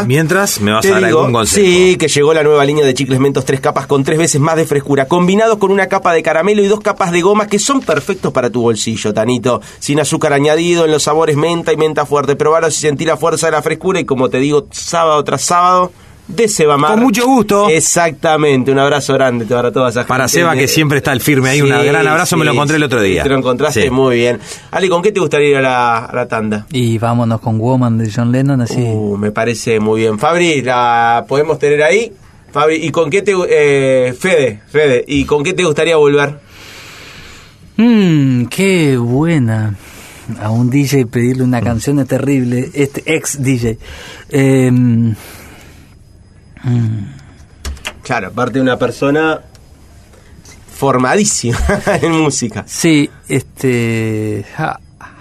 Mientras 0.06 0.60
me 0.62 0.72
vas 0.72 0.82
Te 0.82 0.90
a 0.90 0.94
dar 0.94 1.06
digo, 1.06 1.20
algún 1.20 1.34
consejo. 1.34 1.66
Sí, 1.66 1.98
que 1.98 2.08
llegó 2.08 2.34
la 2.34 2.44
nueva 2.44 2.66
línea 2.66 2.86
de 2.86 2.94
chicles 2.94 3.20
mentos 3.20 3.46
tres 3.46 3.60
capas 3.60 3.88
con 3.88 4.04
tres 4.04 4.18
veces 4.18 4.40
más 4.42 4.56
de 4.56 4.66
frescura, 4.66 5.08
combinados 5.08 5.58
con 5.58 5.72
una 5.72 5.88
capa 5.88 6.14
de 6.14 6.24
caramelo 6.24 6.64
y 6.64 6.68
dos 6.68 6.80
capas 6.80 7.12
de 7.12 7.22
goma 7.22 7.48
que 7.48 7.60
son 7.60 7.82
perfectos 7.82 8.32
para 8.32 8.50
tu 8.50 8.62
bolsillo, 8.62 9.14
Tanito. 9.14 9.62
Sin 9.80 10.00
azúcar 10.00 10.34
añadido 10.34 10.86
en 10.86 10.92
los 10.92 11.04
sabores 11.04 11.36
menta 11.36 11.74
y 11.74 11.78
menta 11.78 12.06
fuerte. 12.06 12.36
Probaros 12.36 12.78
y 12.78 12.82
sentí 12.82 13.06
la 13.06 13.18
fuerza 13.18 13.48
de 13.48 13.52
la 13.52 13.62
frescura 13.62 14.00
y 14.00 14.06
como 14.06 14.30
te 14.30 14.38
digo, 14.38 14.68
sábado 14.72 15.24
tras 15.24 15.42
sábado, 15.42 15.92
de 16.36 16.48
Sebamar. 16.48 16.92
Con 16.92 17.02
mucho 17.02 17.26
gusto. 17.26 17.70
Exactamente, 17.70 18.72
un 18.72 18.80
abrazo 18.80 19.14
grande 19.14 19.46
para 19.46 19.72
toda 19.72 19.90
esa 19.90 20.02
gente. 20.02 20.08
Para 20.10 20.28
Seba, 20.28 20.56
que 20.56 20.68
siempre 20.68 20.98
está 20.98 21.12
el 21.14 21.22
firme 21.22 21.50
ahí, 21.50 21.62
un 21.62 21.68
Sí, 21.70 21.86
gran 21.86 22.08
abrazo, 22.08 22.38
me 22.38 22.46
lo 22.46 22.52
encontré 22.52 22.78
el 22.78 22.84
otro 22.84 23.02
día. 23.02 23.24
Te 23.24 23.30
lo 23.30 23.38
encontraste 23.38 23.84
Sí. 23.84 23.90
muy 23.90 24.16
bien. 24.18 24.40
Ali, 24.72 24.90
¿con 24.90 25.02
qué 25.02 25.12
te 25.12 25.20
gustaría 25.20 25.50
ir 25.50 25.56
a 25.58 25.62
la, 25.62 25.98
a 26.06 26.16
la 26.16 26.28
tanda? 26.28 26.66
Y 26.72 26.98
vámonos 26.98 27.40
con 27.42 27.58
Woman 27.60 27.98
de 27.98 28.12
John 28.14 28.32
Lennon, 28.32 28.62
así. 28.62 28.80
Uh, 28.80 29.18
me 29.18 29.32
parece 29.32 29.80
muy 29.80 30.02
bien. 30.02 30.18
Fabri, 30.20 30.62
¿la 30.62 31.26
podemos 31.28 31.58
tener 31.60 31.82
ahí? 31.84 32.12
Fabri, 32.52 32.76
¿y 32.76 32.92
con 32.92 33.10
qué 33.10 33.22
te... 33.22 33.34
Eh, 33.50 34.14
Fede, 34.14 34.62
Fede, 34.70 35.04
¿y 35.08 35.24
con 35.26 35.44
qué 35.44 35.54
te 35.54 35.64
gustaría 35.64 35.96
volver? 35.96 36.40
Mmm, 37.78 38.46
qué 38.46 38.98
buena. 38.98 39.76
A 40.42 40.50
un 40.50 40.70
DJ 40.70 41.06
pedirle 41.08 41.44
una 41.44 41.62
canción 41.62 42.00
es 42.00 42.08
terrible. 42.08 42.70
Este 42.74 43.04
ex 43.16 43.42
DJ. 43.42 43.78
Eh, 44.30 44.72
mm, 46.64 47.06
Claro, 48.04 48.28
aparte 48.28 48.54
de 48.54 48.62
una 48.62 48.78
persona 48.78 49.40
formadísima 50.76 51.58
en 52.02 52.12
música. 52.22 52.64
sí, 52.68 53.10
este. 53.28 54.46
Ja, 54.58 54.80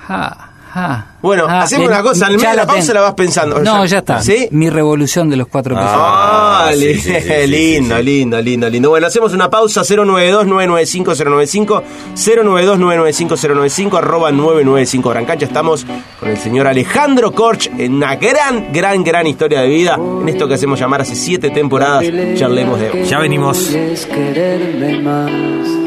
ja, 0.08 0.49
ja. 0.72 1.06
Bueno, 1.22 1.44
Ah, 1.48 1.60
hacemos 1.62 1.88
una 1.88 2.02
cosa, 2.02 2.26
al 2.26 2.32
medio 2.32 2.44
ya 2.44 2.50
de 2.52 2.56
la 2.56 2.66
pausa 2.66 2.86
ten- 2.86 2.94
la 2.94 3.00
vas 3.02 3.14
pensando. 3.14 3.58
No, 3.60 3.84
ya 3.84 3.98
está. 3.98 4.22
¿Sí? 4.22 4.48
Mi 4.52 4.70
revolución 4.70 5.28
de 5.28 5.36
los 5.36 5.48
cuatro 5.48 5.74
pesos. 5.74 5.90
Ah, 5.92 6.70
sí, 6.72 6.78
li- 6.78 6.94
sí, 6.98 7.12
sí, 7.12 7.20
sí, 7.20 7.46
lindo, 7.46 8.00
lindo, 8.00 8.40
lindo, 8.40 8.70
lindo. 8.70 8.88
Bueno, 8.88 9.06
hacemos 9.06 9.32
una 9.34 9.50
pausa 9.50 9.82
092-995-095, 9.84 11.82
092-995-095, 12.14 13.98
arroba 13.98 14.30
995 14.32 15.10
Gran 15.10 15.24
Cancha. 15.26 15.46
Estamos 15.46 15.84
con 16.18 16.28
el 16.30 16.38
señor 16.38 16.66
Alejandro 16.66 17.32
Korch 17.32 17.70
en 17.78 17.94
una 17.94 18.16
gran, 18.16 18.72
gran, 18.72 19.02
gran 19.04 19.26
historia 19.26 19.60
de 19.60 19.68
vida. 19.68 19.96
En 19.96 20.28
esto 20.28 20.48
que 20.48 20.54
hacemos 20.54 20.78
llamar 20.80 21.02
hace 21.02 21.16
siete 21.16 21.50
temporadas, 21.50 22.04
charlemos 22.36 22.80
de 22.80 22.90
hoy. 22.90 23.04
Ya 23.04 23.18
venimos. 23.18 23.70
Es 23.70 24.06
quererme 24.06 25.00
más. 25.02 25.79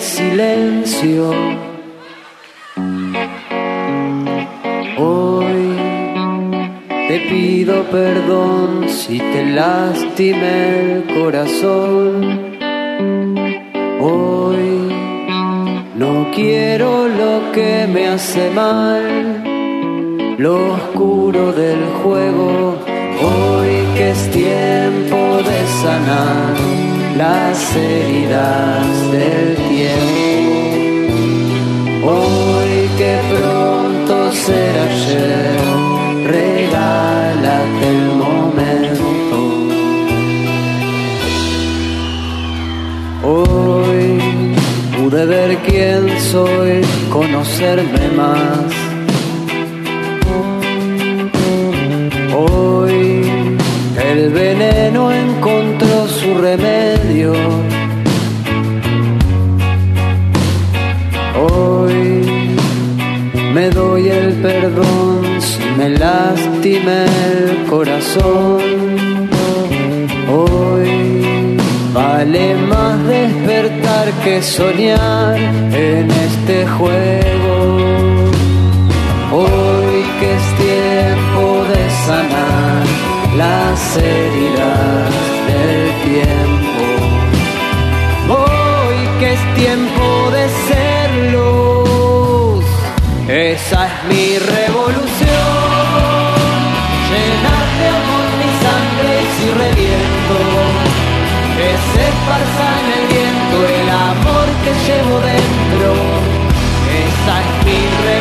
Silencio. 0.00 1.30
Hoy 4.98 5.76
te 7.08 7.20
pido 7.28 7.82
perdón 7.90 8.88
si 8.88 9.18
te 9.18 9.44
lastimé 9.46 10.80
el 10.80 11.04
corazón. 11.14 12.56
Hoy 14.00 14.92
no 15.96 16.30
quiero 16.34 17.08
lo 17.08 17.52
que 17.52 17.86
me 17.92 18.08
hace 18.08 18.50
mal 18.50 19.38
lo 20.38 20.74
oscuro 20.74 21.52
del 21.52 21.84
juego, 22.00 22.78
hoy 23.20 23.96
que 23.96 24.10
es 24.10 24.30
tiempo 24.30 25.16
de 25.42 25.66
sanar 25.82 27.07
las 27.18 27.74
heridas 27.74 29.10
del 29.10 29.56
tiempo, 29.56 31.10
hoy 32.12 32.88
que 32.96 33.12
pronto 33.32 34.32
será 34.32 34.84
ayer, 34.84 35.58
regálate 36.36 37.84
el 37.94 38.04
momento. 38.24 39.38
Hoy 43.24 44.02
pude 44.96 45.26
ver 45.26 45.50
quién 45.66 46.02
soy, 46.20 46.82
conocerme 47.10 48.06
más. 48.16 48.70
Hoy 52.32 53.58
el 54.08 54.30
veneno 54.30 55.10
encontró 55.10 55.87
remedio. 56.38 57.32
Hoy 61.36 62.56
me 63.52 63.70
doy 63.70 64.08
el 64.08 64.34
perdón 64.34 65.40
si 65.40 65.64
me 65.76 65.90
lastimé 65.90 67.04
el 67.32 67.66
corazón. 67.68 68.60
Hoy 70.30 71.56
vale 71.92 72.54
más 72.54 73.04
despertar 73.06 74.12
que 74.24 74.40
soñar 74.40 75.36
en 75.36 76.10
este 76.10 76.66
juego. 76.66 77.56
Hoy 79.32 79.98
que 80.20 80.28
es 80.38 80.46
tiempo 80.66 81.64
de 81.72 81.90
sanar 82.06 82.84
las 83.36 83.96
heridas 83.96 85.17
tiempo. 86.22 86.82
Hoy 88.38 88.98
que 89.18 89.28
es 89.34 89.42
tiempo 89.54 90.06
de 90.36 90.44
ser 90.68 91.08
luz. 91.34 92.64
Esa 93.28 93.78
es 93.86 93.96
mi 94.10 94.26
revolución. 94.38 95.48
Llenar 97.10 97.66
de 97.80 97.86
amor 97.98 98.26
mi 98.40 98.50
sangre 98.64 99.10
y 99.24 99.28
si 99.36 99.46
reviento. 99.64 100.38
Que 101.56 101.70
se 101.88 102.02
esparza 102.12 102.66
en 102.80 102.88
el 102.98 103.04
viento 103.14 103.56
el 103.78 103.88
amor 104.10 104.46
que 104.64 104.72
llevo 104.86 105.14
dentro. 105.32 105.88
Esa 107.06 107.34
es 107.42 107.50
mi 107.66 107.80
revolución. 108.06 108.17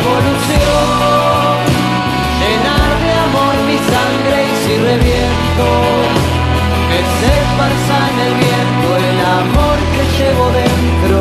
Llevo 10.28 10.45
dentro. 10.51 11.19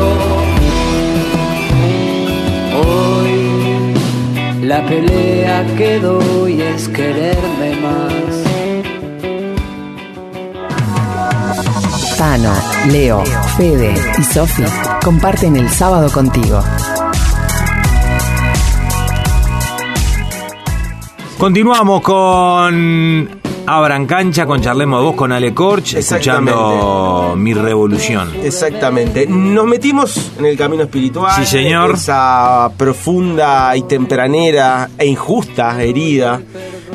Hoy 2.85 3.35
la 4.63 4.85
pelea 4.85 5.65
que 5.77 5.99
doy 5.99 6.61
es 6.61 6.87
quererme 6.89 7.75
más. 7.81 8.35
Tano, 12.17 12.53
Leo, 12.87 13.23
Fede 13.57 13.93
y 14.17 14.23
Sofi 14.23 14.63
comparten 15.03 15.55
el 15.55 15.69
sábado 15.69 16.11
contigo. 16.11 16.63
Continuamos 21.37 22.01
con 22.01 23.29
Abran 23.69 24.05
Cancha, 24.05 24.45
con 24.45 24.61
Charlemos 24.61 25.03
Vos, 25.03 25.15
con 25.15 25.33
Ale 25.33 25.53
Corch, 25.53 25.93
escuchando 25.95 27.33
Mi 27.35 27.53
Revolución. 27.53 28.31
Exactamente. 28.41 29.27
Nos 29.27 29.65
metimos 29.65 30.31
en 30.39 30.45
el 30.45 30.57
camino 30.57 30.83
espiritual. 30.83 31.33
Sí, 31.35 31.45
señor. 31.45 31.95
Esa 31.95 32.71
profunda 32.77 33.75
y 33.75 33.81
tempranera 33.81 34.89
e 34.97 35.05
injusta 35.07 35.83
herida 35.83 36.41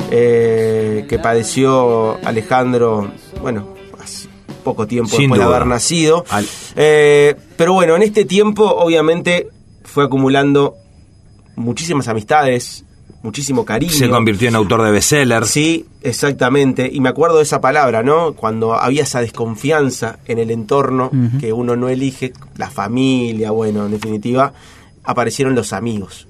eh, 0.09 1.05
que 1.07 1.19
padeció 1.19 2.17
Alejandro, 2.25 3.11
bueno, 3.39 3.67
hace 4.01 4.27
poco 4.63 4.87
tiempo 4.87 5.11
Sin 5.11 5.29
después 5.29 5.41
de 5.41 5.45
haber 5.45 5.67
nacido. 5.67 6.25
Al- 6.31 6.47
Eh, 6.75 7.35
pero 7.55 7.73
bueno, 7.73 7.95
en 7.95 8.01
este 8.01 8.25
tiempo, 8.25 8.63
obviamente, 8.65 9.47
fue 9.83 10.05
acumulando 10.05 10.73
muchísimas 11.55 12.07
amistades, 12.07 12.83
muchísimo 13.23 13.65
cariño. 13.65 13.91
Se 13.91 14.09
convirtió 14.09 14.47
en 14.49 14.55
autor 14.55 14.83
de 14.83 14.91
bestsellers. 14.91 15.47
Sí, 15.49 15.85
exactamente. 16.01 16.87
Y 16.91 16.99
me 16.99 17.09
acuerdo 17.09 17.37
de 17.37 17.43
esa 17.43 17.59
palabra, 17.61 18.03
¿no? 18.03 18.33
Cuando 18.33 18.73
había 18.75 19.03
esa 19.03 19.21
desconfianza 19.21 20.19
en 20.25 20.37
el 20.39 20.51
entorno 20.51 21.09
que 21.39 21.51
uno 21.53 21.75
no 21.75 21.89
elige, 21.89 22.33
la 22.57 22.69
familia, 22.69 23.49
bueno, 23.51 23.85
en 23.85 23.91
definitiva, 23.93 24.53
aparecieron 25.03 25.55
los 25.55 25.73
amigos, 25.73 26.27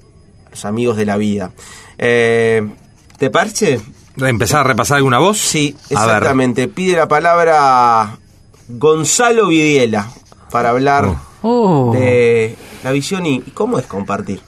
los 0.50 0.64
amigos 0.64 0.96
de 0.96 1.04
la 1.04 1.16
vida. 1.18 1.50
Eh, 1.98 2.66
¿Te 3.18 3.28
parece? 3.30 3.80
¿Empezar 4.16 4.60
a 4.60 4.64
repasar 4.64 4.96
alguna 4.98 5.18
voz? 5.18 5.38
Sí, 5.38 5.74
A 5.94 6.06
ver. 6.06 6.16
exactamente. 6.16 6.68
Pide 6.68 6.96
la 6.96 7.08
palabra 7.08 8.16
Gonzalo 8.68 9.48
Vidiela 9.48 10.08
para 10.50 10.70
hablar 10.70 11.14
Oh. 11.42 11.90
de 11.92 12.56
la 12.82 12.90
visión 12.92 13.26
y 13.26 13.40
cómo 13.40 13.78
es 13.78 13.84
compartir. 13.86 14.40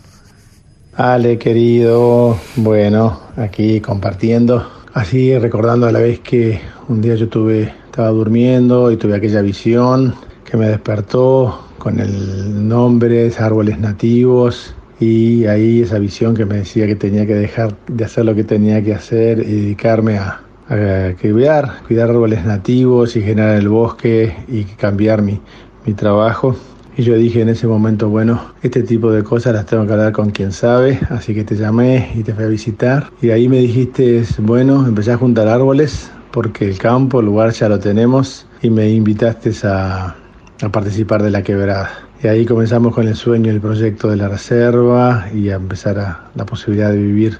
Ale, 0.98 1.36
querido, 1.36 2.38
bueno, 2.56 3.20
aquí 3.36 3.82
compartiendo, 3.82 4.66
así 4.94 5.36
recordando 5.38 5.86
a 5.86 5.92
la 5.92 5.98
vez 5.98 6.20
que 6.20 6.58
un 6.88 7.02
día 7.02 7.14
yo 7.16 7.28
tuve, 7.28 7.64
estaba 7.84 8.08
durmiendo 8.08 8.90
y 8.90 8.96
tuve 8.96 9.14
aquella 9.14 9.42
visión 9.42 10.14
que 10.42 10.56
me 10.56 10.68
despertó 10.68 11.66
con 11.76 12.00
el 12.00 12.66
nombre, 12.66 13.30
árboles 13.38 13.78
nativos 13.78 14.74
y 14.98 15.44
ahí 15.44 15.82
esa 15.82 15.98
visión 15.98 16.34
que 16.34 16.46
me 16.46 16.56
decía 16.56 16.86
que 16.86 16.96
tenía 16.96 17.26
que 17.26 17.34
dejar 17.34 17.76
de 17.88 18.02
hacer 18.02 18.24
lo 18.24 18.34
que 18.34 18.44
tenía 18.44 18.82
que 18.82 18.94
hacer 18.94 19.40
y 19.40 19.52
dedicarme 19.52 20.16
a, 20.16 20.40
a 20.70 21.12
cuidar, 21.20 21.82
cuidar 21.86 22.08
árboles 22.08 22.42
nativos 22.46 23.16
y 23.16 23.20
generar 23.20 23.58
el 23.58 23.68
bosque 23.68 24.34
y 24.48 24.64
cambiar 24.64 25.20
mi, 25.20 25.42
mi 25.84 25.92
trabajo. 25.92 26.56
Y 26.98 27.02
yo 27.02 27.14
dije 27.14 27.42
en 27.42 27.50
ese 27.50 27.66
momento, 27.66 28.08
bueno, 28.08 28.40
este 28.62 28.82
tipo 28.82 29.12
de 29.12 29.22
cosas 29.22 29.52
las 29.52 29.66
tengo 29.66 29.86
que 29.86 29.92
hablar 29.92 30.12
con 30.12 30.30
quien 30.30 30.50
sabe, 30.50 30.98
así 31.10 31.34
que 31.34 31.44
te 31.44 31.54
llamé 31.54 32.10
y 32.14 32.22
te 32.22 32.32
fui 32.32 32.44
a 32.44 32.48
visitar. 32.48 33.10
Y 33.20 33.30
ahí 33.30 33.50
me 33.50 33.58
dijiste, 33.58 34.24
bueno, 34.38 34.86
empecé 34.86 35.12
a 35.12 35.18
juntar 35.18 35.46
árboles 35.46 36.10
porque 36.30 36.66
el 36.66 36.78
campo, 36.78 37.20
el 37.20 37.26
lugar 37.26 37.52
ya 37.52 37.68
lo 37.68 37.78
tenemos 37.78 38.46
y 38.62 38.70
me 38.70 38.88
invitaste 38.88 39.52
a, 39.64 40.16
a 40.62 40.68
participar 40.70 41.22
de 41.22 41.30
la 41.30 41.42
quebrada. 41.42 41.90
Y 42.22 42.28
ahí 42.28 42.46
comenzamos 42.46 42.94
con 42.94 43.06
el 43.06 43.14
sueño, 43.14 43.50
el 43.50 43.60
proyecto 43.60 44.08
de 44.08 44.16
la 44.16 44.28
reserva 44.28 45.26
y 45.34 45.50
a 45.50 45.56
empezar 45.56 45.98
a 45.98 46.30
la 46.34 46.46
posibilidad 46.46 46.92
de 46.92 46.96
vivir 46.96 47.38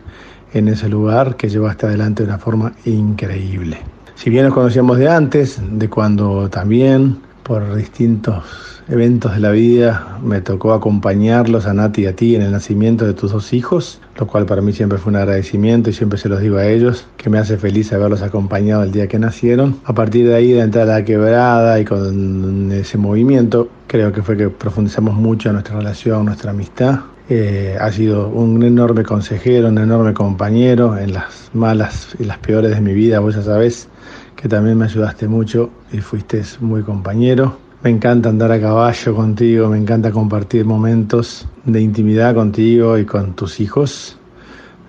en 0.53 0.69
ese 0.69 0.91
lugar 0.91 1.37
que 1.37 1.49
llevaste 1.49 1.87
adelante 1.87 2.25
de 2.25 2.29
una 2.29 2.39
forma 2.39 2.75
increíble. 2.85 3.79
Si 4.17 4.29
bien 4.29 4.45
nos 4.45 4.53
conocíamos 4.53 4.99
de 4.99 5.09
antes, 5.09 5.61
de 5.71 5.89
cuando 5.89 6.51
también 6.51 7.19
por 7.47 7.77
distintos 7.77 8.43
eventos 8.89 9.35
de 9.35 9.41
la 9.41 9.51
vida 9.51 10.19
me 10.23 10.41
tocó 10.41 10.73
acompañarlos 10.73 11.67
a 11.67 11.75
Nati 11.75 12.03
y 12.03 12.07
a 12.07 12.17
ti 12.17 12.35
en 12.35 12.43
el 12.43 12.51
nacimiento 12.51 13.07
de 13.07 13.15
tus 13.15 13.31
dos 13.31 13.53
hijos, 13.53 14.01
lo 14.19 14.27
cual 14.27 14.47
para 14.47 14.63
mí 14.63 14.73
siempre 14.73 14.99
fue 14.99 15.11
un 15.11 15.17
agradecimiento 15.17 15.91
y 15.91 15.93
siempre 15.93 16.19
se 16.19 16.29
los 16.29 16.41
digo 16.41 16.57
a 16.57 16.67
ellos, 16.67 17.07
que 17.17 17.31
me 17.31 17.39
hace 17.39 17.57
feliz 17.57 17.93
haberlos 17.93 18.23
acompañado 18.23 18.83
el 18.83 18.91
día 18.91 19.07
que 19.07 19.19
nacieron. 19.19 19.79
A 19.85 19.95
partir 19.95 20.27
de 20.27 20.35
ahí, 20.35 20.53
de 20.53 20.61
entrar 20.61 20.89
a 20.91 20.95
la 20.99 21.05
quebrada 21.05 21.79
y 21.79 21.85
con 21.85 22.73
ese 22.73 22.99
movimiento, 22.99 23.69
creo 23.87 24.13
que 24.13 24.23
fue 24.23 24.37
que 24.37 24.49
profundizamos 24.49 25.15
mucho 25.15 25.53
nuestra 25.53 25.77
relación, 25.77 26.25
nuestra 26.25 26.51
amistad. 26.51 27.01
Eh, 27.29 27.77
ha 27.81 27.91
sido 27.93 28.29
un 28.29 28.63
enorme 28.63 29.03
consejero, 29.05 29.69
un 29.69 29.79
enorme 29.79 30.15
compañero 30.15 30.97
en 30.99 31.13
las 31.13 31.51
malas 31.55 32.17
y 32.19 32.25
las 32.25 32.39
peores 32.39 32.73
de 32.73 32.81
mi 32.81 32.93
vida, 32.93 33.19
vos 33.21 33.35
ya 33.35 33.43
sabés 33.43 33.89
que 34.37 34.49
también 34.49 34.79
me 34.79 34.85
ayudaste 34.85 35.27
mucho 35.27 35.71
y 35.93 35.99
fuiste 35.99 36.43
muy 36.61 36.83
compañero. 36.83 37.59
Me 37.83 37.91
encanta 37.91 38.29
andar 38.29 38.53
a 38.53 38.61
caballo 38.61 39.15
contigo, 39.15 39.69
me 39.69 39.79
encanta 39.79 40.11
compartir 40.11 40.65
momentos 40.65 41.47
de 41.65 41.81
intimidad 41.81 42.35
contigo 42.35 42.99
y 42.99 43.05
con 43.05 43.35
tus 43.35 43.61
hijos. 43.61 44.19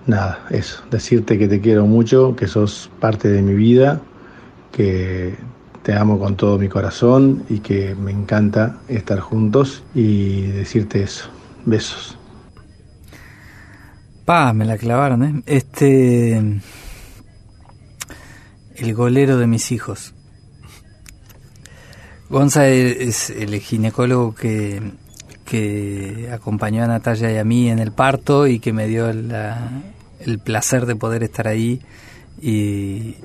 Nada, 0.06 0.40
eso, 0.50 0.82
decirte 0.90 1.38
que 1.38 1.48
te 1.48 1.60
quiero 1.60 1.86
mucho, 1.86 2.34
que 2.34 2.46
sos 2.46 2.90
parte 3.00 3.28
de 3.28 3.42
mi 3.42 3.54
vida, 3.54 4.00
que 4.72 5.34
te 5.82 5.94
amo 5.94 6.18
con 6.18 6.36
todo 6.36 6.58
mi 6.58 6.68
corazón 6.68 7.44
y 7.48 7.60
que 7.60 7.94
me 7.94 8.10
encanta 8.10 8.78
estar 8.88 9.20
juntos 9.20 9.82
y 9.94 10.42
decirte 10.48 11.02
eso. 11.02 11.28
Besos. 11.64 12.18
Pa, 14.24 14.52
me 14.52 14.64
la 14.64 14.76
clavaron, 14.76 15.22
¿eh? 15.22 15.42
Este. 15.46 16.60
El 18.78 18.94
golero 18.94 19.38
de 19.38 19.46
mis 19.46 19.72
hijos. 19.72 20.14
Gonza 22.30 22.68
es 22.68 23.30
el 23.30 23.58
ginecólogo 23.60 24.34
que, 24.34 24.82
que 25.44 26.28
acompañó 26.32 26.84
a 26.84 26.86
Natalia 26.86 27.32
y 27.32 27.38
a 27.38 27.44
mí 27.44 27.70
en 27.70 27.78
el 27.78 27.92
parto 27.92 28.46
y 28.46 28.60
que 28.60 28.72
me 28.72 28.86
dio 28.86 29.12
la- 29.12 29.70
el 30.20 30.38
placer 30.38 30.84
de 30.86 30.94
poder 30.96 31.22
estar 31.22 31.48
ahí 31.48 31.80
y, 32.42 33.16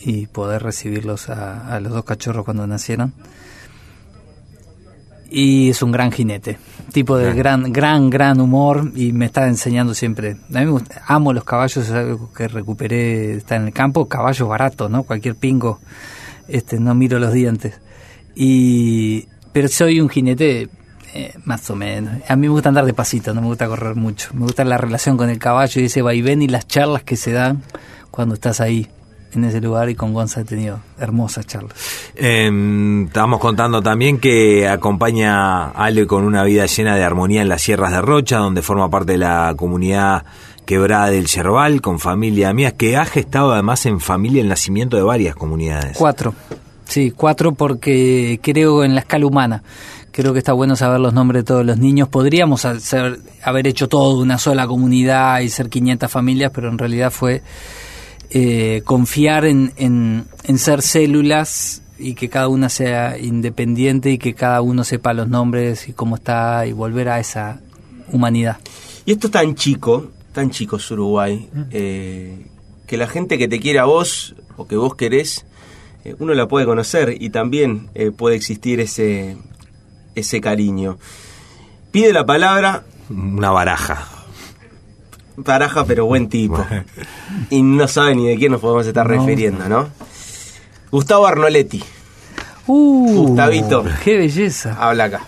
y 0.00 0.26
poder 0.26 0.62
recibirlos 0.62 1.28
a, 1.28 1.74
a 1.74 1.80
los 1.80 1.92
dos 1.92 2.04
cachorros 2.04 2.44
cuando 2.44 2.66
nacieron. 2.66 3.12
Y 5.32 5.70
es 5.70 5.80
un 5.82 5.92
gran 5.92 6.10
jinete, 6.10 6.58
tipo 6.92 7.16
de 7.16 7.32
gran, 7.32 7.72
gran, 7.72 8.10
gran 8.10 8.40
humor 8.40 8.90
y 8.96 9.12
me 9.12 9.26
está 9.26 9.46
enseñando 9.46 9.94
siempre. 9.94 10.32
A 10.32 10.58
mí 10.58 10.64
me 10.64 10.70
gusta- 10.70 11.02
amo 11.06 11.32
los 11.32 11.44
caballos, 11.44 11.76
es 11.86 11.90
algo 11.92 12.32
que 12.32 12.48
recuperé, 12.48 13.34
está 13.36 13.54
en 13.56 13.66
el 13.68 13.72
campo, 13.72 14.08
caballos 14.08 14.48
baratos, 14.48 14.90
¿no? 14.90 15.04
Cualquier 15.04 15.36
pingo, 15.36 15.78
este, 16.48 16.80
no 16.80 16.94
miro 16.96 17.20
los 17.20 17.32
dientes. 17.32 17.74
Y, 18.34 19.26
pero 19.52 19.68
soy 19.68 20.00
un 20.00 20.08
jinete 20.08 20.68
eh, 21.14 21.34
más 21.44 21.68
o 21.70 21.76
menos. 21.76 22.14
A 22.28 22.34
mí 22.36 22.42
me 22.48 22.52
gusta 22.52 22.68
andar 22.70 22.84
despacito, 22.84 23.32
no 23.32 23.40
me 23.40 23.46
gusta 23.48 23.68
correr 23.68 23.94
mucho. 23.94 24.30
Me 24.34 24.42
gusta 24.42 24.64
la 24.64 24.78
relación 24.78 25.16
con 25.16 25.30
el 25.30 25.38
caballo 25.38 25.80
y 25.80 25.84
ese 25.84 26.02
vaivén 26.02 26.42
y 26.42 26.48
las 26.48 26.66
charlas 26.66 27.04
que 27.04 27.16
se 27.16 27.30
dan 27.32 27.62
cuando 28.10 28.34
estás 28.34 28.60
ahí, 28.60 28.88
en 29.32 29.44
ese 29.44 29.60
lugar. 29.60 29.88
Y 29.90 29.94
con 29.94 30.12
Gonza 30.12 30.40
he 30.40 30.44
tenido 30.44 30.80
hermosas 30.98 31.46
charlas. 31.46 31.74
Eh, 32.14 32.50
estábamos 33.06 33.40
contando 33.40 33.82
también 33.82 34.18
que 34.18 34.68
acompaña 34.68 35.66
a 35.66 35.84
Ale 35.84 36.06
con 36.06 36.24
una 36.24 36.44
vida 36.44 36.66
llena 36.66 36.96
de 36.96 37.04
armonía 37.04 37.42
en 37.42 37.48
las 37.48 37.62
sierras 37.62 37.92
de 37.92 38.00
Rocha, 38.00 38.38
donde 38.38 38.62
forma 38.62 38.88
parte 38.90 39.12
de 39.12 39.18
la 39.18 39.54
comunidad 39.56 40.24
quebrada 40.66 41.10
del 41.10 41.26
Yerbal, 41.26 41.80
con 41.80 41.98
familia 41.98 42.52
mía, 42.52 42.72
que 42.72 42.96
ha 42.96 43.04
gestado 43.04 43.52
además 43.52 43.86
en 43.86 43.98
familia 43.98 44.40
el 44.40 44.48
nacimiento 44.48 44.96
de 44.96 45.02
varias 45.02 45.34
comunidades. 45.34 45.96
Cuatro. 45.96 46.32
Sí, 46.84 47.12
cuatro 47.12 47.52
porque 47.52 48.38
creo 48.42 48.84
en 48.84 48.94
la 48.94 49.00
escala 49.00 49.26
humana. 49.26 49.62
Creo 50.12 50.32
que 50.32 50.40
está 50.40 50.52
bueno 50.52 50.74
saber 50.76 51.00
los 51.00 51.14
nombres 51.14 51.42
de 51.42 51.46
todos 51.46 51.64
los 51.64 51.78
niños. 51.78 52.08
Podríamos 52.08 52.64
hacer, 52.64 53.20
haber 53.42 53.66
hecho 53.68 53.88
todo 53.88 54.20
una 54.20 54.38
sola 54.38 54.66
comunidad 54.66 55.40
y 55.40 55.48
ser 55.48 55.68
500 55.68 56.10
familias, 56.10 56.50
pero 56.54 56.68
en 56.68 56.78
realidad 56.78 57.10
fue 57.10 57.42
eh, 58.30 58.82
confiar 58.84 59.44
en, 59.44 59.72
en, 59.76 60.24
en 60.44 60.58
ser 60.58 60.82
células 60.82 61.82
y 61.98 62.14
que 62.14 62.28
cada 62.28 62.48
una 62.48 62.68
sea 62.68 63.18
independiente 63.18 64.10
y 64.10 64.18
que 64.18 64.34
cada 64.34 64.62
uno 64.62 64.84
sepa 64.84 65.12
los 65.12 65.28
nombres 65.28 65.88
y 65.88 65.92
cómo 65.92 66.16
está 66.16 66.66
y 66.66 66.72
volver 66.72 67.08
a 67.08 67.20
esa 67.20 67.60
humanidad. 68.12 68.58
Y 69.04 69.12
esto 69.12 69.26
es 69.26 69.32
tan 69.32 69.54
chico, 69.54 70.10
tan 70.32 70.50
chico 70.50 70.76
es 70.76 70.90
Uruguay, 70.90 71.48
eh, 71.70 72.46
que 72.86 72.96
la 72.96 73.06
gente 73.06 73.38
que 73.38 73.48
te 73.48 73.60
quiere 73.60 73.78
a 73.78 73.84
vos 73.84 74.34
o 74.56 74.66
que 74.66 74.76
vos 74.76 74.94
querés, 74.94 75.46
eh, 76.04 76.14
uno 76.18 76.34
la 76.34 76.48
puede 76.48 76.66
conocer 76.66 77.16
y 77.20 77.30
también 77.30 77.90
eh, 77.94 78.10
puede 78.10 78.36
existir 78.36 78.80
ese, 78.80 79.36
ese 80.14 80.40
cariño. 80.40 80.98
Pide 81.90 82.12
la 82.12 82.24
palabra. 82.24 82.84
Una 83.10 83.50
baraja. 83.50 84.19
Baraja, 85.44 85.84
pero 85.84 86.06
buen 86.06 86.28
tipo. 86.28 86.64
Y 87.50 87.62
no 87.62 87.88
sabe 87.88 88.14
ni 88.14 88.28
de 88.28 88.36
quién 88.36 88.52
nos 88.52 88.60
podemos 88.60 88.86
estar 88.86 89.08
No. 89.08 89.12
refiriendo, 89.18 89.68
¿no? 89.68 89.88
Gustavo 90.90 91.26
Arnoletti. 91.26 91.82
Uh, 92.66 93.26
Gustavito. 93.26 93.84
¡Qué 94.04 94.16
belleza! 94.18 94.76
Habla 94.78 95.04
acá. 95.04 95.20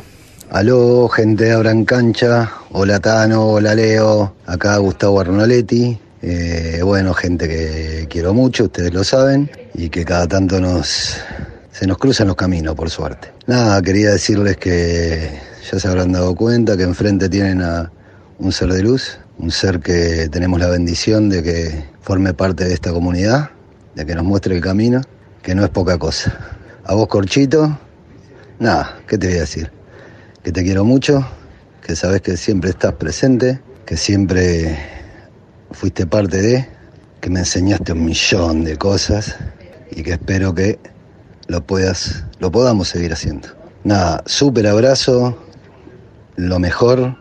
Aló, 0.50 1.08
gente 1.08 1.44
de 1.44 1.52
Abran 1.52 1.84
Cancha. 1.84 2.52
Hola 2.72 3.00
Tano, 3.00 3.46
hola 3.48 3.74
Leo. 3.74 4.34
Acá 4.46 4.76
Gustavo 4.78 5.20
Arnoletti. 5.20 5.98
Eh, 6.20 6.80
bueno, 6.84 7.14
gente 7.14 7.48
que 7.48 8.06
quiero 8.08 8.32
mucho, 8.34 8.64
ustedes 8.64 8.92
lo 8.92 9.02
saben. 9.02 9.50
Y 9.74 9.88
que 9.88 10.04
cada 10.04 10.26
tanto 10.28 10.60
nos 10.60 11.16
se 11.72 11.86
nos 11.86 11.96
cruzan 11.96 12.26
los 12.28 12.36
caminos, 12.36 12.74
por 12.74 12.90
suerte. 12.90 13.32
Nada, 13.46 13.80
quería 13.80 14.10
decirles 14.10 14.56
que 14.58 15.30
ya 15.72 15.78
se 15.80 15.88
habrán 15.88 16.12
dado 16.12 16.34
cuenta 16.34 16.76
que 16.76 16.82
enfrente 16.82 17.28
tienen 17.30 17.62
a 17.62 17.90
un 18.38 18.52
ser 18.52 18.68
de 18.72 18.82
luz 18.82 19.18
un 19.38 19.50
ser 19.50 19.80
que 19.80 20.28
tenemos 20.30 20.60
la 20.60 20.68
bendición 20.68 21.28
de 21.28 21.42
que 21.42 21.84
forme 22.00 22.34
parte 22.34 22.64
de 22.64 22.74
esta 22.74 22.92
comunidad, 22.92 23.50
de 23.94 24.06
que 24.06 24.14
nos 24.14 24.24
muestre 24.24 24.54
el 24.54 24.60
camino, 24.60 25.00
que 25.42 25.54
no 25.54 25.64
es 25.64 25.70
poca 25.70 25.98
cosa. 25.98 26.56
A 26.84 26.94
vos, 26.94 27.08
Corchito, 27.08 27.78
nada, 28.58 28.98
¿qué 29.06 29.18
te 29.18 29.28
voy 29.28 29.36
a 29.36 29.40
decir? 29.40 29.70
Que 30.42 30.52
te 30.52 30.62
quiero 30.62 30.84
mucho, 30.84 31.26
que 31.82 31.96
sabes 31.96 32.20
que 32.22 32.36
siempre 32.36 32.70
estás 32.70 32.94
presente, 32.94 33.60
que 33.86 33.96
siempre 33.96 34.78
fuiste 35.72 36.06
parte 36.06 36.40
de, 36.40 36.68
que 37.20 37.30
me 37.30 37.40
enseñaste 37.40 37.92
un 37.92 38.04
millón 38.04 38.64
de 38.64 38.76
cosas 38.76 39.36
y 39.90 40.02
que 40.02 40.12
espero 40.12 40.54
que 40.54 40.78
lo 41.46 41.64
puedas, 41.64 42.24
lo 42.38 42.50
podamos 42.50 42.88
seguir 42.88 43.12
haciendo. 43.12 43.48
Nada, 43.84 44.22
súper 44.26 44.66
abrazo, 44.66 45.36
lo 46.36 46.58
mejor 46.58 47.16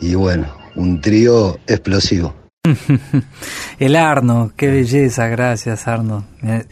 y 0.00 0.14
bueno, 0.14 0.59
un 0.76 1.00
trío 1.00 1.58
explosivo. 1.66 2.34
El 3.78 3.96
Arno, 3.96 4.52
qué 4.56 4.68
belleza, 4.68 5.26
gracias 5.28 5.88
Arno. 5.88 6.24
Eh, 6.42 6.64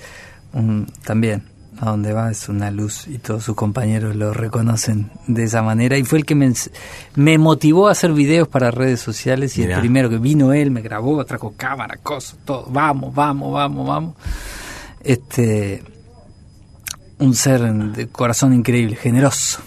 un- 0.53 0.87
también, 1.05 1.45
a 1.81 1.91
donde 1.91 2.13
va 2.13 2.31
es 2.31 2.49
una 2.49 2.71
luz 2.71 3.07
y 3.09 3.19
todos 3.19 3.45
sus 3.45 3.55
compañeros 3.55 4.17
lo 4.17 4.33
reconocen 4.35 5.11
de 5.27 5.45
esa 5.45 5.63
manera 5.63 5.97
y 5.97 6.05
fue 6.05 6.19
el 6.19 6.25
que 6.27 6.35
me, 6.35 7.39
motivó 7.39 7.89
a 7.89 7.93
hacer 7.93 8.13
videos 8.13 8.49
para 8.49 8.71
redes 8.71 9.01
sociales 9.01 9.57
y 9.57 9.63
Mirá. 9.63 9.77
el 9.77 9.81
primero 9.81 10.11
que 10.11 10.19
vino 10.19 10.53
él, 10.53 10.71
me 10.71 10.83
grabó, 10.83 11.25
trajo 11.25 11.55
cámara, 11.57 11.97
cosas, 12.03 12.37
todo, 12.45 12.67
vamos, 12.71 13.15
vamos, 13.15 13.53
vamos, 13.53 13.87
vamos. 13.89 14.17
Este, 15.03 15.83
un 17.19 17.35
ser 17.35 17.63
de 17.73 18.09
corazón 18.09 18.53
increíble, 18.53 18.97
generoso. 18.97 19.61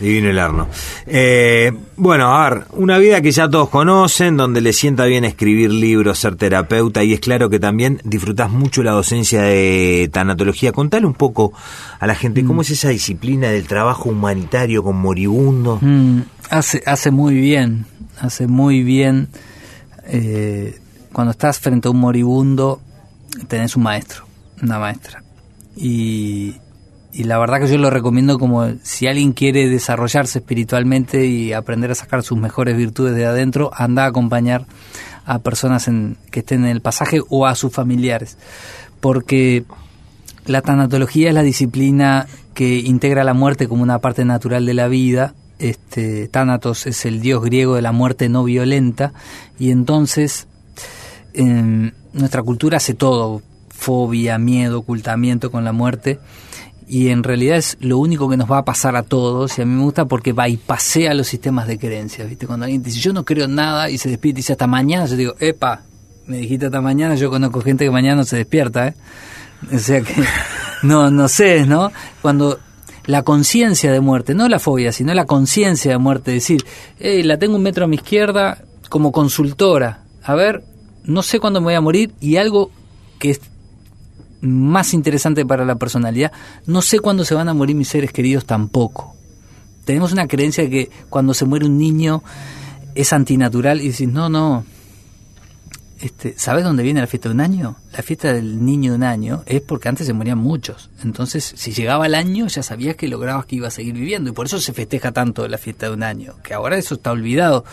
Divino 0.00 0.30
el 0.30 0.38
Arno. 0.38 0.68
Eh, 1.06 1.72
bueno, 1.96 2.34
a 2.34 2.48
ver, 2.48 2.64
una 2.72 2.98
vida 2.98 3.20
que 3.20 3.30
ya 3.30 3.48
todos 3.48 3.68
conocen, 3.68 4.36
donde 4.36 4.60
le 4.60 4.72
sienta 4.72 5.04
bien 5.04 5.24
escribir 5.24 5.70
libros, 5.72 6.18
ser 6.18 6.36
terapeuta, 6.36 7.04
y 7.04 7.12
es 7.12 7.20
claro 7.20 7.50
que 7.50 7.58
también 7.58 8.00
disfrutás 8.04 8.50
mucho 8.50 8.82
la 8.82 8.92
docencia 8.92 9.42
de 9.42 10.08
tanatología. 10.12 10.72
Contale 10.72 11.06
un 11.06 11.14
poco 11.14 11.52
a 11.98 12.06
la 12.06 12.14
gente 12.14 12.44
cómo 12.44 12.62
es 12.62 12.70
esa 12.70 12.88
disciplina 12.88 13.50
del 13.50 13.66
trabajo 13.66 14.08
humanitario 14.08 14.82
con 14.82 14.96
moribundo. 14.96 15.78
Mm, 15.80 16.20
hace, 16.48 16.82
hace 16.86 17.10
muy 17.10 17.34
bien, 17.34 17.86
hace 18.18 18.46
muy 18.46 18.82
bien. 18.82 19.28
eh, 20.06 20.80
cuando 21.12 21.32
estás 21.32 21.58
frente 21.58 21.88
a 21.88 21.90
un 21.90 21.98
moribundo, 21.98 22.80
tenés 23.48 23.76
un 23.76 23.82
maestro, 23.82 24.24
una 24.62 24.78
maestra. 24.78 25.22
Y, 25.76 26.54
y 27.12 27.24
la 27.24 27.38
verdad 27.38 27.60
que 27.60 27.68
yo 27.68 27.78
lo 27.78 27.90
recomiendo 27.90 28.38
como 28.38 28.72
si 28.82 29.06
alguien 29.06 29.32
quiere 29.32 29.68
desarrollarse 29.68 30.38
espiritualmente 30.38 31.26
y 31.26 31.52
aprender 31.52 31.90
a 31.90 31.94
sacar 31.94 32.22
sus 32.22 32.38
mejores 32.38 32.76
virtudes 32.76 33.16
de 33.16 33.26
adentro, 33.26 33.70
anda 33.74 34.04
a 34.04 34.08
acompañar 34.08 34.66
a 35.24 35.40
personas 35.40 35.88
en, 35.88 36.16
que 36.30 36.40
estén 36.40 36.64
en 36.64 36.70
el 36.70 36.80
pasaje 36.80 37.20
o 37.28 37.46
a 37.46 37.54
sus 37.56 37.72
familiares. 37.72 38.38
Porque 39.00 39.64
la 40.46 40.62
tanatología 40.62 41.28
es 41.28 41.34
la 41.34 41.42
disciplina 41.42 42.26
que 42.54 42.78
integra 42.78 43.24
la 43.24 43.34
muerte 43.34 43.66
como 43.68 43.82
una 43.82 43.98
parte 43.98 44.24
natural 44.24 44.64
de 44.64 44.74
la 44.74 44.86
vida. 44.86 45.34
Este, 45.58 46.28
Thanatos 46.28 46.86
es 46.86 47.04
el 47.06 47.20
dios 47.20 47.42
griego 47.42 47.74
de 47.74 47.82
la 47.82 47.92
muerte 47.92 48.28
no 48.28 48.44
violenta 48.44 49.12
y 49.58 49.72
entonces 49.72 50.46
en 51.34 51.92
nuestra 52.14 52.42
cultura 52.42 52.78
hace 52.78 52.94
todo, 52.94 53.42
fobia, 53.68 54.38
miedo, 54.38 54.78
ocultamiento 54.78 55.50
con 55.50 55.64
la 55.64 55.72
muerte 55.72 56.18
y 56.90 57.10
en 57.10 57.22
realidad 57.22 57.56
es 57.56 57.76
lo 57.80 57.98
único 57.98 58.28
que 58.28 58.36
nos 58.36 58.50
va 58.50 58.58
a 58.58 58.64
pasar 58.64 58.96
a 58.96 59.04
todos 59.04 59.56
y 59.56 59.62
a 59.62 59.64
mí 59.64 59.72
me 59.72 59.84
gusta 59.84 60.06
porque 60.06 60.32
bypasea 60.32 61.14
los 61.14 61.28
sistemas 61.28 61.68
de 61.68 61.78
creencias, 61.78 62.28
¿viste? 62.28 62.48
Cuando 62.48 62.64
alguien 62.64 62.82
dice 62.82 62.98
yo 62.98 63.12
no 63.12 63.24
creo 63.24 63.44
en 63.44 63.54
nada 63.54 63.88
y 63.90 63.96
se 63.96 64.08
despierta 64.08 64.38
y 64.38 64.42
dice 64.42 64.52
hasta 64.54 64.66
mañana, 64.66 65.06
yo 65.06 65.14
digo, 65.14 65.34
epa, 65.38 65.82
me 66.26 66.38
dijiste 66.38 66.66
hasta 66.66 66.80
mañana, 66.80 67.14
yo 67.14 67.30
conozco 67.30 67.60
gente 67.60 67.84
que 67.84 67.92
mañana 67.92 68.16
no 68.16 68.24
se 68.24 68.38
despierta, 68.38 68.88
¿eh? 68.88 68.94
O 69.72 69.78
sea 69.78 70.00
que 70.00 70.14
no, 70.82 71.12
no 71.12 71.28
sé, 71.28 71.64
¿no? 71.64 71.92
Cuando 72.22 72.58
la 73.06 73.22
conciencia 73.22 73.92
de 73.92 74.00
muerte, 74.00 74.34
no 74.34 74.48
la 74.48 74.58
fobia, 74.58 74.90
sino 74.90 75.14
la 75.14 75.26
conciencia 75.26 75.92
de 75.92 75.98
muerte, 75.98 76.32
decir, 76.32 76.64
hey, 76.98 77.22
la 77.22 77.38
tengo 77.38 77.54
un 77.54 77.62
metro 77.62 77.84
a 77.84 77.88
mi 77.88 77.96
izquierda 77.96 78.64
como 78.88 79.12
consultora, 79.12 80.02
a 80.24 80.34
ver, 80.34 80.64
no 81.04 81.22
sé 81.22 81.38
cuándo 81.38 81.60
me 81.60 81.66
voy 81.66 81.74
a 81.74 81.80
morir 81.80 82.12
y 82.20 82.36
algo 82.36 82.72
que 83.20 83.30
es 83.30 83.40
más 84.40 84.94
interesante 84.94 85.44
para 85.44 85.64
la 85.64 85.76
personalidad, 85.76 86.32
no 86.66 86.82
sé 86.82 86.98
cuándo 87.00 87.24
se 87.24 87.34
van 87.34 87.48
a 87.48 87.54
morir 87.54 87.76
mis 87.76 87.88
seres 87.88 88.12
queridos 88.12 88.46
tampoco. 88.46 89.14
Tenemos 89.84 90.12
una 90.12 90.28
creencia 90.28 90.64
de 90.64 90.70
que 90.70 90.90
cuando 91.08 91.34
se 91.34 91.44
muere 91.44 91.66
un 91.66 91.78
niño 91.78 92.22
es 92.94 93.12
antinatural 93.12 93.80
y 93.80 93.88
decís, 93.88 94.08
no, 94.08 94.28
no, 94.28 94.64
este, 96.00 96.34
¿sabes 96.38 96.64
dónde 96.64 96.82
viene 96.82 97.00
la 97.00 97.06
fiesta 97.06 97.28
de 97.28 97.34
un 97.34 97.40
año? 97.42 97.76
La 97.92 98.02
fiesta 98.02 98.32
del 98.32 98.64
niño 98.64 98.92
de 98.92 98.96
un 98.96 99.02
año 99.02 99.42
es 99.44 99.60
porque 99.60 99.88
antes 99.88 100.06
se 100.06 100.14
morían 100.14 100.38
muchos. 100.38 100.90
Entonces, 101.02 101.52
si 101.56 101.72
llegaba 101.72 102.06
el 102.06 102.14
año, 102.14 102.46
ya 102.46 102.62
sabías 102.62 102.96
que 102.96 103.06
lograbas 103.06 103.44
que 103.44 103.56
iba 103.56 103.68
a 103.68 103.70
seguir 103.70 103.94
viviendo. 103.94 104.30
Y 104.30 104.32
por 104.32 104.46
eso 104.46 104.58
se 104.60 104.72
festeja 104.72 105.12
tanto 105.12 105.46
la 105.46 105.58
fiesta 105.58 105.86
de 105.86 105.92
un 105.92 106.02
año, 106.02 106.34
que 106.42 106.54
ahora 106.54 106.78
eso 106.78 106.94
está 106.94 107.12
olvidado. 107.12 107.64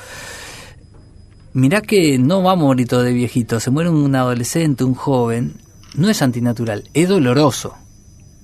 Mirá 1.54 1.82
que 1.82 2.18
no 2.18 2.44
va 2.44 2.52
a 2.52 2.56
morir 2.56 2.88
todo 2.88 3.02
de 3.02 3.14
viejito, 3.14 3.60
se 3.60 3.72
muere 3.72 3.90
un 3.90 4.14
adolescente, 4.14 4.84
un 4.84 4.94
joven, 4.94 5.56
no 5.96 6.10
es 6.10 6.22
antinatural, 6.22 6.90
es 6.94 7.10
doloroso, 7.10 7.76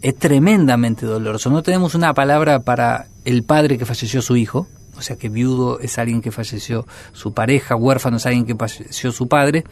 es 0.02 0.18
tremendamente 0.18 1.06
doloroso. 1.06 1.50
No 1.50 1.64
tenemos 1.64 1.96
una 1.96 2.14
palabra 2.14 2.60
para 2.62 3.08
el 3.26 3.44
padre 3.44 3.78
que 3.78 3.86
falleció 3.86 4.22
su 4.22 4.36
hijo, 4.36 4.68
o 4.98 5.02
sea 5.02 5.16
que 5.16 5.30
viudo 5.30 5.80
es 5.80 5.98
alguien 5.98 6.22
que 6.22 6.32
falleció 6.32 6.86
su 7.14 7.34
pareja, 7.34 7.76
huérfano 7.76 8.18
es 8.18 8.26
alguien 8.26 8.46
que 8.46 8.56
falleció 8.56 9.12
su 9.12 9.28
padre, 9.28 9.64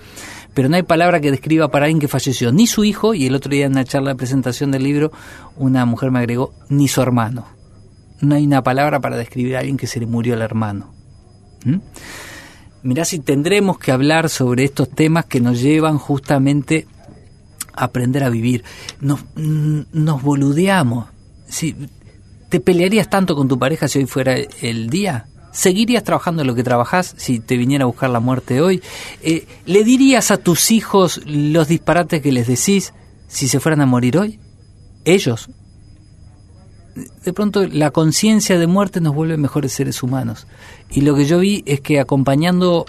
pero 0.53 0.67
no 0.67 0.75
hay 0.75 0.83
palabra 0.83 1.19
que 1.19 1.31
describa 1.31 1.69
para 1.69 1.85
alguien 1.85 1.99
que 1.99 2.07
falleció 2.07 2.51
ni 2.51 2.67
su 2.67 2.83
hijo, 2.83 3.13
y 3.13 3.27
el 3.27 3.35
otro 3.35 3.51
día 3.51 3.65
en 3.65 3.73
una 3.73 3.85
charla 3.85 4.11
de 4.11 4.15
presentación 4.15 4.71
del 4.71 4.83
libro, 4.83 5.11
una 5.57 5.85
mujer 5.85 6.11
me 6.11 6.19
agregó, 6.19 6.53
ni 6.69 6.87
su 6.87 7.01
hermano. 7.01 7.45
No 8.21 8.35
hay 8.35 8.45
una 8.45 8.63
palabra 8.63 8.99
para 8.99 9.17
describir 9.17 9.55
a 9.55 9.59
alguien 9.59 9.77
que 9.77 9.87
se 9.87 9.99
le 9.99 10.05
murió 10.05 10.33
el 10.33 10.41
hermano. 10.41 10.93
¿Mm? 11.65 11.77
Mirá 12.83 13.05
si 13.05 13.19
tendremos 13.19 13.77
que 13.77 13.91
hablar 13.91 14.29
sobre 14.29 14.63
estos 14.63 14.89
temas 14.89 15.25
que 15.25 15.39
nos 15.39 15.61
llevan 15.61 15.99
justamente 15.99 16.87
aprender 17.73 18.23
a 18.23 18.29
vivir. 18.29 18.63
Nos, 18.99 19.21
mm, 19.35 19.81
nos 19.93 20.21
boludeamos. 20.21 21.07
Si, 21.47 21.75
¿Te 22.51 22.59
pelearías 22.59 23.09
tanto 23.09 23.33
con 23.33 23.47
tu 23.47 23.57
pareja 23.57 23.87
si 23.87 23.99
hoy 23.99 24.07
fuera 24.07 24.35
el 24.35 24.89
día? 24.89 25.27
¿Seguirías 25.53 26.03
trabajando 26.03 26.41
en 26.41 26.47
lo 26.47 26.53
que 26.53 26.63
trabajás 26.63 27.13
si 27.17 27.39
te 27.39 27.55
viniera 27.55 27.83
a 27.83 27.87
buscar 27.87 28.09
la 28.09 28.19
muerte 28.19 28.59
hoy? 28.59 28.81
Eh, 29.21 29.47
¿Le 29.65 29.85
dirías 29.85 30.31
a 30.31 30.37
tus 30.37 30.69
hijos 30.71 31.21
los 31.25 31.69
disparates 31.69 32.21
que 32.21 32.33
les 32.33 32.47
decís 32.47 32.93
si 33.29 33.47
se 33.47 33.61
fueran 33.61 33.79
a 33.79 33.85
morir 33.85 34.17
hoy? 34.17 34.41
Ellos. 35.05 35.49
De 37.23 37.31
pronto 37.31 37.65
la 37.65 37.91
conciencia 37.91 38.59
de 38.59 38.67
muerte 38.67 38.99
nos 38.99 39.15
vuelve 39.15 39.37
mejores 39.37 39.71
seres 39.71 40.03
humanos. 40.03 40.45
Y 40.89 41.01
lo 41.01 41.15
que 41.15 41.23
yo 41.23 41.39
vi 41.39 41.63
es 41.65 41.79
que 41.79 42.01
acompañando 42.01 42.85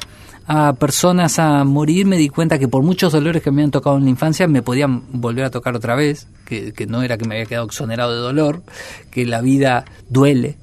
a 0.46 0.72
personas 0.74 1.38
a 1.38 1.64
morir 1.64 2.06
me 2.06 2.16
di 2.16 2.28
cuenta 2.28 2.58
que 2.58 2.68
por 2.68 2.82
muchos 2.82 3.12
dolores 3.12 3.42
que 3.42 3.50
me 3.50 3.62
habían 3.62 3.70
tocado 3.70 3.96
en 3.96 4.04
la 4.04 4.10
infancia 4.10 4.46
me 4.48 4.62
podían 4.62 5.02
volver 5.12 5.44
a 5.44 5.50
tocar 5.50 5.74
otra 5.76 5.94
vez, 5.94 6.28
que, 6.44 6.72
que 6.72 6.86
no 6.86 7.02
era 7.02 7.18
que 7.18 7.26
me 7.26 7.36
había 7.36 7.46
quedado 7.46 7.66
exonerado 7.66 8.12
de 8.12 8.20
dolor, 8.20 8.62
que 9.10 9.26
la 9.26 9.40
vida 9.40 9.84
duele, 10.08 10.56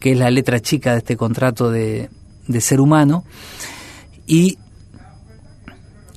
que 0.00 0.12
es 0.12 0.18
la 0.18 0.30
letra 0.30 0.60
chica 0.60 0.92
de 0.92 0.98
este 0.98 1.16
contrato 1.16 1.70
de, 1.70 2.10
de 2.46 2.60
ser 2.60 2.80
humano. 2.80 3.24
Y 4.26 4.58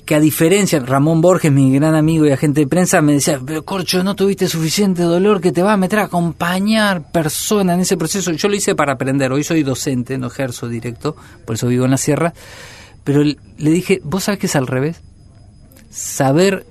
que 0.04 0.16
a 0.16 0.20
diferencia, 0.20 0.80
Ramón 0.80 1.20
Borges, 1.20 1.52
mi 1.52 1.72
gran 1.72 1.94
amigo 1.94 2.26
y 2.26 2.32
agente 2.32 2.60
de 2.62 2.66
prensa, 2.66 3.00
me 3.00 3.14
decía, 3.14 3.40
pero 3.44 3.64
Corcho, 3.64 4.02
no 4.02 4.16
tuviste 4.16 4.48
suficiente 4.48 5.02
dolor 5.02 5.40
que 5.40 5.52
te 5.52 5.62
va 5.62 5.74
a 5.74 5.76
meter 5.76 6.00
a 6.00 6.04
acompañar 6.04 7.12
personas 7.12 7.74
en 7.74 7.80
ese 7.82 7.96
proceso. 7.96 8.32
Yo 8.32 8.48
lo 8.48 8.56
hice 8.56 8.74
para 8.74 8.94
aprender, 8.94 9.32
hoy 9.32 9.44
soy 9.44 9.62
docente, 9.62 10.18
no 10.18 10.26
ejerzo 10.26 10.68
directo, 10.68 11.16
por 11.44 11.54
eso 11.54 11.68
vivo 11.68 11.84
en 11.84 11.92
la 11.92 11.98
sierra, 11.98 12.34
pero 13.04 13.22
le 13.22 13.70
dije, 13.70 14.00
vos 14.04 14.24
sabés 14.24 14.38
que 14.40 14.46
es 14.46 14.56
al 14.56 14.66
revés. 14.66 15.00
Saber 15.90 16.66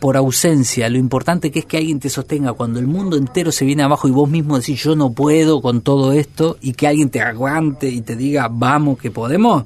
por 0.00 0.16
ausencia 0.16 0.88
lo 0.88 0.98
importante 0.98 1.52
que 1.52 1.60
es 1.60 1.64
que 1.64 1.76
alguien 1.76 2.00
te 2.00 2.10
sostenga 2.10 2.54
cuando 2.54 2.80
el 2.80 2.88
mundo 2.88 3.16
entero 3.16 3.52
se 3.52 3.64
viene 3.64 3.84
abajo 3.84 4.08
y 4.08 4.10
vos 4.10 4.28
mismo 4.28 4.58
decís 4.58 4.82
yo 4.82 4.96
no 4.96 5.12
puedo 5.12 5.62
con 5.62 5.80
todo 5.80 6.12
esto 6.12 6.56
y 6.60 6.72
que 6.72 6.88
alguien 6.88 7.08
te 7.08 7.20
aguante 7.20 7.88
y 7.88 8.00
te 8.00 8.16
diga 8.16 8.48
vamos 8.50 8.98
que 8.98 9.12
podemos 9.12 9.62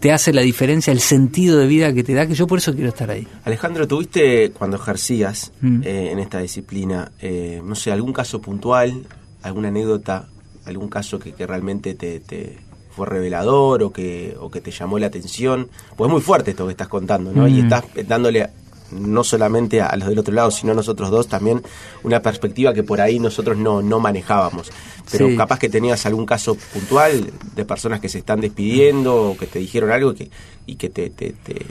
te 0.00 0.10
hace 0.10 0.32
la 0.32 0.40
diferencia 0.40 0.90
el 0.90 1.00
sentido 1.00 1.58
de 1.58 1.66
vida 1.66 1.92
que 1.92 2.02
te 2.02 2.14
da 2.14 2.26
que 2.26 2.34
yo 2.34 2.46
por 2.46 2.56
eso 2.60 2.72
quiero 2.72 2.88
estar 2.88 3.10
ahí 3.10 3.28
Alejandro, 3.44 3.86
¿tuviste 3.86 4.52
cuando 4.52 4.78
ejercías 4.78 5.52
Mm. 5.60 5.82
eh, 5.84 6.10
en 6.12 6.18
esta 6.18 6.38
disciplina, 6.38 7.12
eh, 7.20 7.60
no 7.62 7.74
sé, 7.74 7.92
algún 7.92 8.14
caso 8.14 8.40
puntual, 8.40 9.02
alguna 9.42 9.68
anécdota, 9.68 10.28
algún 10.64 10.88
caso 10.88 11.18
que, 11.18 11.32
que 11.32 11.46
realmente 11.46 11.92
te, 11.92 12.20
te 12.20 12.56
fue 12.94 13.06
revelador 13.06 13.82
o 13.82 13.92
que, 13.92 14.36
o 14.40 14.50
que 14.50 14.60
te 14.60 14.70
llamó 14.70 14.98
la 14.98 15.06
atención? 15.06 15.68
Pues 15.96 16.08
es 16.08 16.12
muy 16.12 16.22
fuerte 16.22 16.52
esto 16.52 16.66
que 16.66 16.72
estás 16.72 16.88
contando, 16.88 17.32
¿no? 17.32 17.48
Y 17.48 17.54
Mm. 17.62 17.64
estás 17.64 17.84
dándole 18.06 18.48
no 18.90 19.24
solamente 19.24 19.80
a 19.80 19.96
los 19.96 20.08
del 20.08 20.18
otro 20.20 20.32
lado, 20.32 20.50
sino 20.52 20.70
a 20.72 20.74
nosotros 20.76 21.10
dos 21.10 21.26
también, 21.26 21.62
una 22.04 22.20
perspectiva 22.20 22.72
que 22.72 22.84
por 22.84 23.00
ahí 23.00 23.18
nosotros 23.18 23.56
no, 23.56 23.82
no 23.82 23.98
manejábamos. 23.98 24.70
Pero 25.10 25.28
Sí. 25.28 25.36
capaz 25.36 25.58
que 25.58 25.68
tenías 25.68 26.06
algún 26.06 26.26
caso 26.26 26.54
puntual 26.72 27.32
de 27.56 27.64
personas 27.64 27.98
que 28.00 28.08
se 28.08 28.18
están 28.18 28.40
despidiendo 28.40 29.30
o 29.30 29.36
que 29.36 29.46
te 29.46 29.58
dijeron 29.58 29.90
algo 29.90 30.12
y 30.12 30.14
que, 30.14 30.30
y 30.66 30.76
que 30.76 30.90
te, 30.90 31.10
te, 31.10 31.30
te- 31.32 31.66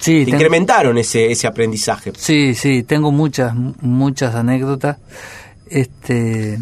Sí, 0.00 0.18
te 0.20 0.24
tengo- 0.24 0.36
incrementaron 0.36 0.98
ese, 0.98 1.30
ese 1.30 1.46
aprendizaje. 1.46 2.12
Sí, 2.16 2.54
sí, 2.54 2.82
tengo 2.82 3.12
muchas, 3.12 3.54
muchas 3.54 4.34
anécdotas. 4.34 4.96
Este, 5.66 6.58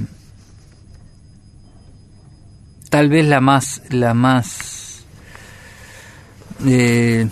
tal 2.93 3.09
vez 3.09 3.27
la 3.27 3.41
más, 3.41 3.81
la 3.89 4.13
más, 4.13 5.05
eh, 6.67 7.27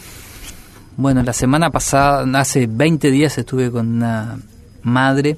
bueno, 0.97 1.23
la 1.23 1.35
semana 1.35 1.69
pasada, 1.71 2.25
hace 2.41 2.67
20 2.67 3.11
días 3.11 3.37
estuve 3.37 3.71
con 3.71 3.87
una 3.89 4.39
madre 4.83 5.37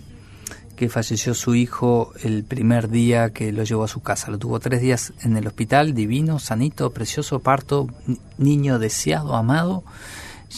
que 0.76 0.88
falleció 0.88 1.34
su 1.34 1.56
hijo 1.56 2.12
el 2.22 2.44
primer 2.44 2.88
día 2.88 3.30
que 3.30 3.50
lo 3.50 3.64
llevó 3.64 3.82
a 3.82 3.88
su 3.88 4.00
casa. 4.00 4.30
Lo 4.30 4.38
tuvo 4.38 4.60
tres 4.60 4.80
días 4.80 5.12
en 5.22 5.36
el 5.36 5.44
hospital, 5.48 5.92
divino, 5.92 6.38
sanito, 6.38 6.92
precioso, 6.92 7.40
parto, 7.40 7.88
ni- 8.06 8.20
niño 8.38 8.78
deseado, 8.78 9.34
amado. 9.34 9.82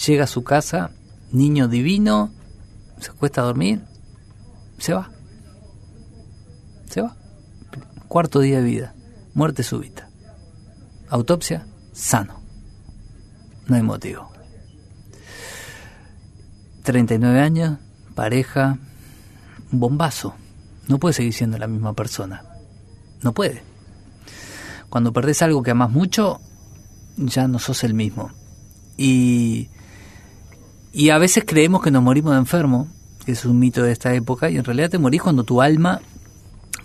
Llega 0.06 0.24
a 0.24 0.26
su 0.26 0.44
casa, 0.44 0.90
niño 1.32 1.68
divino, 1.68 2.30
se 3.00 3.12
acuesta 3.12 3.40
a 3.40 3.44
dormir, 3.44 3.80
se 4.76 4.92
va. 4.92 5.10
Se 6.90 7.00
va. 7.00 7.16
Cuarto 8.08 8.40
día 8.40 8.58
de 8.58 8.64
vida, 8.64 8.94
muerte 9.34 9.62
súbita. 9.62 10.08
Autopsia, 11.08 11.66
sano. 11.92 12.40
No 13.66 13.76
hay 13.76 13.82
motivo. 13.82 14.30
39 16.82 17.40
años, 17.40 17.78
pareja, 18.14 18.78
un 19.72 19.80
bombazo. 19.80 20.34
No 20.88 20.98
puede 20.98 21.14
seguir 21.14 21.32
siendo 21.32 21.58
la 21.58 21.66
misma 21.66 21.94
persona. 21.94 22.44
No 23.22 23.32
puede. 23.32 23.62
Cuando 24.88 25.12
perdés 25.12 25.42
algo 25.42 25.62
que 25.62 25.70
amas 25.70 25.90
mucho, 25.90 26.40
ya 27.16 27.48
no 27.48 27.58
sos 27.58 27.84
el 27.84 27.94
mismo. 27.94 28.30
Y, 28.96 29.70
y 30.92 31.10
a 31.10 31.18
veces 31.18 31.44
creemos 31.46 31.82
que 31.82 31.90
nos 31.90 32.02
morimos 32.02 32.32
de 32.32 32.38
enfermo, 32.38 32.88
que 33.24 33.32
es 33.32 33.44
un 33.44 33.58
mito 33.58 33.82
de 33.82 33.92
esta 33.92 34.14
época, 34.14 34.50
y 34.50 34.58
en 34.58 34.64
realidad 34.64 34.90
te 34.90 34.98
morís 34.98 35.22
cuando 35.22 35.42
tu 35.42 35.62
alma 35.62 36.00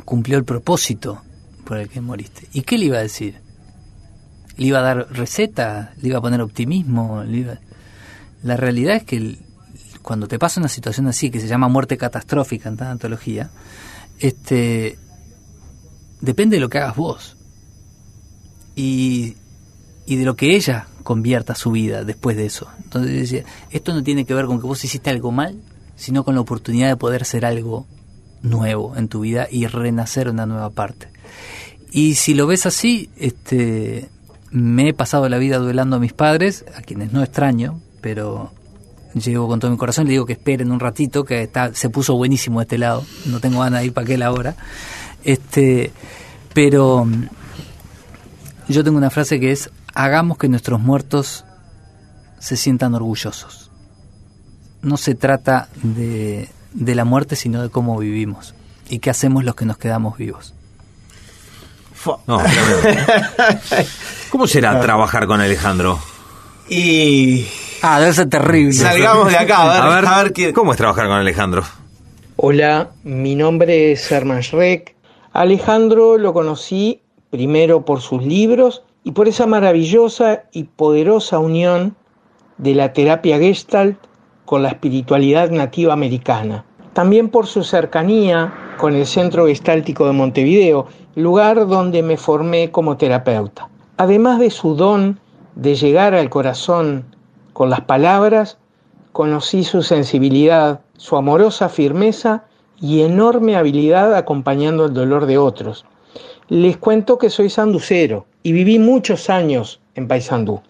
cumplió 0.06 0.38
el 0.38 0.46
propósito 0.46 1.22
por 1.70 1.78
el 1.78 1.88
que 1.88 2.02
moriste. 2.02 2.48
¿Y 2.52 2.64
qué 2.64 2.80
le 2.80 2.86
iba 2.86 2.98
a 2.98 3.02
decir? 3.02 3.36
¿Le 4.58 4.66
iba 4.66 4.80
a 4.80 4.82
dar 4.82 5.08
receta? 5.12 5.94
¿Le 6.02 6.10
iba 6.10 6.18
a 6.18 6.22
poner 6.22 6.42
optimismo? 6.42 7.24
¿Le 7.24 7.38
iba- 7.38 7.60
La 8.42 8.58
realidad 8.58 8.96
es 8.96 9.04
que 9.04 9.38
cuando 10.02 10.28
te 10.28 10.40
pasa 10.40 10.60
una 10.60 10.68
situación 10.68 11.06
así, 11.08 11.30
que 11.30 11.40
se 11.40 11.48
llama 11.48 11.68
muerte 11.68 11.96
catastrófica 11.96 12.70
en 12.70 12.76
tanatología, 12.78 13.52
este, 14.18 14.98
depende 16.22 16.56
de 16.58 16.62
lo 16.62 16.70
que 16.70 16.80
hagas 16.80 16.96
vos. 16.96 17.38
Y, 18.76 19.36
y 20.08 20.16
de 20.16 20.26
lo 20.26 20.36
que 20.36 20.56
ella 20.56 20.88
convierta 21.04 21.54
su 21.54 21.70
vida 21.72 22.04
después 22.04 22.36
de 22.36 22.48
eso. 22.48 22.68
Entonces 22.84 23.12
decía, 23.14 23.44
esto 23.70 23.94
no 23.94 24.02
tiene 24.04 24.26
que 24.26 24.34
ver 24.34 24.46
con 24.48 24.60
que 24.60 24.66
vos 24.68 24.84
hiciste 24.84 25.12
algo 25.12 25.32
mal, 25.32 25.62
sino 25.96 26.24
con 26.24 26.34
la 26.34 26.42
oportunidad 26.42 26.88
de 26.88 26.96
poder 26.96 27.26
ser 27.26 27.46
algo 27.46 27.86
nuevo 28.42 28.96
en 28.96 29.08
tu 29.08 29.20
vida 29.20 29.48
y 29.52 29.68
renacer 29.68 30.30
una 30.30 30.46
nueva 30.48 30.72
parte. 30.72 31.10
Y 31.92 32.16
si 32.16 32.34
lo 32.34 32.46
ves 32.48 32.66
así, 32.66 33.10
este, 33.18 34.10
me 34.52 34.90
he 34.90 34.94
pasado 34.94 35.28
la 35.30 35.38
vida 35.38 35.58
duelando 35.58 35.96
a 35.96 36.00
mis 36.00 36.14
padres, 36.14 36.66
a 36.76 36.82
quienes 36.82 37.12
no 37.14 37.24
extraño, 37.24 37.80
pero 38.02 38.52
llego 39.14 39.48
con 39.48 39.60
todo 39.60 39.72
mi 39.72 39.78
corazón, 39.78 40.06
le 40.06 40.12
digo 40.12 40.26
que 40.26 40.34
esperen 40.34 40.72
un 40.72 40.80
ratito, 40.80 41.24
que 41.24 41.44
está, 41.44 41.74
se 41.74 41.90
puso 41.90 42.16
buenísimo 42.16 42.62
este 42.62 42.78
lado, 42.78 43.04
no 43.26 43.40
tengo 43.40 43.62
ganas 43.62 43.82
de 43.82 43.88
ir 43.88 43.94
para 43.94 44.06
aquel 44.06 44.22
ahora. 44.22 44.56
Este, 45.24 45.92
pero 46.54 47.08
yo 48.68 48.84
tengo 48.84 48.98
una 48.98 49.10
frase 49.10 49.40
que 49.40 49.52
es, 49.52 49.70
hagamos 49.94 50.38
que 50.38 50.48
nuestros 50.48 50.80
muertos 50.80 51.46
se 52.40 52.56
sientan 52.56 52.94
orgullosos. 52.94 53.72
No 54.82 54.96
se 54.96 55.16
trata 55.16 55.68
de, 55.84 56.50
de 56.74 56.96
la 56.96 57.04
muerte, 57.04 57.36
sino 57.36 57.62
de 57.62 57.70
cómo 57.70 57.98
vivimos 57.98 58.54
y 58.90 59.00
qué 59.00 59.10
hacemos 59.10 59.44
los 59.44 59.56
que 59.56 59.66
nos 59.66 59.78
quedamos 59.78 60.18
vivos. 60.18 60.54
No. 62.28 62.40
¿Cómo 64.32 64.48
será 64.48 64.80
trabajar 64.80 65.28
con 65.28 65.42
Alejandro? 65.42 66.00
Y. 66.70 67.46
Ah, 67.82 68.00
debe 68.00 68.14
ser 68.14 68.30
terrible. 68.30 68.74
Salgamos 68.74 69.30
de 69.30 69.38
acá, 69.38 69.62
a 69.64 69.74
ver, 69.74 69.82
A 69.82 69.96
ver, 69.96 70.06
a 70.06 70.24
ver 70.24 70.34
qué- 70.34 70.54
¿cómo 70.54 70.72
es 70.72 70.78
trabajar 70.78 71.08
con 71.08 71.16
Alejandro? 71.18 71.64
Hola, 72.36 72.90
mi 73.04 73.36
nombre 73.36 73.92
es 73.92 74.12
Herman 74.12 74.42
Schreck. 74.44 74.96
Alejandro 75.34 76.18
lo 76.18 76.34
conocí 76.34 77.02
primero 77.30 77.86
por 77.86 78.02
sus 78.02 78.24
libros 78.24 78.84
y 79.04 79.12
por 79.12 79.28
esa 79.28 79.46
maravillosa 79.46 80.44
y 80.52 80.64
poderosa 80.66 81.40
unión 81.40 81.96
de 82.58 82.76
la 82.76 82.94
terapia 82.94 83.38
Gestalt 83.40 83.98
con 84.46 84.64
la 84.64 84.70
espiritualidad 84.70 85.50
nativa 85.52 85.94
americana. 85.94 86.66
También 86.94 87.30
por 87.30 87.48
su 87.48 87.64
cercanía 87.64 88.54
con 88.80 88.96
el 88.96 89.06
Centro 89.06 89.48
Gestáltico 89.48 90.08
de 90.08 90.14
Montevideo, 90.14 90.88
lugar 91.16 91.68
donde 91.68 92.02
me 92.02 92.16
formé 92.16 92.72
como 92.72 92.96
terapeuta. 92.96 93.68
Además 93.98 94.40
de 94.40 94.50
su 94.52 94.74
don 94.74 95.20
de 95.56 95.76
llegar 95.76 96.14
al 96.14 96.30
corazón 96.30 97.04
con 97.52 97.70
las 97.70 97.82
palabras, 97.82 98.58
conocí 99.12 99.66
su 99.66 99.84
sensibilidad, 99.84 100.80
su 100.96 101.18
amorosa 101.18 101.68
firmeza 101.68 102.46
y 102.80 103.02
enorme 103.02 103.58
habilidad 103.58 104.16
acompañando 104.16 104.86
el 104.86 104.94
dolor 104.94 105.26
de 105.26 105.38
otros. 105.38 105.86
Les 106.48 106.78
cuento 106.78 107.18
que 107.18 107.30
soy 107.30 107.50
sanducero 107.50 108.28
y 108.44 108.54
viví 108.54 108.80
muchos 108.80 109.30
años 109.30 109.82
en 109.96 110.08
Paysandú. 110.08 110.62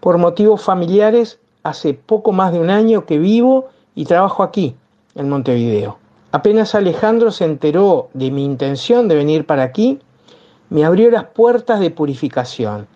Por 0.00 0.16
motivos 0.16 0.62
familiares, 0.62 1.38
hace 1.64 1.92
poco 1.92 2.32
más 2.32 2.50
de 2.54 2.60
un 2.60 2.70
año 2.70 3.04
que 3.04 3.18
vivo 3.18 3.68
y 3.94 4.06
trabajo 4.06 4.42
aquí, 4.42 4.74
en 5.14 5.28
Montevideo. 5.28 5.97
Apenas 6.30 6.74
Alejandro 6.74 7.30
se 7.30 7.46
enteró 7.46 8.10
de 8.12 8.30
mi 8.30 8.44
intención 8.44 9.08
de 9.08 9.14
venir 9.14 9.46
para 9.46 9.62
aquí, 9.62 9.98
me 10.68 10.84
abrió 10.84 11.10
las 11.10 11.24
puertas 11.24 11.80
de 11.80 11.90
purificación 11.90 12.86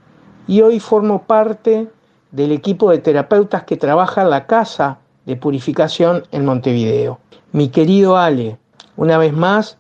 y 0.46 0.60
hoy 0.60 0.80
formo 0.80 1.22
parte 1.22 1.88
del 2.30 2.52
equipo 2.52 2.90
de 2.90 2.98
terapeutas 2.98 3.64
que 3.64 3.78
trabaja 3.78 4.20
en 4.20 4.28
la 4.28 4.46
casa 4.46 4.98
de 5.24 5.36
purificación 5.36 6.24
en 6.30 6.44
Montevideo. 6.44 7.20
Mi 7.52 7.68
querido 7.68 8.18
Ale, 8.18 8.58
una 8.96 9.16
vez 9.16 9.32
más, 9.32 9.78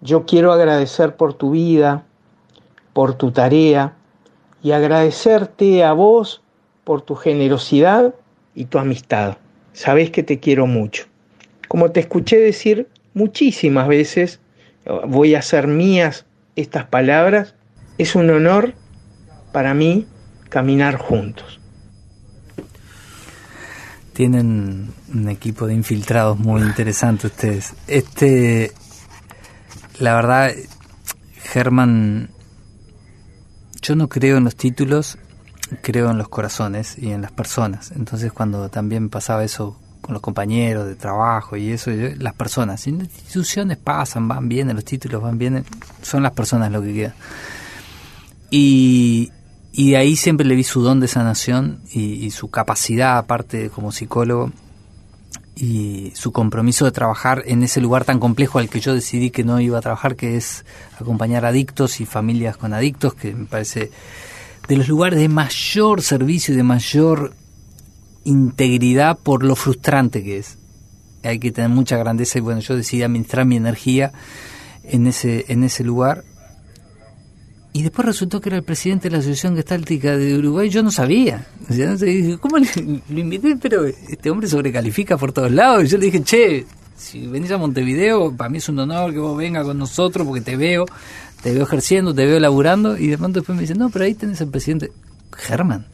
yo 0.00 0.24
quiero 0.24 0.50
agradecer 0.50 1.16
por 1.16 1.34
tu 1.34 1.50
vida, 1.50 2.04
por 2.94 3.12
tu 3.12 3.30
tarea 3.30 3.94
y 4.62 4.72
agradecerte 4.72 5.84
a 5.84 5.92
vos 5.92 6.42
por 6.84 7.02
tu 7.02 7.14
generosidad 7.14 8.14
y 8.54 8.64
tu 8.64 8.78
amistad. 8.78 9.36
Sabes 9.74 10.10
que 10.10 10.22
te 10.22 10.40
quiero 10.40 10.66
mucho. 10.66 11.09
Como 11.70 11.92
te 11.92 12.00
escuché 12.00 12.36
decir 12.36 12.88
muchísimas 13.14 13.86
veces, 13.86 14.40
voy 15.06 15.36
a 15.36 15.38
hacer 15.38 15.68
mías 15.68 16.26
estas 16.56 16.86
palabras, 16.86 17.54
es 17.96 18.16
un 18.16 18.28
honor 18.28 18.74
para 19.52 19.72
mí 19.72 20.04
caminar 20.48 20.96
juntos. 20.96 21.60
Tienen 24.14 24.92
un 25.14 25.28
equipo 25.28 25.68
de 25.68 25.74
infiltrados 25.74 26.40
muy 26.40 26.60
interesante 26.62 27.28
ustedes. 27.28 27.74
Este, 27.86 28.72
la 30.00 30.16
verdad, 30.16 30.50
Germán, 31.36 32.30
yo 33.80 33.94
no 33.94 34.08
creo 34.08 34.38
en 34.38 34.42
los 34.42 34.56
títulos, 34.56 35.18
creo 35.82 36.10
en 36.10 36.18
los 36.18 36.28
corazones 36.28 36.98
y 36.98 37.12
en 37.12 37.22
las 37.22 37.30
personas. 37.30 37.92
Entonces 37.92 38.32
cuando 38.32 38.70
también 38.70 39.08
pasaba 39.08 39.44
eso 39.44 39.80
los 40.12 40.22
compañeros 40.22 40.86
de 40.86 40.94
trabajo 40.94 41.56
y 41.56 41.70
eso, 41.70 41.90
las 41.90 42.34
personas, 42.34 42.86
las 42.86 43.02
instituciones 43.02 43.76
pasan, 43.78 44.28
van 44.28 44.48
bien, 44.48 44.74
los 44.74 44.84
títulos 44.84 45.22
van 45.22 45.38
bien, 45.38 45.64
son 46.02 46.22
las 46.22 46.32
personas 46.32 46.70
lo 46.70 46.82
que 46.82 46.94
queda. 46.94 47.14
Y, 48.50 49.30
y 49.72 49.90
de 49.90 49.96
ahí 49.96 50.16
siempre 50.16 50.46
le 50.46 50.54
vi 50.54 50.64
su 50.64 50.82
don 50.82 51.00
de 51.00 51.08
sanación 51.08 51.80
y, 51.92 52.24
y 52.24 52.30
su 52.30 52.50
capacidad, 52.50 53.18
aparte 53.18 53.70
como 53.70 53.92
psicólogo, 53.92 54.52
y 55.60 56.12
su 56.14 56.32
compromiso 56.32 56.86
de 56.86 56.92
trabajar 56.92 57.42
en 57.46 57.62
ese 57.62 57.80
lugar 57.80 58.04
tan 58.04 58.18
complejo 58.18 58.58
al 58.58 58.68
que 58.68 58.80
yo 58.80 58.94
decidí 58.94 59.30
que 59.30 59.44
no 59.44 59.60
iba 59.60 59.78
a 59.78 59.82
trabajar, 59.82 60.16
que 60.16 60.36
es 60.36 60.64
acompañar 60.98 61.44
adictos 61.44 62.00
y 62.00 62.06
familias 62.06 62.56
con 62.56 62.72
adictos, 62.72 63.14
que 63.14 63.34
me 63.34 63.44
parece 63.44 63.90
de 64.68 64.76
los 64.76 64.88
lugares 64.88 65.18
de 65.18 65.28
mayor 65.28 66.00
servicio 66.00 66.54
y 66.54 66.56
de 66.56 66.62
mayor 66.62 67.34
integridad 68.30 69.18
por 69.18 69.42
lo 69.44 69.56
frustrante 69.56 70.22
que 70.22 70.38
es. 70.38 70.58
Hay 71.22 71.38
que 71.38 71.52
tener 71.52 71.70
mucha 71.70 71.98
grandeza 71.98 72.38
y 72.38 72.40
bueno, 72.40 72.60
yo 72.60 72.76
decidí 72.76 73.02
administrar 73.02 73.44
mi 73.44 73.56
energía 73.56 74.12
en 74.84 75.06
ese, 75.06 75.44
en 75.48 75.62
ese 75.64 75.84
lugar 75.84 76.24
Y 77.72 77.82
después 77.82 78.06
resultó 78.06 78.40
que 78.40 78.48
era 78.48 78.56
el 78.56 78.64
presidente 78.64 79.08
de 79.08 79.12
la 79.12 79.18
Asociación 79.18 79.54
Gestáltica 79.54 80.16
de 80.16 80.36
Uruguay. 80.38 80.70
Yo 80.70 80.82
no 80.82 80.90
sabía. 80.90 81.46
O 81.68 81.72
sea, 81.72 81.90
no 81.90 81.98
sé, 81.98 82.38
¿Cómo 82.40 82.58
le, 82.58 82.66
lo 83.08 83.20
invité? 83.20 83.56
Pero 83.56 83.84
este 83.86 84.30
hombre 84.30 84.48
sobrecalifica 84.48 85.16
por 85.16 85.32
todos 85.32 85.52
lados. 85.52 85.84
Y 85.84 85.86
yo 85.88 85.98
le 85.98 86.06
dije, 86.06 86.22
che, 86.22 86.66
si 86.96 87.26
venís 87.28 87.50
a 87.52 87.58
Montevideo, 87.58 88.36
para 88.36 88.50
mí 88.50 88.58
es 88.58 88.68
un 88.68 88.78
honor 88.80 89.12
que 89.12 89.18
vos 89.20 89.36
vengas 89.36 89.64
con 89.64 89.78
nosotros 89.78 90.26
porque 90.26 90.40
te 90.40 90.56
veo, 90.56 90.84
te 91.42 91.52
veo 91.52 91.62
ejerciendo, 91.62 92.12
te 92.12 92.26
veo 92.26 92.40
laburando. 92.40 92.96
Y 92.98 93.06
de 93.06 93.18
pronto 93.18 93.40
después 93.40 93.54
me 93.54 93.62
dice, 93.62 93.74
no, 93.74 93.88
pero 93.90 94.04
ahí 94.04 94.14
tenés 94.14 94.40
al 94.40 94.48
presidente. 94.48 94.90
Germán. 95.32 95.86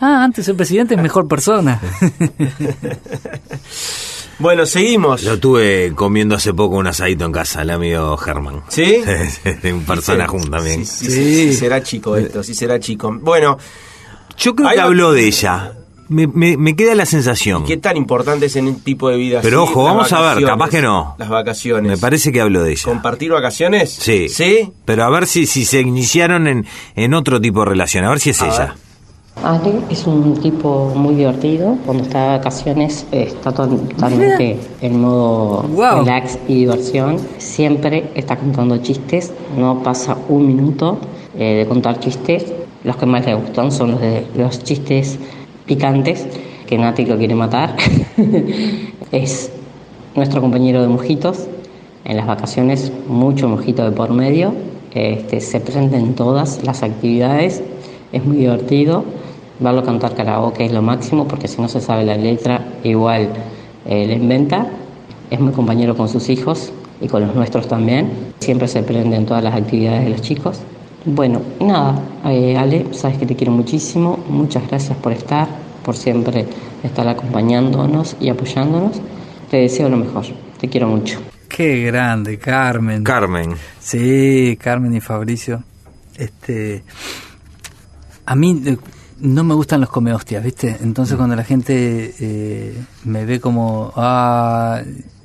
Ah, 0.00 0.24
antes 0.24 0.46
el 0.48 0.56
presidente 0.56 0.94
es 0.94 1.00
mejor 1.02 1.26
persona. 1.28 1.80
Bueno, 4.38 4.66
seguimos. 4.66 5.22
Lo 5.22 5.38
tuve 5.38 5.92
comiendo 5.94 6.34
hace 6.34 6.52
poco 6.52 6.76
un 6.76 6.88
asadito 6.88 7.24
en 7.24 7.30
casa, 7.32 7.62
el 7.62 7.70
amigo 7.70 8.16
Germán. 8.16 8.62
¿Sí? 8.68 9.00
un 9.72 9.84
personaje 9.84 10.36
también. 10.50 10.84
Sí, 10.84 11.06
sí, 11.06 11.34
sí, 11.34 11.54
será 11.54 11.82
chico 11.82 12.16
esto, 12.16 12.42
sí 12.42 12.52
será 12.52 12.80
chico. 12.80 13.16
Bueno, 13.20 13.56
yo 14.36 14.56
creo 14.56 14.68
Ahí 14.68 14.74
que 14.74 14.80
va- 14.80 14.86
habló 14.88 15.12
de 15.12 15.26
ella. 15.26 15.72
Me, 16.08 16.26
me- 16.26 16.56
me 16.56 16.74
queda 16.76 16.94
la 16.96 17.06
sensación. 17.06 17.64
¿qué 17.64 17.76
tan 17.76 17.96
importante 17.96 18.46
es 18.46 18.56
en 18.56 18.66
un 18.66 18.80
tipo 18.80 19.08
de 19.08 19.16
vida 19.16 19.38
Pero 19.40 19.62
así 19.62 19.70
ojo, 19.72 19.84
las 19.84 19.94
vamos 19.94 20.12
a 20.12 20.16
ver, 20.16 20.24
vacaciones? 20.26 20.50
capaz 20.50 20.70
que 20.70 20.82
no. 20.82 21.14
Las 21.16 21.28
vacaciones. 21.28 21.90
Me 21.92 21.96
parece 21.96 22.32
que 22.32 22.40
habló 22.40 22.62
de 22.64 22.72
ella. 22.72 22.82
¿Compartir 22.84 23.30
vacaciones? 23.30 23.90
Sí. 23.90 24.28
¿Sí? 24.28 24.70
Pero 24.84 25.04
a 25.04 25.10
ver 25.10 25.26
si, 25.28 25.46
si 25.46 25.64
se 25.64 25.80
iniciaron 25.80 26.46
en, 26.48 26.66
en 26.96 27.14
otro 27.14 27.40
tipo 27.40 27.60
de 27.60 27.66
relación. 27.66 28.04
A 28.04 28.10
ver 28.10 28.18
si 28.20 28.30
es 28.30 28.42
A 28.42 28.46
ella. 28.48 28.58
ver. 28.58 28.83
Ale 29.42 29.72
es 29.90 30.06
un 30.06 30.34
tipo 30.40 30.92
muy 30.94 31.16
divertido. 31.16 31.76
Cuando 31.84 32.04
está 32.04 32.22
de 32.32 32.38
vacaciones 32.38 33.06
eh, 33.12 33.24
está 33.28 33.52
to- 33.52 33.66
totalmente 33.66 34.56
en 34.80 35.00
modo 35.00 35.62
Wow. 35.74 36.00
relax 36.04 36.38
y 36.48 36.54
diversión. 36.60 37.16
Siempre 37.38 38.10
está 38.14 38.36
contando 38.36 38.78
chistes. 38.78 39.32
No 39.58 39.82
pasa 39.82 40.16
un 40.28 40.46
minuto 40.46 40.98
eh, 41.38 41.56
de 41.58 41.66
contar 41.66 41.98
chistes. 42.00 42.52
Los 42.84 42.96
que 42.96 43.06
más 43.06 43.26
le 43.26 43.34
gustan 43.34 43.70
son 43.72 43.92
los 43.92 44.00
de 44.00 44.26
los 44.36 44.62
chistes 44.62 45.18
picantes, 45.66 46.26
que 46.66 46.78
Nati 46.78 47.04
lo 47.04 47.16
quiere 47.18 47.34
matar. 47.34 47.76
es 49.12 49.50
nuestro 50.14 50.40
compañero 50.40 50.80
de 50.80 50.88
mojitos. 50.88 51.48
En 52.06 52.16
las 52.18 52.26
vacaciones, 52.26 52.92
mucho 53.08 53.48
mojito 53.48 53.82
de 53.84 53.90
por 53.90 54.10
medio. 54.10 54.54
Este, 54.94 55.40
se 55.40 55.58
presenta 55.60 55.96
en 55.98 56.14
todas 56.14 56.62
las 56.64 56.82
actividades. 56.82 57.62
Es 58.12 58.24
muy 58.24 58.36
divertido. 58.36 59.04
Verlo 59.64 59.82
cantar 59.82 60.14
karaoke 60.14 60.66
es 60.66 60.72
lo 60.72 60.82
máximo 60.82 61.26
porque 61.26 61.48
si 61.48 61.58
no 61.62 61.68
se 61.68 61.80
sabe 61.80 62.04
la 62.04 62.18
letra, 62.18 62.60
igual 62.84 63.30
eh, 63.86 64.06
le 64.06 64.12
inventa. 64.12 64.66
Es 65.30 65.40
muy 65.40 65.54
compañero 65.54 65.96
con 65.96 66.06
sus 66.06 66.28
hijos 66.28 66.70
y 67.00 67.08
con 67.08 67.26
los 67.26 67.34
nuestros 67.34 67.66
también. 67.66 68.10
Siempre 68.40 68.68
se 68.68 68.82
prende 68.82 69.16
en 69.16 69.24
todas 69.24 69.42
las 69.42 69.54
actividades 69.54 70.04
de 70.04 70.10
los 70.10 70.20
chicos. 70.20 70.60
Bueno, 71.06 71.40
nada, 71.60 71.98
eh, 72.26 72.58
Ale, 72.58 72.92
sabes 72.92 73.16
que 73.16 73.24
te 73.24 73.36
quiero 73.36 73.52
muchísimo. 73.52 74.18
Muchas 74.28 74.68
gracias 74.68 74.98
por 74.98 75.12
estar, 75.12 75.48
por 75.82 75.96
siempre 75.96 76.46
estar 76.82 77.08
acompañándonos 77.08 78.16
y 78.20 78.28
apoyándonos. 78.28 79.00
Te 79.50 79.56
deseo 79.56 79.88
lo 79.88 79.96
mejor. 79.96 80.26
Te 80.60 80.68
quiero 80.68 80.88
mucho. 80.88 81.20
Qué 81.48 81.84
grande, 81.84 82.36
Carmen. 82.36 83.02
Carmen. 83.02 83.54
Sí, 83.80 84.58
Carmen 84.60 84.94
y 84.94 85.00
Fabricio. 85.00 85.64
Este, 86.18 86.84
a 88.26 88.36
mí 88.36 88.62
eh, 88.66 88.76
no 89.24 89.42
me 89.42 89.54
gustan 89.54 89.80
los 89.80 89.88
comehostias, 89.88 90.44
¿viste? 90.44 90.76
Entonces 90.82 91.16
cuando 91.16 91.34
la 91.34 91.44
gente 91.44 92.14
eh, 92.20 92.84
me 93.04 93.24
ve 93.24 93.40
como 93.40 93.90
ah 93.96 94.82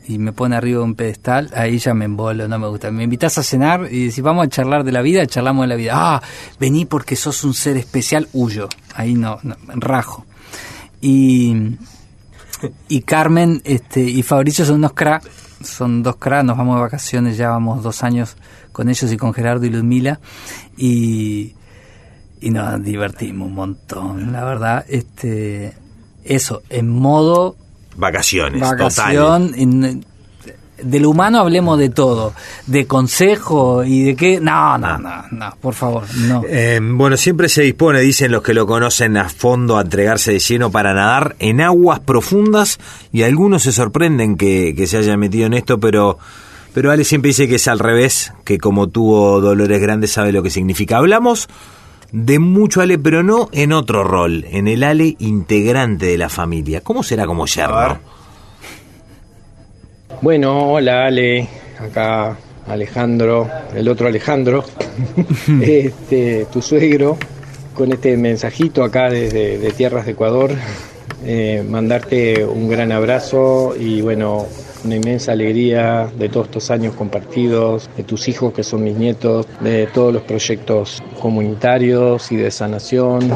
y 0.08 0.18
me 0.18 0.32
pone 0.32 0.56
arriba 0.56 0.80
de 0.80 0.86
un 0.86 0.96
pedestal, 0.96 1.52
ahí 1.54 1.78
ya 1.78 1.94
me 1.94 2.06
embolo, 2.06 2.48
no 2.48 2.58
me 2.58 2.68
gusta. 2.68 2.90
Me 2.92 3.04
invitas 3.04 3.38
a 3.38 3.44
cenar 3.44 3.88
y 3.92 4.06
decís, 4.06 4.24
vamos 4.24 4.46
a 4.46 4.50
charlar 4.50 4.84
de 4.84 4.92
la 4.92 5.04
vida, 5.04 5.28
charlamos 5.28 5.64
de 5.64 5.68
la 5.68 5.76
vida. 5.76 5.92
Ah, 5.94 6.24
vení 6.60 6.86
porque 6.86 7.16
sos 7.16 7.44
un 7.44 7.54
ser 7.54 7.78
especial, 7.78 8.28
huyo. 8.34 8.70
Ahí 8.96 9.14
no, 9.14 9.38
no 9.44 9.56
rajo. 9.76 10.26
Y 11.02 11.78
y 12.88 13.02
Carmen 13.02 13.62
este 13.64 14.02
y 14.02 14.24
Fabricio 14.24 14.66
son 14.66 14.76
unos 14.76 14.94
cra 14.94 15.22
son 15.64 16.04
dos 16.04 16.18
cra 16.18 16.44
nos 16.44 16.58
vamos 16.58 16.76
de 16.76 16.82
vacaciones 16.82 17.38
ya 17.38 17.50
vamos 17.50 17.84
dos 17.84 18.04
años 18.04 18.36
con 18.74 18.90
ellos 18.90 19.10
y 19.12 19.16
con 19.16 19.34
Gerardo 19.34 19.66
y 19.66 19.70
Ludmila 19.70 20.20
y 20.76 21.54
y 22.42 22.50
nos 22.52 22.82
divertimos 22.84 23.48
un 23.48 23.56
montón. 23.56 24.32
La 24.32 24.44
verdad 24.46 24.86
este 24.88 25.74
eso 26.24 26.62
en 26.70 26.90
modo 26.90 27.56
Vacaciones, 27.96 28.62
vacación 28.62 29.52
en- 29.56 30.06
de 30.82 31.02
lo 31.02 31.10
humano 31.10 31.40
hablemos 31.40 31.78
de 31.78 31.90
todo 31.90 32.34
de 32.66 32.88
consejo 32.88 33.84
y 33.84 34.04
de 34.04 34.16
qué. 34.16 34.40
No 34.40 34.78
no 34.78 34.98
no 34.98 35.24
no 35.32 35.54
por 35.60 35.74
favor 35.74 36.04
no. 36.28 36.42
Eh, 36.48 36.80
bueno, 36.82 37.18
siempre 37.18 37.50
se 37.50 37.64
dispone, 37.64 38.00
dicen 38.00 38.32
los 38.32 38.42
que 38.42 38.54
lo 38.54 38.66
conocen 38.66 39.18
a 39.18 39.28
fondo, 39.28 39.78
a 39.78 39.82
entregarse 39.82 40.32
de 40.32 40.40
lleno 40.40 40.72
para 40.72 40.94
nadar 40.94 41.36
en 41.40 41.60
aguas 41.60 42.00
profundas 42.00 42.80
y 43.12 43.24
algunos 43.24 43.64
se 43.64 43.74
sorprenden 43.74 44.38
que, 44.38 44.74
que 44.74 44.88
se 44.88 44.98
haya 44.98 45.18
metido 45.18 45.48
en 45.48 45.54
esto, 45.54 45.82
pero, 45.82 46.18
pero 46.74 46.92
Ale 46.92 47.04
siempre 47.04 47.28
dice 47.30 47.50
que 47.50 47.56
es 47.56 47.68
al 47.68 47.80
revés, 47.80 48.32
que 48.46 48.58
como 48.58 48.88
tuvo 48.88 49.42
dolores 49.42 49.82
grandes 49.82 50.14
sabe 50.14 50.32
lo 50.32 50.42
que 50.44 50.50
significa. 50.50 50.96
Hablamos 50.96 51.50
de 52.12 52.40
mucho 52.40 52.82
Ale, 52.82 52.98
pero 52.98 53.24
no 53.24 53.50
en 53.52 53.74
otro 53.74 54.04
rol, 54.04 54.46
en 54.50 54.68
el 54.68 54.84
Ale 54.84 55.16
integrante 55.20 56.08
de 56.08 56.18
la 56.18 56.30
familia. 56.30 56.82
¿Cómo 56.82 57.04
será 57.04 57.26
como 57.26 57.46
yerno? 57.46 58.00
Bueno, 60.22 60.72
hola 60.72 61.06
Ale, 61.06 61.48
acá 61.80 62.38
Alejandro, 62.68 63.50
el 63.74 63.88
otro 63.88 64.08
Alejandro, 64.08 64.66
este, 65.62 66.46
tu 66.52 66.62
suegro, 66.62 67.18
con 67.74 67.92
este 67.94 68.18
mensajito 68.18 68.84
acá 68.84 69.10
desde 69.10 69.58
de 69.58 69.72
Tierras 69.72 70.06
de 70.06 70.12
Ecuador, 70.12 70.52
eh, 71.26 71.64
mandarte 71.68 72.46
un 72.46 72.70
gran 72.70 72.92
abrazo 72.92 73.76
y 73.80 74.02
bueno, 74.02 74.46
una 74.84 74.96
inmensa 74.96 75.34
alegría 75.34 76.10
de 76.18 76.30
todos 76.30 76.48
estos 76.48 76.72
años 76.72 76.96
compartidos, 76.96 77.90
de 77.98 78.04
tus 78.04 78.28
hijos 78.28 78.54
que 78.54 78.64
son 78.64 78.84
mis 78.84 78.96
nietos, 78.96 79.46
de 79.62 79.88
todos 79.88 80.14
los 80.14 80.24
proyectos 80.24 81.04
comunitarios 81.20 82.32
y 82.32 82.38
de 82.38 82.52
sanación 82.52 83.32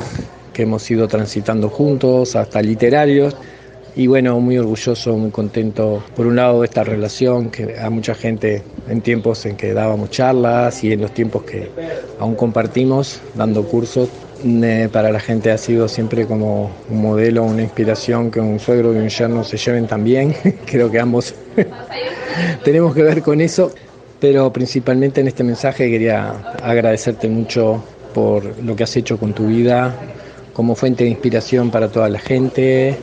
que 0.54 0.64
hemos 0.64 0.90
ido 0.90 1.08
transitando 1.08 1.70
juntos, 1.70 2.36
hasta 2.36 2.62
literarios. 2.62 3.36
Y 3.96 4.08
bueno, 4.08 4.40
muy 4.40 4.58
orgulloso, 4.58 5.16
muy 5.18 5.30
contento, 5.30 6.04
por 6.16 6.26
un 6.26 6.36
lado, 6.36 6.62
de 6.62 6.66
esta 6.66 6.84
relación 6.84 7.52
que 7.52 7.78
a 7.80 7.92
mucha 7.92 8.16
gente 8.16 8.64
en 8.90 9.02
tiempos 9.02 9.46
en 9.46 9.56
que 9.56 9.74
dábamos 9.74 10.10
charlas 10.10 10.84
y 10.84 10.92
en 10.92 11.02
los 11.02 11.14
tiempos 11.14 11.44
que 11.44 11.70
aún 12.20 12.34
compartimos 12.34 13.22
dando 13.36 13.64
cursos, 13.64 14.10
para 14.92 15.12
la 15.12 15.20
gente 15.20 15.52
ha 15.52 15.58
sido 15.58 15.88
siempre 15.88 16.26
como 16.26 16.72
un 16.90 17.02
modelo, 17.02 17.44
una 17.44 17.62
inspiración 17.62 18.30
que 18.30 18.40
un 18.40 18.60
suegro 18.60 18.94
y 18.94 18.98
un 18.98 19.10
yerno 19.10 19.44
se 19.44 19.58
lleven 19.58 19.88
tan 19.88 20.04
bien. 20.04 20.36
Creo 20.66 20.92
que 20.92 21.00
ambos 21.00 21.34
tenemos 22.64 22.94
que 22.94 23.04
ver 23.04 23.22
con 23.22 23.42
eso, 23.42 23.72
pero 24.20 24.52
principalmente 24.52 25.22
en 25.22 25.28
este 25.28 25.44
mensaje 25.44 25.90
quería 25.90 26.32
agradecerte 26.62 27.30
mucho 27.30 27.84
por 28.14 28.62
lo 28.62 28.76
que 28.76 28.84
has 28.84 28.96
hecho 28.96 29.18
con 29.18 29.34
tu 29.34 29.48
vida, 29.48 29.96
como 30.54 30.76
fuente 30.76 31.04
de 31.04 31.10
inspiración 31.10 31.72
para 31.72 31.88
toda 31.88 32.10
la 32.10 32.20
gente 32.20 32.98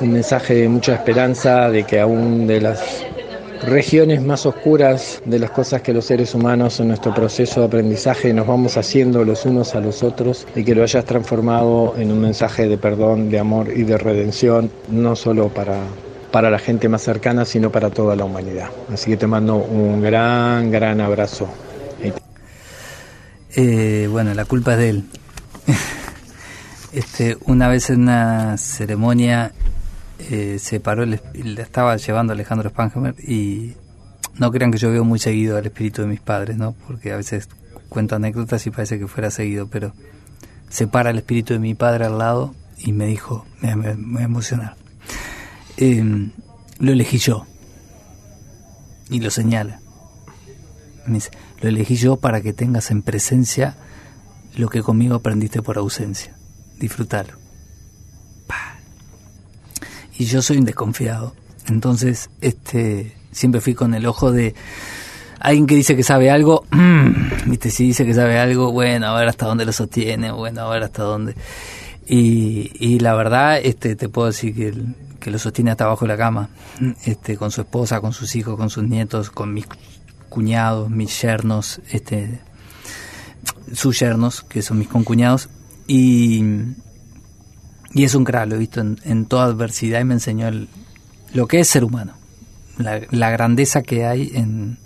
un 0.00 0.12
mensaje 0.12 0.54
de 0.54 0.68
mucha 0.68 0.94
esperanza 0.94 1.70
de 1.70 1.84
que 1.84 2.00
aún 2.00 2.46
de 2.46 2.60
las 2.60 3.04
regiones 3.66 4.22
más 4.22 4.46
oscuras 4.46 5.22
de 5.24 5.38
las 5.38 5.50
cosas 5.50 5.82
que 5.82 5.92
los 5.92 6.04
seres 6.04 6.34
humanos 6.34 6.80
en 6.80 6.88
nuestro 6.88 7.14
proceso 7.14 7.60
de 7.60 7.66
aprendizaje 7.66 8.32
nos 8.32 8.46
vamos 8.46 8.76
haciendo 8.76 9.24
los 9.24 9.44
unos 9.44 9.74
a 9.74 9.80
los 9.80 10.02
otros 10.02 10.46
y 10.54 10.64
que 10.64 10.74
lo 10.74 10.82
hayas 10.82 11.04
transformado 11.04 11.94
en 11.96 12.12
un 12.12 12.20
mensaje 12.20 12.68
de 12.68 12.78
perdón, 12.78 13.30
de 13.30 13.38
amor 13.38 13.68
y 13.74 13.84
de 13.84 13.98
redención, 13.98 14.70
no 14.88 15.16
solo 15.16 15.48
para, 15.48 15.78
para 16.30 16.50
la 16.50 16.58
gente 16.58 16.88
más 16.88 17.02
cercana, 17.02 17.44
sino 17.44 17.70
para 17.70 17.90
toda 17.90 18.16
la 18.16 18.24
humanidad. 18.24 18.70
Así 18.92 19.10
que 19.10 19.16
te 19.16 19.26
mando 19.26 19.56
un 19.56 20.02
gran, 20.02 20.70
gran 20.70 21.00
abrazo. 21.00 21.48
Eh, 23.56 24.08
bueno, 24.10 24.34
la 24.34 24.44
culpa 24.44 24.72
es 24.72 24.78
de 24.78 24.88
él. 24.90 25.04
este, 26.92 27.36
una 27.46 27.68
vez 27.68 27.90
en 27.90 28.02
una 28.02 28.56
ceremonia 28.58 29.52
eh, 30.30 30.58
se 30.58 30.80
paró, 30.80 31.02
el, 31.02 31.20
le 31.34 31.62
estaba 31.62 31.96
llevando 31.96 32.32
Alejandro 32.32 32.70
Spangemer 32.70 33.14
y 33.20 33.74
no 34.38 34.50
crean 34.50 34.70
que 34.70 34.78
yo 34.78 34.90
veo 34.90 35.04
muy 35.04 35.18
seguido 35.18 35.56
al 35.56 35.66
espíritu 35.66 36.02
de 36.02 36.08
mis 36.08 36.20
padres, 36.20 36.56
¿no? 36.56 36.72
Porque 36.86 37.12
a 37.12 37.16
veces 37.16 37.48
cuento 37.88 38.16
anécdotas 38.16 38.66
y 38.66 38.70
parece 38.70 38.98
que 38.98 39.06
fuera 39.06 39.30
seguido, 39.30 39.68
pero 39.68 39.92
se 40.68 40.86
para 40.86 41.10
el 41.10 41.18
espíritu 41.18 41.52
de 41.52 41.60
mi 41.60 41.74
padre 41.74 42.06
al 42.06 42.18
lado 42.18 42.54
y 42.78 42.92
me 42.92 43.06
dijo, 43.06 43.46
me, 43.60 43.74
voy 43.74 44.22
a 44.22 44.24
emocionar, 44.24 44.76
Eh, 45.76 46.30
lo 46.78 46.92
elegí 46.92 47.18
yo. 47.18 47.46
Y 49.10 49.20
lo 49.20 49.30
señala. 49.30 49.80
Me 51.06 51.14
dice, 51.14 51.30
lo 51.60 51.68
elegí 51.68 51.96
yo 51.96 52.16
para 52.16 52.40
que 52.40 52.52
tengas 52.52 52.90
en 52.90 53.02
presencia 53.02 53.76
lo 54.56 54.68
que 54.68 54.82
conmigo 54.82 55.16
aprendiste 55.16 55.62
por 55.62 55.78
ausencia. 55.78 56.36
Disfrútalo. 56.78 57.43
Y 60.18 60.26
yo 60.26 60.42
soy 60.42 60.58
un 60.58 60.64
desconfiado. 60.64 61.34
Entonces, 61.66 62.30
este, 62.40 63.16
siempre 63.32 63.60
fui 63.60 63.74
con 63.74 63.94
el 63.94 64.06
ojo 64.06 64.32
de 64.32 64.54
alguien 65.40 65.66
que 65.66 65.74
dice 65.74 65.96
que 65.96 66.02
sabe 66.02 66.30
algo, 66.30 66.64
viste, 67.46 67.70
si 67.70 67.84
dice 67.84 68.06
que 68.06 68.14
sabe 68.14 68.38
algo, 68.38 68.72
bueno, 68.72 69.06
a 69.06 69.18
ver 69.18 69.28
hasta 69.28 69.46
dónde 69.46 69.64
lo 69.64 69.72
sostiene, 69.72 70.30
bueno, 70.30 70.62
a 70.62 70.70
ver 70.70 70.82
hasta 70.84 71.02
dónde. 71.02 71.34
Y, 72.06 72.98
la 72.98 73.14
verdad, 73.14 73.58
este, 73.62 73.96
te 73.96 74.08
puedo 74.08 74.28
decir 74.28 74.54
que, 74.54 74.74
que 75.20 75.30
lo 75.30 75.38
sostiene 75.38 75.70
hasta 75.70 75.84
abajo 75.84 76.04
de 76.04 76.08
la 76.08 76.16
cama, 76.16 76.48
este, 77.04 77.36
con 77.36 77.50
su 77.50 77.62
esposa, 77.62 78.00
con 78.00 78.12
sus 78.12 78.36
hijos, 78.36 78.56
con 78.56 78.70
sus 78.70 78.84
nietos, 78.84 79.30
con 79.30 79.52
mis 79.52 79.66
cuñados, 80.28 80.90
mis 80.90 81.20
yernos, 81.20 81.80
este, 81.90 82.40
sus 83.72 83.98
yernos, 83.98 84.42
que 84.42 84.62
son 84.62 84.78
mis 84.78 84.88
concuñados, 84.88 85.48
y, 85.86 86.42
y 87.94 88.04
es 88.04 88.14
un 88.14 88.24
crack, 88.24 88.48
lo 88.48 88.56
he 88.56 88.58
visto 88.58 88.80
en, 88.80 88.98
en 89.04 89.26
toda 89.26 89.44
adversidad 89.46 90.00
y 90.00 90.04
me 90.04 90.14
enseñó 90.14 90.48
el- 90.48 90.68
lo 91.32 91.46
que 91.46 91.60
es 91.60 91.68
ser 91.68 91.84
humano, 91.84 92.14
la, 92.76 93.30
grandeza 93.30 93.82
que 93.82 94.04
hay 94.06 94.30
en, 94.34 94.78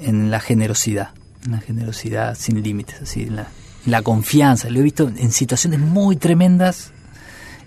en 0.00 0.30
la 0.30 0.40
generosidad, 0.40 1.10
en 1.44 1.52
la 1.52 1.60
generosidad 1.60 2.36
sin 2.36 2.62
límites, 2.62 3.02
así, 3.02 3.26
la, 3.26 3.48
la 3.84 4.02
confianza. 4.02 4.68
Lo 4.70 4.80
he 4.80 4.82
visto 4.82 5.08
en 5.16 5.30
situaciones 5.32 5.78
muy 5.80 6.16
tremendas 6.16 6.92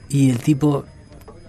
y 0.10 0.30
el 0.30 0.40
tipo 0.40 0.86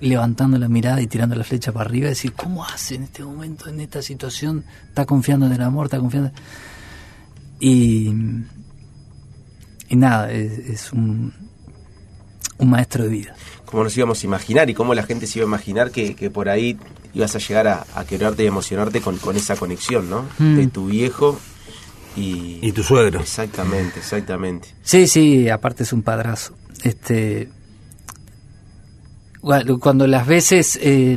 levantando 0.01 0.59
la 0.59 0.69
mirada 0.69 1.01
y 1.03 1.07
tirando 1.07 1.35
la 1.37 1.45
flecha 1.45 1.73
para 1.73 1.87
arriba 1.89 2.09
decir, 2.09 2.33
¿cómo 2.33 2.65
hace 2.65 2.95
en 2.95 3.03
este 3.05 3.23
momento, 3.23 3.69
en 3.69 3.81
esta 3.81 4.01
situación? 4.01 4.65
Está 4.89 5.05
confiando 5.07 5.47
en 5.47 5.53
el 5.53 5.63
amor, 5.63 5.87
está 5.87 5.99
confiando. 5.99 6.31
Y, 7.59 8.09
y 9.89 9.97
nada, 9.97 10.31
es 10.33 10.93
un, 10.93 11.33
un 12.61 12.71
maestro 12.71 13.05
de 13.05 13.11
vida. 13.11 13.35
Cómo 13.65 13.85
nos 13.85 13.97
íbamos 13.97 14.23
a 14.23 14.27
imaginar 14.27 14.71
y 14.71 14.75
cómo 14.75 14.95
la 14.95 15.03
gente 15.03 15.27
se 15.27 15.39
iba 15.39 15.47
a 15.47 15.49
imaginar 15.49 15.91
que, 15.91 16.15
que 16.15 16.31
por 16.31 16.49
ahí 16.49 16.77
ibas 17.15 17.35
a 17.37 17.39
llegar 17.39 17.69
a, 17.69 17.87
a 17.95 18.05
quererte 18.05 18.45
y 18.45 18.47
emocionarte 18.47 19.01
con, 19.01 19.17
con 19.19 19.37
esa 19.37 19.57
conexión, 19.57 20.11
¿no? 20.11 20.25
Mm. 20.39 20.57
De 20.57 20.67
tu 20.69 20.87
viejo 20.87 21.39
y... 22.17 22.59
Y 22.63 22.73
tu 22.73 22.83
suegro. 22.83 23.21
Exactamente, 23.21 24.01
exactamente. 24.01 24.69
Sí, 24.83 25.07
sí, 25.07 25.49
aparte 25.49 25.85
es 25.85 25.93
un 25.93 26.03
padrazo. 26.03 26.55
Este, 26.83 27.49
bueno, 29.43 29.79
cuando 29.79 30.07
las 30.07 30.27
veces, 30.27 30.79
eh, 30.83 31.17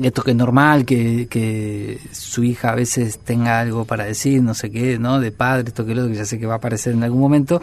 esto 0.00 0.22
que 0.22 0.30
es 0.30 0.36
normal, 0.36 0.84
que, 0.84 1.26
que 1.28 1.98
su 2.12 2.44
hija 2.44 2.70
a 2.70 2.74
veces 2.74 3.18
tenga 3.18 3.58
algo 3.58 3.84
para 3.84 4.04
decir, 4.04 4.42
no 4.42 4.54
sé 4.54 4.70
qué, 4.70 4.98
¿no? 4.98 5.18
De 5.18 5.32
padre, 5.32 5.64
esto 5.68 5.84
que 5.84 5.94
lo 5.94 6.02
otro, 6.02 6.12
que 6.12 6.18
ya 6.18 6.24
sé 6.24 6.38
que 6.38 6.46
va 6.46 6.54
a 6.54 6.56
aparecer 6.58 6.92
en 6.92 7.02
algún 7.02 7.20
momento. 7.20 7.60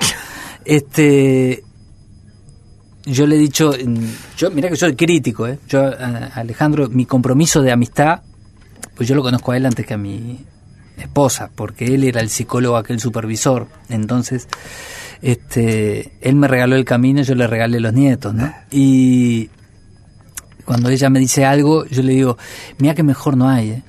Este, 0.66 1.64
yo 3.06 3.26
le 3.28 3.36
he 3.36 3.40
dicho, 3.40 3.74
yo 4.38 4.52
mira 4.52 4.70
que 4.70 4.76
soy 4.76 4.96
crítico, 4.96 5.48
¿eh? 5.48 5.58
Yo, 5.68 5.82
a- 5.86 6.32
Alejandro, 6.36 6.88
mi 6.90 7.06
compromiso 7.06 7.62
de 7.62 7.72
amistad, 7.72 8.22
pues 8.96 9.08
yo 9.10 9.16
lo 9.16 9.24
conozco 9.24 9.52
a 9.52 9.58
él 9.58 9.66
antes 9.66 9.86
que 9.86 9.94
a 9.94 9.98
mi 9.98 10.40
esposa, 10.98 11.50
porque 11.56 11.86
él 11.86 12.04
era 12.04 12.22
el 12.22 12.30
psicólogo, 12.30 12.78
aquel 12.78 13.00
supervisor. 13.00 13.68
Entonces, 13.90 14.48
este, 15.22 16.12
él 16.22 16.36
me 16.36 16.48
regaló 16.48 16.76
el 16.76 16.86
camino, 16.86 17.22
yo 17.22 17.36
le 17.36 17.48
regalé 17.48 17.80
los 17.80 17.94
nietos, 17.94 18.34
¿no? 18.34 18.54
Y 18.72 19.50
cuando 20.66 20.90
ella 20.90 21.10
me 21.10 21.20
dice 21.20 21.46
algo, 21.46 21.86
yo 21.86 22.02
le 22.04 22.14
digo, 22.14 22.38
mira 22.78 22.94
que 22.96 23.04
mejor 23.04 23.38
no 23.38 23.50
hay, 23.50 23.70
¿eh? 23.72 23.84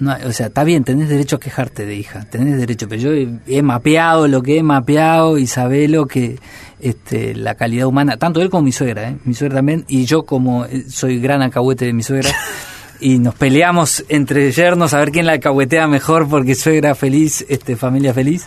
No 0.00 0.16
o 0.26 0.32
sea, 0.32 0.46
está 0.46 0.64
bien, 0.64 0.82
tenés 0.82 1.10
derecho 1.10 1.36
a 1.36 1.40
quejarte 1.40 1.84
de 1.84 1.94
hija, 1.94 2.24
tenés 2.24 2.56
derecho, 2.58 2.88
pero 2.88 3.02
yo 3.02 3.12
he, 3.12 3.28
he 3.46 3.60
mapeado 3.62 4.28
lo 4.28 4.42
que 4.42 4.56
he 4.58 4.62
mapeado 4.62 5.36
y 5.36 5.46
sabelo 5.46 6.06
que 6.06 6.38
este, 6.82 7.34
la 7.34 7.54
calidad 7.54 7.86
humana, 7.86 8.16
tanto 8.16 8.40
él 8.40 8.50
como 8.50 8.64
mi 8.64 8.72
suegra, 8.72 9.08
¿eh? 9.08 9.16
mi 9.24 9.34
suegra 9.34 9.56
también, 9.56 9.84
y 9.88 10.04
yo 10.04 10.24
como 10.24 10.64
eh, 10.64 10.84
soy 10.88 11.20
gran 11.20 11.42
alcahuete 11.42 11.86
de 11.86 11.92
mi 11.92 12.02
suegra, 12.02 12.30
y 13.00 13.18
nos 13.18 13.34
peleamos 13.34 14.04
entre 14.08 14.50
yernos 14.52 14.94
a 14.94 14.98
ver 14.98 15.10
quién 15.10 15.26
la 15.26 15.32
alcahuetea 15.32 15.86
mejor 15.86 16.28
porque 16.28 16.54
suegra 16.54 16.94
feliz, 16.94 17.44
este, 17.48 17.76
familia 17.76 18.14
feliz, 18.14 18.46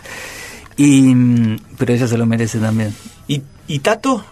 y, 0.76 1.14
mm, 1.14 1.58
pero 1.78 1.94
ella 1.94 2.06
se 2.06 2.18
lo 2.18 2.26
merece 2.26 2.58
también. 2.58 2.94
¿Y, 3.28 3.42
y 3.68 3.78
Tato? 3.78 4.24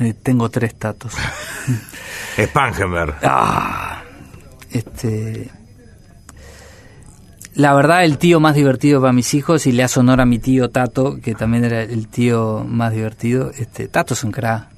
Eh, 0.00 0.14
tengo 0.22 0.48
tres 0.48 0.74
tatos. 0.76 1.12
Spangenberg. 2.38 3.16
Ah, 3.22 4.02
este. 4.70 5.50
La 7.54 7.74
verdad, 7.74 8.04
el 8.04 8.16
tío 8.18 8.38
más 8.40 8.54
divertido 8.54 9.00
para 9.00 9.12
mis 9.12 9.34
hijos, 9.34 9.66
y 9.66 9.72
le 9.72 9.82
hace 9.82 10.00
honor 10.00 10.20
a 10.20 10.26
mi 10.26 10.38
tío 10.38 10.70
Tato, 10.70 11.18
que 11.22 11.34
también 11.34 11.64
era 11.64 11.82
el 11.82 12.06
tío 12.08 12.64
más 12.66 12.92
divertido. 12.92 13.50
Este, 13.58 13.88
Tato 13.88 14.14
es 14.14 14.22
un 14.24 14.30
crack. 14.32 14.68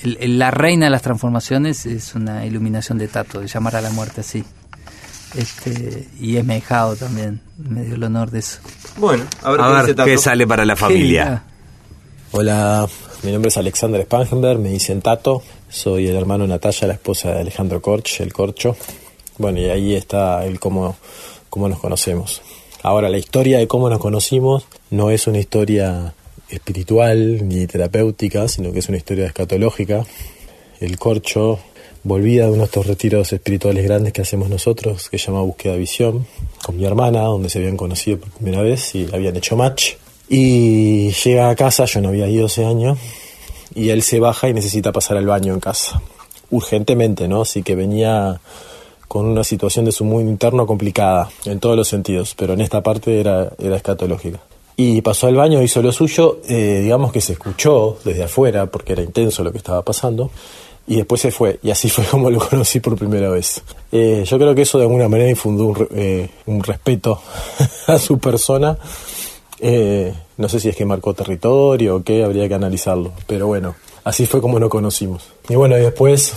El- 0.00 0.16
el- 0.20 0.38
la 0.38 0.50
reina 0.50 0.86
de 0.86 0.90
las 0.90 1.02
transformaciones 1.02 1.84
es 1.86 2.14
una 2.14 2.46
iluminación 2.46 2.98
de 2.98 3.08
Tato, 3.08 3.40
de 3.40 3.46
llamar 3.48 3.76
a 3.76 3.80
la 3.80 3.90
muerte 3.90 4.22
así. 4.22 4.44
Este, 5.36 6.08
y 6.18 6.36
es 6.36 6.44
mejado 6.44 6.96
también, 6.96 7.40
me 7.58 7.82
dio 7.84 7.96
el 7.96 8.02
honor 8.04 8.30
de 8.30 8.38
eso. 8.38 8.60
Bueno, 8.96 9.24
a 9.42 9.50
ver, 9.50 9.60
A 9.60 9.64
qué 9.66 9.72
ver 9.72 9.82
dice 9.82 9.94
Tato. 9.94 10.06
qué 10.06 10.18
sale 10.18 10.46
para 10.46 10.64
la 10.64 10.76
familia. 10.76 11.42
Hola, 12.32 12.86
mi 13.22 13.32
nombre 13.32 13.48
es 13.48 13.56
Alexander 13.58 14.02
Spangenberg, 14.02 14.58
me 14.58 14.70
dicen 14.70 15.02
Tato, 15.02 15.42
soy 15.68 16.06
el 16.08 16.16
hermano 16.16 16.44
de 16.44 16.48
Natalia, 16.48 16.86
la 16.86 16.94
esposa 16.94 17.32
de 17.32 17.40
Alejandro 17.40 17.82
Korch, 17.82 18.20
el 18.20 18.32
Corcho. 18.32 18.76
Bueno, 19.36 19.58
y 19.60 19.66
ahí 19.66 19.94
está 19.94 20.44
el 20.46 20.58
cómo, 20.58 20.96
cómo 21.48 21.68
nos 21.68 21.78
conocemos. 21.78 22.42
Ahora, 22.82 23.08
la 23.08 23.18
historia 23.18 23.58
de 23.58 23.66
cómo 23.66 23.90
nos 23.90 23.98
conocimos 23.98 24.66
no 24.90 25.10
es 25.10 25.26
una 25.26 25.38
historia 25.38 26.14
espiritual 26.48 27.46
ni 27.48 27.66
terapéutica, 27.66 28.48
sino 28.48 28.72
que 28.72 28.78
es 28.78 28.88
una 28.88 28.98
historia 28.98 29.26
escatológica. 29.26 30.04
El 30.80 30.98
Corcho 30.98 31.58
volvía 32.04 32.44
de 32.44 32.50
uno 32.50 32.58
de 32.58 32.64
estos 32.64 32.86
retiros 32.86 33.32
espirituales 33.32 33.84
grandes 33.84 34.12
que 34.12 34.22
hacemos 34.22 34.48
nosotros, 34.48 35.10
que 35.10 35.18
se 35.18 35.26
llama 35.26 35.42
Búsqueda 35.42 35.74
de 35.74 35.80
Visión, 35.80 36.26
con 36.64 36.76
mi 36.76 36.84
hermana, 36.84 37.22
donde 37.22 37.50
se 37.50 37.58
habían 37.58 37.76
conocido 37.76 38.18
por 38.18 38.30
primera 38.30 38.62
vez 38.62 38.94
y 38.94 39.08
habían 39.12 39.36
hecho 39.36 39.56
match. 39.56 39.94
Y 40.28 41.10
llega 41.10 41.50
a 41.50 41.56
casa, 41.56 41.84
yo 41.86 42.00
no 42.00 42.08
había 42.08 42.28
ido 42.28 42.46
ese 42.46 42.64
año, 42.64 42.96
y 43.74 43.90
él 43.90 44.02
se 44.02 44.20
baja 44.20 44.48
y 44.48 44.54
necesita 44.54 44.92
pasar 44.92 45.16
al 45.16 45.26
baño 45.26 45.52
en 45.52 45.60
casa. 45.60 46.00
Urgentemente, 46.50 47.28
¿no? 47.28 47.42
Así 47.42 47.62
que 47.62 47.74
venía 47.74 48.40
con 49.08 49.24
una 49.24 49.42
situación 49.42 49.86
de 49.86 49.92
su 49.92 50.04
mundo 50.04 50.30
interno 50.30 50.66
complicada, 50.66 51.30
en 51.46 51.58
todos 51.58 51.76
los 51.76 51.88
sentidos, 51.88 52.34
pero 52.36 52.52
en 52.52 52.60
esta 52.60 52.82
parte 52.82 53.18
era, 53.18 53.50
era 53.58 53.76
escatológica. 53.76 54.38
Y 54.76 55.00
pasó 55.00 55.26
al 55.26 55.34
baño, 55.34 55.60
hizo 55.60 55.82
lo 55.82 55.90
suyo, 55.90 56.38
eh, 56.48 56.80
digamos 56.82 57.10
que 57.10 57.20
se 57.20 57.32
escuchó 57.32 57.98
desde 58.04 58.22
afuera, 58.22 58.66
porque 58.66 58.92
era 58.92 59.02
intenso 59.02 59.42
lo 59.42 59.50
que 59.50 59.58
estaba 59.58 59.82
pasando, 59.82 60.30
y 60.86 60.96
después 60.96 61.20
se 61.20 61.32
fue, 61.32 61.58
y 61.64 61.70
así 61.70 61.88
fue 61.88 62.04
como 62.10 62.30
lo 62.30 62.38
conocí 62.38 62.78
por 62.78 62.96
primera 62.96 63.28
vez. 63.28 63.60
Eh, 63.90 64.22
yo 64.24 64.38
creo 64.38 64.54
que 64.54 64.62
eso 64.62 64.78
de 64.78 64.84
alguna 64.84 65.08
manera 65.08 65.30
infundó 65.30 65.64
un, 65.64 65.88
eh, 65.90 66.28
respeto 66.46 67.20
a 67.88 67.98
su 67.98 68.18
persona. 68.18 68.78
No 69.60 70.48
sé 70.48 70.60
si 70.60 70.68
es 70.68 70.76
que 70.76 70.84
marcó 70.84 71.12
territorio 71.14 71.96
o 71.96 72.02
qué, 72.04 72.22
habría 72.22 72.46
que 72.46 72.54
analizarlo, 72.54 73.12
pero 73.26 73.48
bueno, 73.48 73.74
así 74.04 74.26
fue 74.26 74.40
como 74.40 74.60
nos 74.60 74.70
conocimos. 74.70 75.24
Y 75.48 75.56
bueno, 75.56 75.76
y 75.76 75.80
después, 75.80 76.34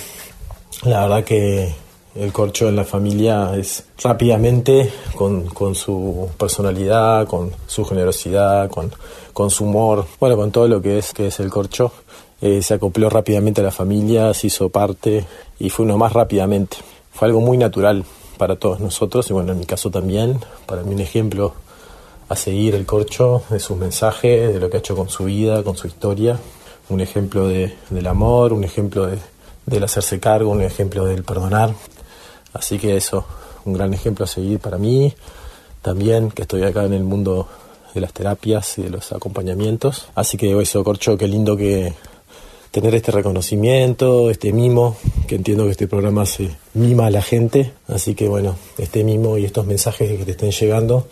la 0.84 1.01
verdad 1.01 1.24
que 1.24 1.76
el 2.16 2.34
corcho 2.34 2.68
en 2.68 2.76
la 2.76 2.84
familia 2.84 3.55
es 3.55 3.86
rápidamente, 4.03 4.91
con, 5.16 5.45
con 5.45 5.76
su 5.76 6.30
personalidad, 6.38 7.28
con 7.28 7.51
su 7.68 7.86
generosidad, 7.86 8.70
con, 8.70 8.91
con 9.34 9.49
su 9.49 9.64
humor, 9.64 10.05
bueno, 10.20 10.36
con 10.36 10.51
todo 10.51 10.68
lo 10.68 10.82
que 10.82 10.97
es, 10.97 11.14
que 11.14 11.28
es 11.28 11.39
el 11.39 11.49
corcho, 11.49 11.91
eh, 12.41 12.62
se 12.62 12.74
acopló 12.74 13.09
rápidamente 13.09 13.62
a 13.62 13.64
la 13.64 13.72
familia, 13.72 14.34
se 14.34 14.47
hizo 14.47 14.70
parte 14.70 15.26
y 15.59 15.70
fue 15.70 15.86
uno 15.86 15.97
más 15.97 16.14
rápidamente. 16.14 16.78
Fue 17.14 17.28
algo 17.28 17.39
muy 17.39 17.57
natural 17.57 18.03
para 18.38 18.55
todos 18.55 18.80
nosotros 18.80 19.30
y 19.30 19.34
bueno, 19.34 19.51
en 19.51 19.59
mi 19.59 19.66
caso 19.66 19.91
también, 19.91 20.39
para 20.66 20.82
mí 20.84 20.93
un 20.93 21.01
ejemplo 21.01 21.53
a 22.28 22.36
seguir 22.36 22.76
el 22.76 22.86
corcho 22.86 23.43
de 23.49 23.59
sus 23.59 23.78
mensajes, 23.78 24.53
de 24.53 24.59
lo 24.59 24.70
que 24.70 24.78
ha 24.78 24.80
hecho 24.80 24.95
con 24.95 25.09
su 25.09 25.26
vida, 25.26 25.64
con 25.64 25.78
su 25.78 25.88
historia, 25.88 26.39
un 26.89 27.01
ejemplo 27.01 27.47
de, 27.47 27.76
del 27.89 28.07
amor, 28.07 28.53
un 28.53 28.64
ejemplo 28.64 29.05
de, 29.05 29.20
del 29.66 29.84
hacerse 29.84 30.20
cargo, 30.20 30.49
un 30.49 30.62
ejemplo 30.62 31.05
del 31.05 31.24
perdonar. 31.24 31.74
Así 32.53 32.77
que 32.77 32.97
eso, 32.97 33.25
un 33.65 33.73
gran 33.73 33.93
ejemplo 33.93 34.25
a 34.25 34.27
seguir 34.27 34.59
para 34.59 34.77
mí, 34.77 35.13
también 35.81 36.31
que 36.31 36.43
estoy 36.43 36.63
acá 36.63 36.85
en 36.85 36.93
el 36.93 37.03
mundo 37.03 37.47
de 37.93 38.01
las 38.01 38.13
terapias 38.13 38.77
y 38.77 38.83
de 38.83 38.89
los 38.89 39.11
acompañamientos. 39.11 40.07
Así 40.15 40.37
que 40.37 40.59
eso, 40.59 40.83
Corcho, 40.83 41.17
qué 41.17 41.27
lindo 41.27 41.57
que 41.57 41.93
tener 42.71 42.95
este 42.95 43.11
reconocimiento, 43.11 44.29
este 44.29 44.53
mimo, 44.53 44.95
que 45.27 45.35
entiendo 45.35 45.65
que 45.65 45.71
este 45.71 45.87
programa 45.87 46.25
se 46.25 46.49
mima 46.73 47.07
a 47.07 47.11
la 47.11 47.21
gente. 47.21 47.73
Así 47.87 48.15
que 48.15 48.27
bueno, 48.27 48.55
este 48.77 49.03
mimo 49.03 49.37
y 49.37 49.45
estos 49.45 49.65
mensajes 49.65 50.17
que 50.17 50.25
te 50.25 50.31
estén 50.31 50.51
llegando, 50.51 51.07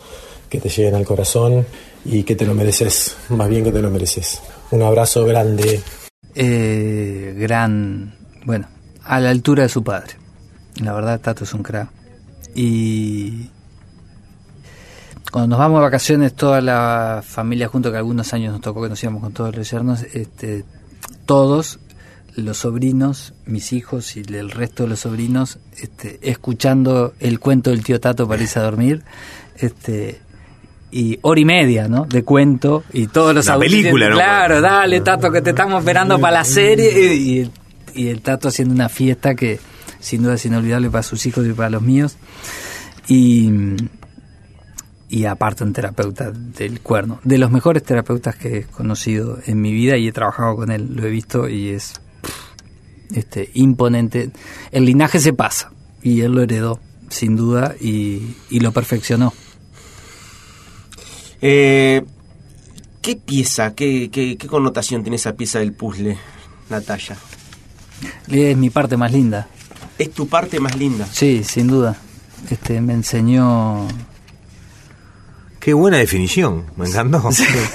que 0.49 0.59
te 0.59 0.69
lleguen 0.69 0.95
al 0.95 1.05
corazón 1.05 1.65
y 2.05 2.23
que 2.23 2.35
te 2.35 2.45
lo 2.45 2.53
mereces, 2.53 3.17
más 3.29 3.49
bien 3.49 3.63
que 3.63 3.71
te 3.71 3.81
lo 3.81 3.89
mereces. 3.89 4.41
Un 4.71 4.83
abrazo 4.83 5.25
grande. 5.25 5.81
Eh, 6.33 7.35
gran, 7.37 8.15
bueno, 8.45 8.67
a 9.03 9.19
la 9.19 9.29
altura 9.29 9.63
de 9.63 9.69
su 9.69 9.83
padre. 9.83 10.18
La 10.79 10.93
verdad, 10.93 11.19
Tato 11.19 11.43
es 11.43 11.53
un 11.53 11.63
crack. 11.63 11.89
Y 12.55 13.49
cuando 15.31 15.49
nos 15.49 15.59
vamos 15.59 15.79
de 15.79 15.83
vacaciones, 15.83 16.33
toda 16.33 16.61
la 16.61 17.21
familia 17.25 17.67
junto, 17.67 17.91
que 17.91 17.97
algunos 17.97 18.33
años 18.33 18.53
nos 18.53 18.61
tocó 18.61 18.81
que 18.81 18.89
nos 18.89 19.01
íbamos 19.03 19.21
con 19.21 19.33
todos 19.33 19.55
los 19.55 19.69
yernos, 19.69 20.01
este, 20.13 20.63
todos 21.25 21.79
los 22.35 22.57
sobrinos, 22.57 23.33
mis 23.45 23.73
hijos 23.73 24.15
y 24.15 24.21
el 24.21 24.49
resto 24.51 24.83
de 24.83 24.89
los 24.89 25.01
sobrinos, 25.01 25.59
este, 25.77 26.19
escuchando 26.23 27.13
el 27.19 27.39
cuento 27.39 27.69
del 27.69 27.83
tío 27.83 27.99
Tato 27.99 28.27
para 28.27 28.41
irse 28.41 28.59
a 28.59 28.63
dormir, 28.63 29.03
este, 29.57 30.19
y 30.91 31.19
hora 31.21 31.39
y 31.41 31.45
media, 31.45 31.87
¿no? 31.87 32.05
De 32.05 32.23
cuento 32.23 32.83
y 32.93 33.07
todos 33.07 33.35
los 33.35 33.45
La 33.45 33.59
película, 33.59 34.09
¿no? 34.09 34.15
Claro, 34.15 34.61
dale 34.61 35.01
Tato 35.01 35.31
que 35.31 35.41
te 35.41 35.51
estamos 35.51 35.79
esperando 35.79 36.19
para 36.19 36.37
la 36.39 36.43
serie 36.45 37.13
y, 37.15 37.39
el- 37.41 37.51
y 37.93 38.07
el 38.07 38.21
Tato 38.21 38.47
haciendo 38.47 38.73
una 38.73 38.89
fiesta 38.89 39.35
que 39.35 39.59
sin 39.99 40.23
duda 40.23 40.35
es 40.35 40.45
inolvidable 40.45 40.89
para 40.89 41.03
sus 41.03 41.25
hijos 41.25 41.45
y 41.45 41.53
para 41.53 41.69
los 41.69 41.81
míos 41.81 42.17
y 43.07 43.51
y 45.09 45.25
aparte 45.25 45.63
un 45.63 45.73
terapeuta 45.73 46.31
del 46.31 46.81
cuerno, 46.81 47.19
de 47.23 47.39
los 47.39 47.49
mejores 47.49 47.83
terapeutas 47.83 48.35
que 48.35 48.59
he 48.59 48.63
conocido 48.65 49.39
en 49.47 49.59
mi 49.59 49.73
vida 49.73 49.97
y 49.97 50.07
he 50.07 50.11
trabajado 50.11 50.55
con 50.55 50.71
él, 50.71 50.95
lo 50.95 51.05
he 51.05 51.09
visto 51.09 51.49
y 51.49 51.69
es 51.69 51.93
este 53.13 53.49
imponente. 53.55 54.29
El 54.71 54.85
linaje 54.85 55.19
se 55.19 55.33
pasa 55.33 55.71
y 56.03 56.21
él 56.21 56.33
lo 56.33 56.43
heredó 56.43 56.79
sin 57.09 57.35
duda 57.35 57.75
y, 57.81 58.35
y 58.51 58.59
lo 58.59 58.71
perfeccionó. 58.71 59.33
Eh, 61.41 62.05
¿Qué 63.01 63.15
pieza, 63.15 63.73
qué, 63.73 64.11
qué, 64.11 64.37
qué 64.37 64.47
connotación 64.47 65.01
tiene 65.01 65.15
esa 65.15 65.33
pieza 65.33 65.57
del 65.57 65.73
puzzle, 65.73 66.17
Natalia? 66.69 67.17
Es 68.27 68.55
mi 68.55 68.69
parte 68.69 68.95
más 68.95 69.11
linda. 69.11 69.47
Es 69.99 70.11
tu 70.11 70.27
parte 70.27 70.59
más 70.59 70.75
linda. 70.75 71.05
Sí, 71.11 71.43
sin 71.43 71.67
duda. 71.67 71.95
Este 72.49 72.81
me 72.81 72.93
enseñó 72.93 73.87
Qué 75.59 75.73
buena 75.73 75.97
definición, 75.97 76.63
me 76.77 76.87
encantó. 76.87 77.21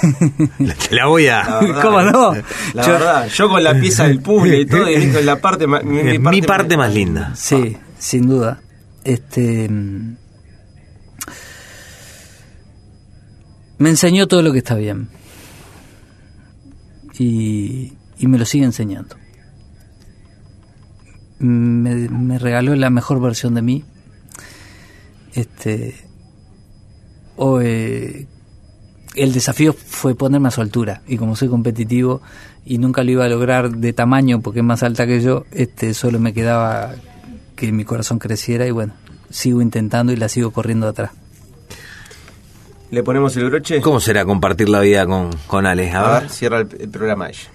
La- 0.58 0.74
Te 0.74 0.94
la 0.96 1.06
voy 1.06 1.26
a... 1.28 1.44
La 1.44 1.60
verdad, 1.60 1.82
¿Cómo 1.82 2.00
no? 2.02 2.32
La 2.72 2.86
Yo- 2.86 2.92
verdad, 2.92 3.28
yo 3.28 3.48
con 3.50 3.62
la 3.62 3.78
pieza 3.78 4.04
del 4.08 4.20
puzzle 4.20 4.60
y 4.60 4.66
todo, 4.66 4.88
y 4.90 4.96
dijo, 4.96 5.20
la 5.20 5.38
parte 5.38 5.66
más, 5.66 5.84
mi, 5.84 6.18
mi 6.18 6.40
parte 6.42 6.78
más 6.78 6.92
linda. 6.94 7.34
Sí, 7.36 7.76
sin 7.98 8.26
duda. 8.26 8.58
Este 9.04 9.68
mm, 9.68 10.16
me 13.78 13.90
enseñó 13.90 14.26
todo 14.28 14.40
lo 14.40 14.50
que 14.52 14.58
está 14.58 14.76
bien. 14.76 15.08
Y, 17.18 17.92
y 18.18 18.26
me 18.26 18.38
lo 18.38 18.46
sigue 18.46 18.64
enseñando. 18.64 19.16
Me, 21.38 22.08
me 22.08 22.38
regaló 22.38 22.74
la 22.76 22.90
mejor 22.90 23.20
versión 23.20 23.54
de 23.54 23.62
mí. 23.62 23.84
Este 25.34 25.94
o, 27.36 27.60
eh, 27.60 28.26
el 29.16 29.32
desafío 29.32 29.72
fue 29.72 30.14
ponerme 30.14 30.48
a 30.48 30.50
su 30.52 30.60
altura 30.60 31.02
y 31.06 31.16
como 31.18 31.34
soy 31.36 31.48
competitivo 31.48 32.20
y 32.64 32.78
nunca 32.78 33.02
lo 33.04 33.10
iba 33.10 33.24
a 33.24 33.28
lograr 33.28 33.70
de 33.70 33.92
tamaño 33.92 34.40
porque 34.40 34.60
es 34.60 34.64
más 34.64 34.82
alta 34.82 35.06
que 35.06 35.20
yo, 35.20 35.44
este 35.52 35.94
solo 35.94 36.18
me 36.20 36.32
quedaba 36.32 36.92
que 37.56 37.72
mi 37.72 37.84
corazón 37.84 38.18
creciera 38.18 38.66
y 38.66 38.70
bueno, 38.70 38.94
sigo 39.30 39.60
intentando 39.60 40.12
y 40.12 40.16
la 40.16 40.28
sigo 40.28 40.52
corriendo 40.52 40.86
atrás. 40.88 41.10
¿Le 42.90 43.02
ponemos 43.02 43.36
el 43.36 43.50
broche? 43.50 43.80
¿Cómo 43.80 43.98
será 43.98 44.24
compartir 44.24 44.68
la 44.68 44.80
vida 44.80 45.04
con, 45.06 45.30
con 45.48 45.66
Ale? 45.66 45.90
A, 45.90 46.00
A 46.00 46.12
ver. 46.12 46.22
ver, 46.22 46.30
cierra 46.30 46.60
el, 46.60 46.68
el 46.78 46.88
programa 46.88 47.28
ella. 47.28 47.50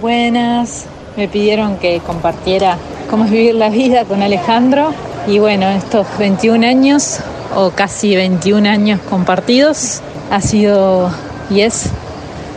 Buenas, 0.00 0.84
me 1.16 1.26
pidieron 1.26 1.78
que 1.78 2.00
compartiera 2.00 2.76
cómo 3.08 3.24
es 3.24 3.30
vivir 3.30 3.54
la 3.54 3.70
vida 3.70 4.04
con 4.04 4.20
Alejandro 4.20 4.92
y 5.26 5.38
bueno, 5.38 5.68
estos 5.70 6.06
21 6.18 6.66
años 6.66 7.20
o 7.54 7.70
casi 7.70 8.14
21 8.14 8.68
años 8.68 9.00
compartidos 9.08 10.02
ha 10.30 10.42
sido 10.42 11.10
y 11.48 11.62
es 11.62 11.88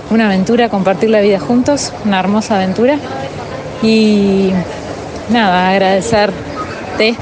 una 0.09 0.25
aventura 0.25 0.67
compartir 0.67 1.11
la 1.11 1.21
vida 1.21 1.39
juntos, 1.39 1.93
una 2.03 2.19
hermosa 2.19 2.57
aventura 2.57 2.97
y 3.81 4.51
nada, 5.29 5.69
agradecerte 5.69 7.15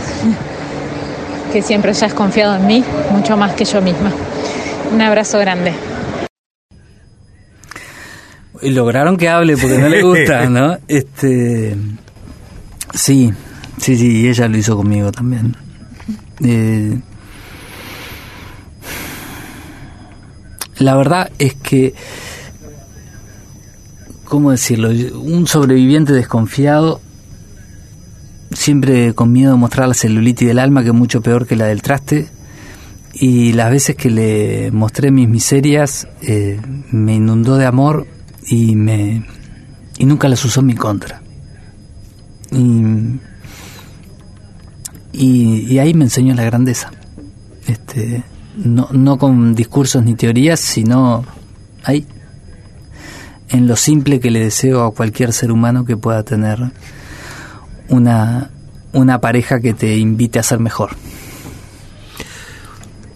que 1.53 1.61
siempre 1.61 1.91
hayas 1.91 2.15
confiado 2.15 2.55
en 2.55 2.65
mí, 2.65 2.83
mucho 3.11 3.37
más 3.37 3.53
que 3.53 3.65
yo 3.65 3.81
misma. 3.81 4.11
Un 4.91 5.01
abrazo 5.01 5.37
grande. 5.37 5.73
Y 8.61 8.71
lograron 8.71 9.17
que 9.17 9.29
hable 9.29 9.57
porque 9.57 9.77
no 9.77 9.89
le 9.89 10.01
gusta, 10.01 10.49
¿no? 10.49 10.77
Este 10.87 11.75
sí, 12.93 13.31
sí, 13.77 13.97
sí, 13.97 14.21
y 14.21 14.27
ella 14.27 14.47
lo 14.47 14.57
hizo 14.57 14.75
conmigo 14.75 15.11
también. 15.11 15.55
Eh, 16.43 16.99
la 20.79 20.95
verdad 20.95 21.31
es 21.39 21.55
que, 21.55 21.93
¿cómo 24.25 24.51
decirlo? 24.51 24.89
Un 25.19 25.47
sobreviviente 25.47 26.13
desconfiado, 26.13 27.01
siempre 28.51 29.13
con 29.13 29.31
miedo 29.31 29.51
de 29.51 29.57
mostrar 29.57 29.87
la 29.87 29.93
celulitis 29.93 30.47
del 30.47 30.59
alma, 30.59 30.81
que 30.81 30.89
es 30.89 30.95
mucho 30.95 31.21
peor 31.21 31.47
que 31.47 31.55
la 31.55 31.65
del 31.65 31.81
traste, 31.81 32.29
y 33.13 33.53
las 33.53 33.71
veces 33.71 33.95
que 33.95 34.11
le 34.11 34.71
mostré 34.71 35.11
mis 35.11 35.27
miserias, 35.27 36.07
eh, 36.21 36.59
me 36.91 37.15
inundó 37.15 37.57
de 37.57 37.65
amor 37.65 38.05
y 38.47 38.75
me 38.75 39.23
y 39.97 40.05
nunca 40.05 40.27
las 40.27 40.43
usó 40.45 40.59
en 40.59 40.67
mi 40.67 40.75
contra. 40.75 41.21
Y, 42.51 43.19
y, 45.13 45.79
ahí 45.79 45.93
me 45.93 46.05
enseñó 46.05 46.35
la 46.35 46.43
grandeza. 46.43 46.91
Este, 47.67 48.23
no, 48.55 48.87
no 48.91 49.17
con 49.17 49.55
discursos 49.55 50.03
ni 50.03 50.15
teorías, 50.15 50.59
sino 50.59 51.25
ahí, 51.83 52.05
en 53.49 53.67
lo 53.67 53.75
simple 53.75 54.19
que 54.19 54.31
le 54.31 54.39
deseo 54.39 54.83
a 54.83 54.93
cualquier 54.93 55.33
ser 55.33 55.51
humano 55.51 55.83
que 55.83 55.97
pueda 55.97 56.23
tener 56.23 56.59
una, 57.89 58.51
una 58.93 59.19
pareja 59.19 59.59
que 59.59 59.73
te 59.73 59.97
invite 59.97 60.39
a 60.39 60.43
ser 60.43 60.59
mejor. 60.59 60.91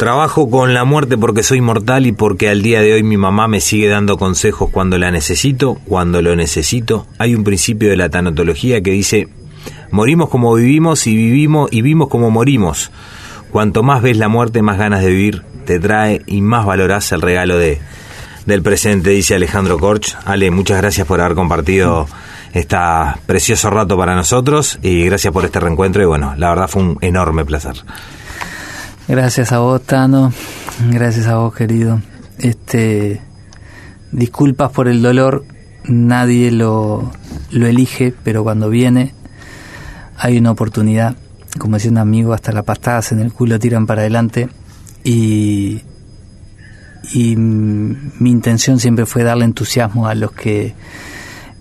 Trabajo 0.01 0.49
con 0.49 0.73
la 0.73 0.83
muerte 0.83 1.15
porque 1.15 1.43
soy 1.43 1.61
mortal 1.61 2.07
y 2.07 2.11
porque 2.11 2.49
al 2.49 2.63
día 2.63 2.81
de 2.81 2.91
hoy 2.91 3.03
mi 3.03 3.17
mamá 3.17 3.47
me 3.47 3.61
sigue 3.61 3.87
dando 3.87 4.17
consejos 4.17 4.71
cuando 4.71 4.97
la 4.97 5.11
necesito, 5.11 5.75
cuando 5.85 6.23
lo 6.23 6.35
necesito. 6.35 7.05
Hay 7.19 7.35
un 7.35 7.43
principio 7.43 7.87
de 7.87 7.97
la 7.97 8.09
tanatología 8.09 8.81
que 8.81 8.89
dice, 8.89 9.27
morimos 9.91 10.29
como 10.29 10.55
vivimos 10.55 11.05
y 11.05 11.15
vivimos 11.15 11.71
y 11.71 11.83
vimos 11.83 12.07
como 12.07 12.31
morimos. 12.31 12.91
Cuanto 13.51 13.83
más 13.83 14.01
ves 14.01 14.17
la 14.17 14.27
muerte, 14.27 14.63
más 14.63 14.79
ganas 14.79 15.03
de 15.03 15.11
vivir 15.11 15.43
te 15.65 15.79
trae 15.79 16.23
y 16.25 16.41
más 16.41 16.65
valorás 16.65 17.11
el 17.11 17.21
regalo 17.21 17.59
de, 17.59 17.79
del 18.47 18.63
presente, 18.63 19.11
dice 19.11 19.35
Alejandro 19.35 19.77
Corch. 19.77 20.17
Ale, 20.25 20.49
muchas 20.49 20.77
gracias 20.81 21.05
por 21.05 21.21
haber 21.21 21.35
compartido 21.35 22.07
esta 22.53 23.19
precioso 23.27 23.69
rato 23.69 23.95
para 23.97 24.15
nosotros 24.15 24.79
y 24.81 25.05
gracias 25.05 25.31
por 25.31 25.45
este 25.45 25.59
reencuentro 25.59 26.01
y 26.01 26.07
bueno, 26.07 26.33
la 26.37 26.49
verdad 26.49 26.67
fue 26.67 26.81
un 26.81 26.97
enorme 27.01 27.45
placer. 27.45 27.75
Gracias 29.11 29.51
a 29.51 29.59
vos, 29.59 29.81
Tano. 29.81 30.31
Gracias 30.89 31.27
a 31.27 31.35
vos, 31.35 31.53
querido. 31.53 32.01
Este, 32.37 33.19
disculpas 34.13 34.71
por 34.71 34.87
el 34.87 35.01
dolor. 35.01 35.43
Nadie 35.83 36.49
lo, 36.49 37.11
lo 37.51 37.67
elige, 37.67 38.13
pero 38.23 38.43
cuando 38.43 38.69
viene 38.69 39.13
hay 40.15 40.37
una 40.37 40.51
oportunidad. 40.51 41.17
Como 41.59 41.75
decía 41.75 41.91
un 41.91 41.97
amigo, 41.97 42.31
hasta 42.31 42.53
las 42.53 42.63
pastadas 42.63 43.11
en 43.11 43.19
el 43.19 43.33
culo 43.33 43.59
tiran 43.59 43.85
para 43.85 43.99
adelante. 43.99 44.47
Y, 45.03 45.81
y 47.11 47.35
mi 47.35 48.31
intención 48.31 48.79
siempre 48.79 49.05
fue 49.05 49.23
darle 49.23 49.43
entusiasmo 49.43 50.07
a 50.07 50.15
los 50.15 50.31
que 50.31 50.73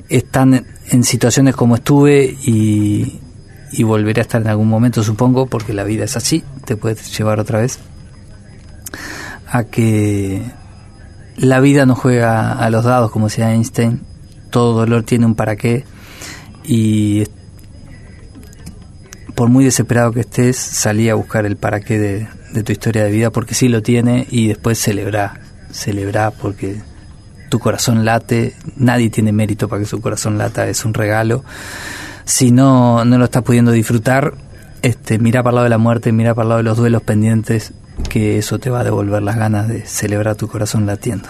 están 0.09 0.66
en 0.88 1.03
situaciones 1.03 1.57
como 1.57 1.74
estuve 1.74 2.26
y, 2.26 3.18
y 3.73 3.83
volveré 3.83 4.21
a 4.21 4.23
estar 4.23 4.43
en 4.43 4.49
algún 4.49 4.68
momento, 4.68 5.03
supongo, 5.03 5.47
porque 5.47 5.73
la 5.73 5.85
vida 5.85 6.05
es 6.05 6.16
así, 6.16 6.45
te 6.64 6.77
puedes 6.77 7.16
llevar 7.16 7.41
otra 7.41 7.61
vez, 7.61 7.79
a 9.47 9.64
que 9.64 10.43
la 11.37 11.61
vida 11.61 11.87
no 11.87 11.95
juega 11.95 12.53
a 12.53 12.71
los 12.71 12.85
dados, 12.85 13.11
como 13.11 13.27
decía 13.27 13.53
Einstein, 13.53 14.01
todo 14.51 14.75
dolor 14.75 15.05
tiene 15.05 15.27
un 15.27 15.35
para 15.35 15.57
qué 15.57 15.85
y 16.64 17.25
por 19.35 19.49
muy 19.49 19.64
desesperado 19.64 20.12
que 20.12 20.21
estés, 20.21 20.57
salí 20.57 21.09
a 21.09 21.14
buscar 21.14 21.47
el 21.47 21.57
para 21.57 21.81
qué 21.81 21.99
de, 21.99 22.29
de 22.53 22.62
tu 22.62 22.73
historia 22.73 23.05
de 23.05 23.11
vida, 23.11 23.31
porque 23.31 23.55
sí 23.55 23.68
lo 23.68 23.83
tiene 23.83 24.27
y 24.31 24.49
después 24.49 24.79
celebrar, 24.79 25.41
celebrar 25.71 26.33
porque 26.41 26.83
tu 27.49 27.59
corazón 27.59 28.05
late, 28.05 28.55
nadie 28.77 29.11
tiene 29.11 29.33
mérito 29.33 29.68
para 29.68 29.81
que 29.81 29.89
su 29.89 30.01
corazón 30.01 30.39
lata, 30.39 30.68
es 30.68 30.85
un 30.85 30.95
regalo 30.95 31.45
si 32.31 32.53
no, 32.53 33.05
no 33.05 33.18
lo 33.18 33.24
estás 33.24 33.43
pudiendo 33.43 33.72
disfrutar, 33.72 34.35
este, 34.83 35.18
mira 35.18 35.43
para 35.43 35.51
el 35.51 35.55
lado 35.57 35.64
de 35.64 35.70
la 35.70 35.78
muerte, 35.78 36.12
mira 36.12 36.33
para 36.33 36.45
el 36.45 36.49
lado 36.51 36.59
de 36.59 36.62
los 36.62 36.76
duelos 36.76 37.03
pendientes, 37.03 37.72
que 38.09 38.39
eso 38.39 38.61
te 38.61 38.70
va 38.70 38.81
a 38.81 38.85
devolver 38.85 39.20
las 39.20 39.37
ganas 39.37 39.66
de 39.66 39.85
celebrar 39.85 40.37
tu 40.37 40.47
corazón 40.47 40.87
latiendo. 40.87 41.28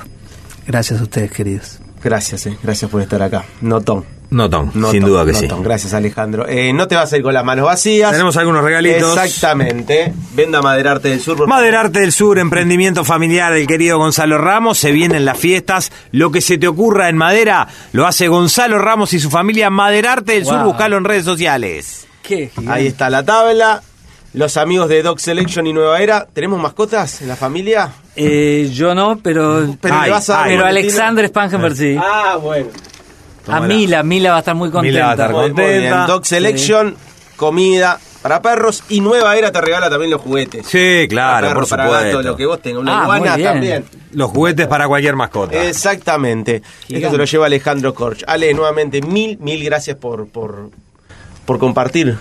Gracias 0.66 1.00
a 1.00 1.04
ustedes, 1.04 1.30
queridos. 1.32 1.80
Gracias, 2.04 2.46
eh, 2.46 2.58
gracias 2.62 2.90
por 2.90 3.00
estar 3.00 3.22
acá. 3.22 3.46
Notón. 3.62 4.19
Notón, 4.30 4.70
Notón, 4.74 4.92
sin 4.92 5.04
duda 5.04 5.24
que 5.24 5.34
sí. 5.34 5.48
Notón. 5.48 5.64
Gracias, 5.64 5.92
Alejandro. 5.92 6.46
Eh, 6.48 6.72
no 6.72 6.86
te 6.86 6.94
vas 6.94 7.12
a 7.12 7.16
ir 7.16 7.22
con 7.22 7.34
las 7.34 7.44
manos 7.44 7.64
vacías. 7.64 8.12
Tenemos 8.12 8.36
algunos 8.36 8.62
regalitos. 8.62 9.18
Exactamente. 9.18 10.12
Venda 10.34 10.62
Maderarte 10.62 11.08
del 11.08 11.20
Sur. 11.20 11.48
Maderarte 11.48 12.00
del 12.00 12.12
Sur, 12.12 12.38
emprendimiento 12.38 13.04
familiar 13.04 13.52
del 13.52 13.66
querido 13.66 13.98
Gonzalo 13.98 14.38
Ramos. 14.38 14.78
Se 14.78 14.92
vienen 14.92 15.24
las 15.24 15.36
fiestas. 15.36 15.90
Lo 16.12 16.30
que 16.30 16.40
se 16.40 16.58
te 16.58 16.68
ocurra 16.68 17.08
en 17.08 17.16
madera 17.16 17.66
lo 17.92 18.06
hace 18.06 18.28
Gonzalo 18.28 18.78
Ramos 18.78 19.12
y 19.14 19.20
su 19.20 19.30
familia. 19.30 19.68
Maderarte 19.68 20.32
del 20.32 20.46
Sur, 20.46 20.62
buscalo 20.62 20.96
en 20.96 21.04
redes 21.04 21.24
sociales. 21.24 22.06
¿Qué? 22.22 22.50
Ahí 22.68 22.86
está 22.86 23.10
la 23.10 23.24
tabla. 23.24 23.82
Los 24.32 24.56
amigos 24.56 24.88
de 24.88 25.02
Dog 25.02 25.18
Selection 25.18 25.66
y 25.66 25.72
Nueva 25.72 25.98
Era. 25.98 26.24
¿Tenemos 26.32 26.60
mascotas 26.60 27.20
en 27.20 27.26
la 27.26 27.34
familia? 27.34 27.90
Eh, 28.14 28.70
yo 28.72 28.94
no, 28.94 29.18
pero. 29.18 29.76
Pero 29.80 29.94
Ay, 29.96 30.04
le 30.04 30.10
vas 30.12 30.30
a 30.30 30.34
dar, 30.34 30.46
pero. 30.46 30.66
Alexander 30.66 31.26
Spangenberg 31.26 31.74
sí. 31.74 31.96
Ah, 31.98 32.38
bueno. 32.40 32.68
A 33.46 33.60
Mila, 33.60 34.02
Mila 34.02 34.30
va 34.30 34.36
a 34.36 34.38
estar 34.40 34.54
muy 34.54 34.70
contenta. 34.70 35.28
Muy 35.28 35.50
bien. 35.50 35.94
Dog 36.06 36.24
Selection, 36.26 36.94
comida 37.36 37.98
para 38.22 38.42
perros 38.42 38.84
y 38.90 39.00
Nueva 39.00 39.34
Era 39.36 39.50
te 39.50 39.60
regala 39.62 39.88
también 39.88 40.10
los 40.10 40.20
juguetes. 40.20 40.66
Sí, 40.66 41.06
claro, 41.08 41.46
Para 41.48 41.54
por 41.54 41.68
para 41.68 41.84
supuesto. 41.84 42.16
gato, 42.18 42.22
lo 42.28 42.36
que 42.36 42.46
vos 42.46 42.60
tengas. 42.60 42.82
Una 42.82 42.92
Ah, 43.02 43.06
muy 43.06 43.16
iguana 43.16 43.36
bien. 43.36 43.48
también. 43.48 43.84
Los 44.12 44.30
juguetes 44.30 44.66
para 44.66 44.86
cualquier 44.88 45.16
mascota. 45.16 45.64
Exactamente. 45.66 46.62
Esto 46.88 47.10
se 47.10 47.16
lo 47.16 47.24
lleva 47.24 47.46
Alejandro 47.46 47.94
Korch. 47.94 48.22
Ale, 48.26 48.52
nuevamente, 48.52 49.00
mil, 49.00 49.38
mil 49.38 49.64
gracias 49.64 49.96
por, 49.96 50.28
por, 50.28 50.70
por 51.46 51.58
compartir 51.58 52.16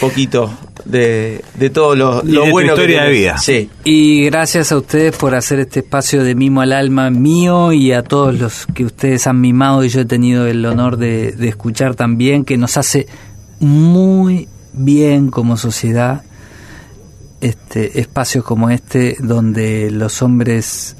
poquito 0.00 0.52
de, 0.84 1.42
de 1.54 1.70
todo 1.70 1.94
lo, 1.94 2.22
Y 2.24 2.32
lo 2.32 2.40
de 2.42 2.46
tu 2.48 2.52
bueno 2.52 2.68
que 2.74 2.80
historia 2.82 3.04
de 3.04 3.10
vida. 3.12 3.38
Sí. 3.38 3.70
Y 3.84 4.24
gracias 4.24 4.72
a 4.72 4.76
ustedes 4.76 5.16
por 5.16 5.34
hacer 5.34 5.60
este 5.60 5.80
espacio 5.80 6.22
de 6.24 6.34
mimo 6.34 6.60
al 6.60 6.72
alma 6.72 7.10
mío 7.10 7.72
y 7.72 7.92
a 7.92 8.02
todos 8.02 8.38
los 8.38 8.66
que 8.74 8.84
ustedes 8.84 9.26
han 9.26 9.40
mimado 9.40 9.84
y 9.84 9.88
yo 9.88 10.00
he 10.00 10.04
tenido 10.04 10.46
el 10.46 10.64
honor 10.66 10.96
de, 10.96 11.32
de 11.32 11.48
escuchar 11.48 11.94
también, 11.94 12.44
que 12.44 12.56
nos 12.58 12.76
hace 12.76 13.06
muy 13.60 14.48
bien 14.72 15.30
como 15.30 15.56
sociedad 15.56 16.22
este 17.40 18.00
espacios 18.00 18.42
como 18.44 18.70
este 18.70 19.16
donde 19.20 19.90
los 19.90 20.20
hombres 20.22 20.96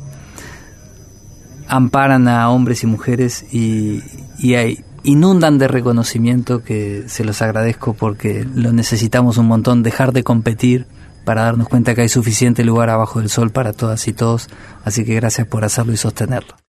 amparan 1.68 2.28
a 2.28 2.50
hombres 2.50 2.82
y 2.82 2.86
mujeres 2.86 3.44
y, 3.52 4.00
y 4.38 4.54
hay- 4.54 4.84
inundan 5.04 5.58
de 5.58 5.68
reconocimiento 5.68 6.62
que 6.62 7.04
se 7.06 7.24
los 7.24 7.42
agradezco 7.42 7.94
porque 7.94 8.46
lo 8.54 8.72
necesitamos 8.72 9.38
un 9.38 9.46
montón, 9.46 9.82
dejar 9.82 10.12
de 10.12 10.24
competir 10.24 10.86
para 11.24 11.44
darnos 11.44 11.68
cuenta 11.68 11.94
que 11.94 12.02
hay 12.02 12.08
suficiente 12.08 12.64
lugar 12.64 12.90
abajo 12.90 13.20
del 13.20 13.30
sol 13.30 13.50
para 13.50 13.72
todas 13.72 14.08
y 14.08 14.12
todos, 14.12 14.48
así 14.84 15.04
que 15.04 15.14
gracias 15.14 15.46
por 15.46 15.64
hacerlo 15.64 15.92
y 15.92 15.96
sostenerlo. 15.96 16.56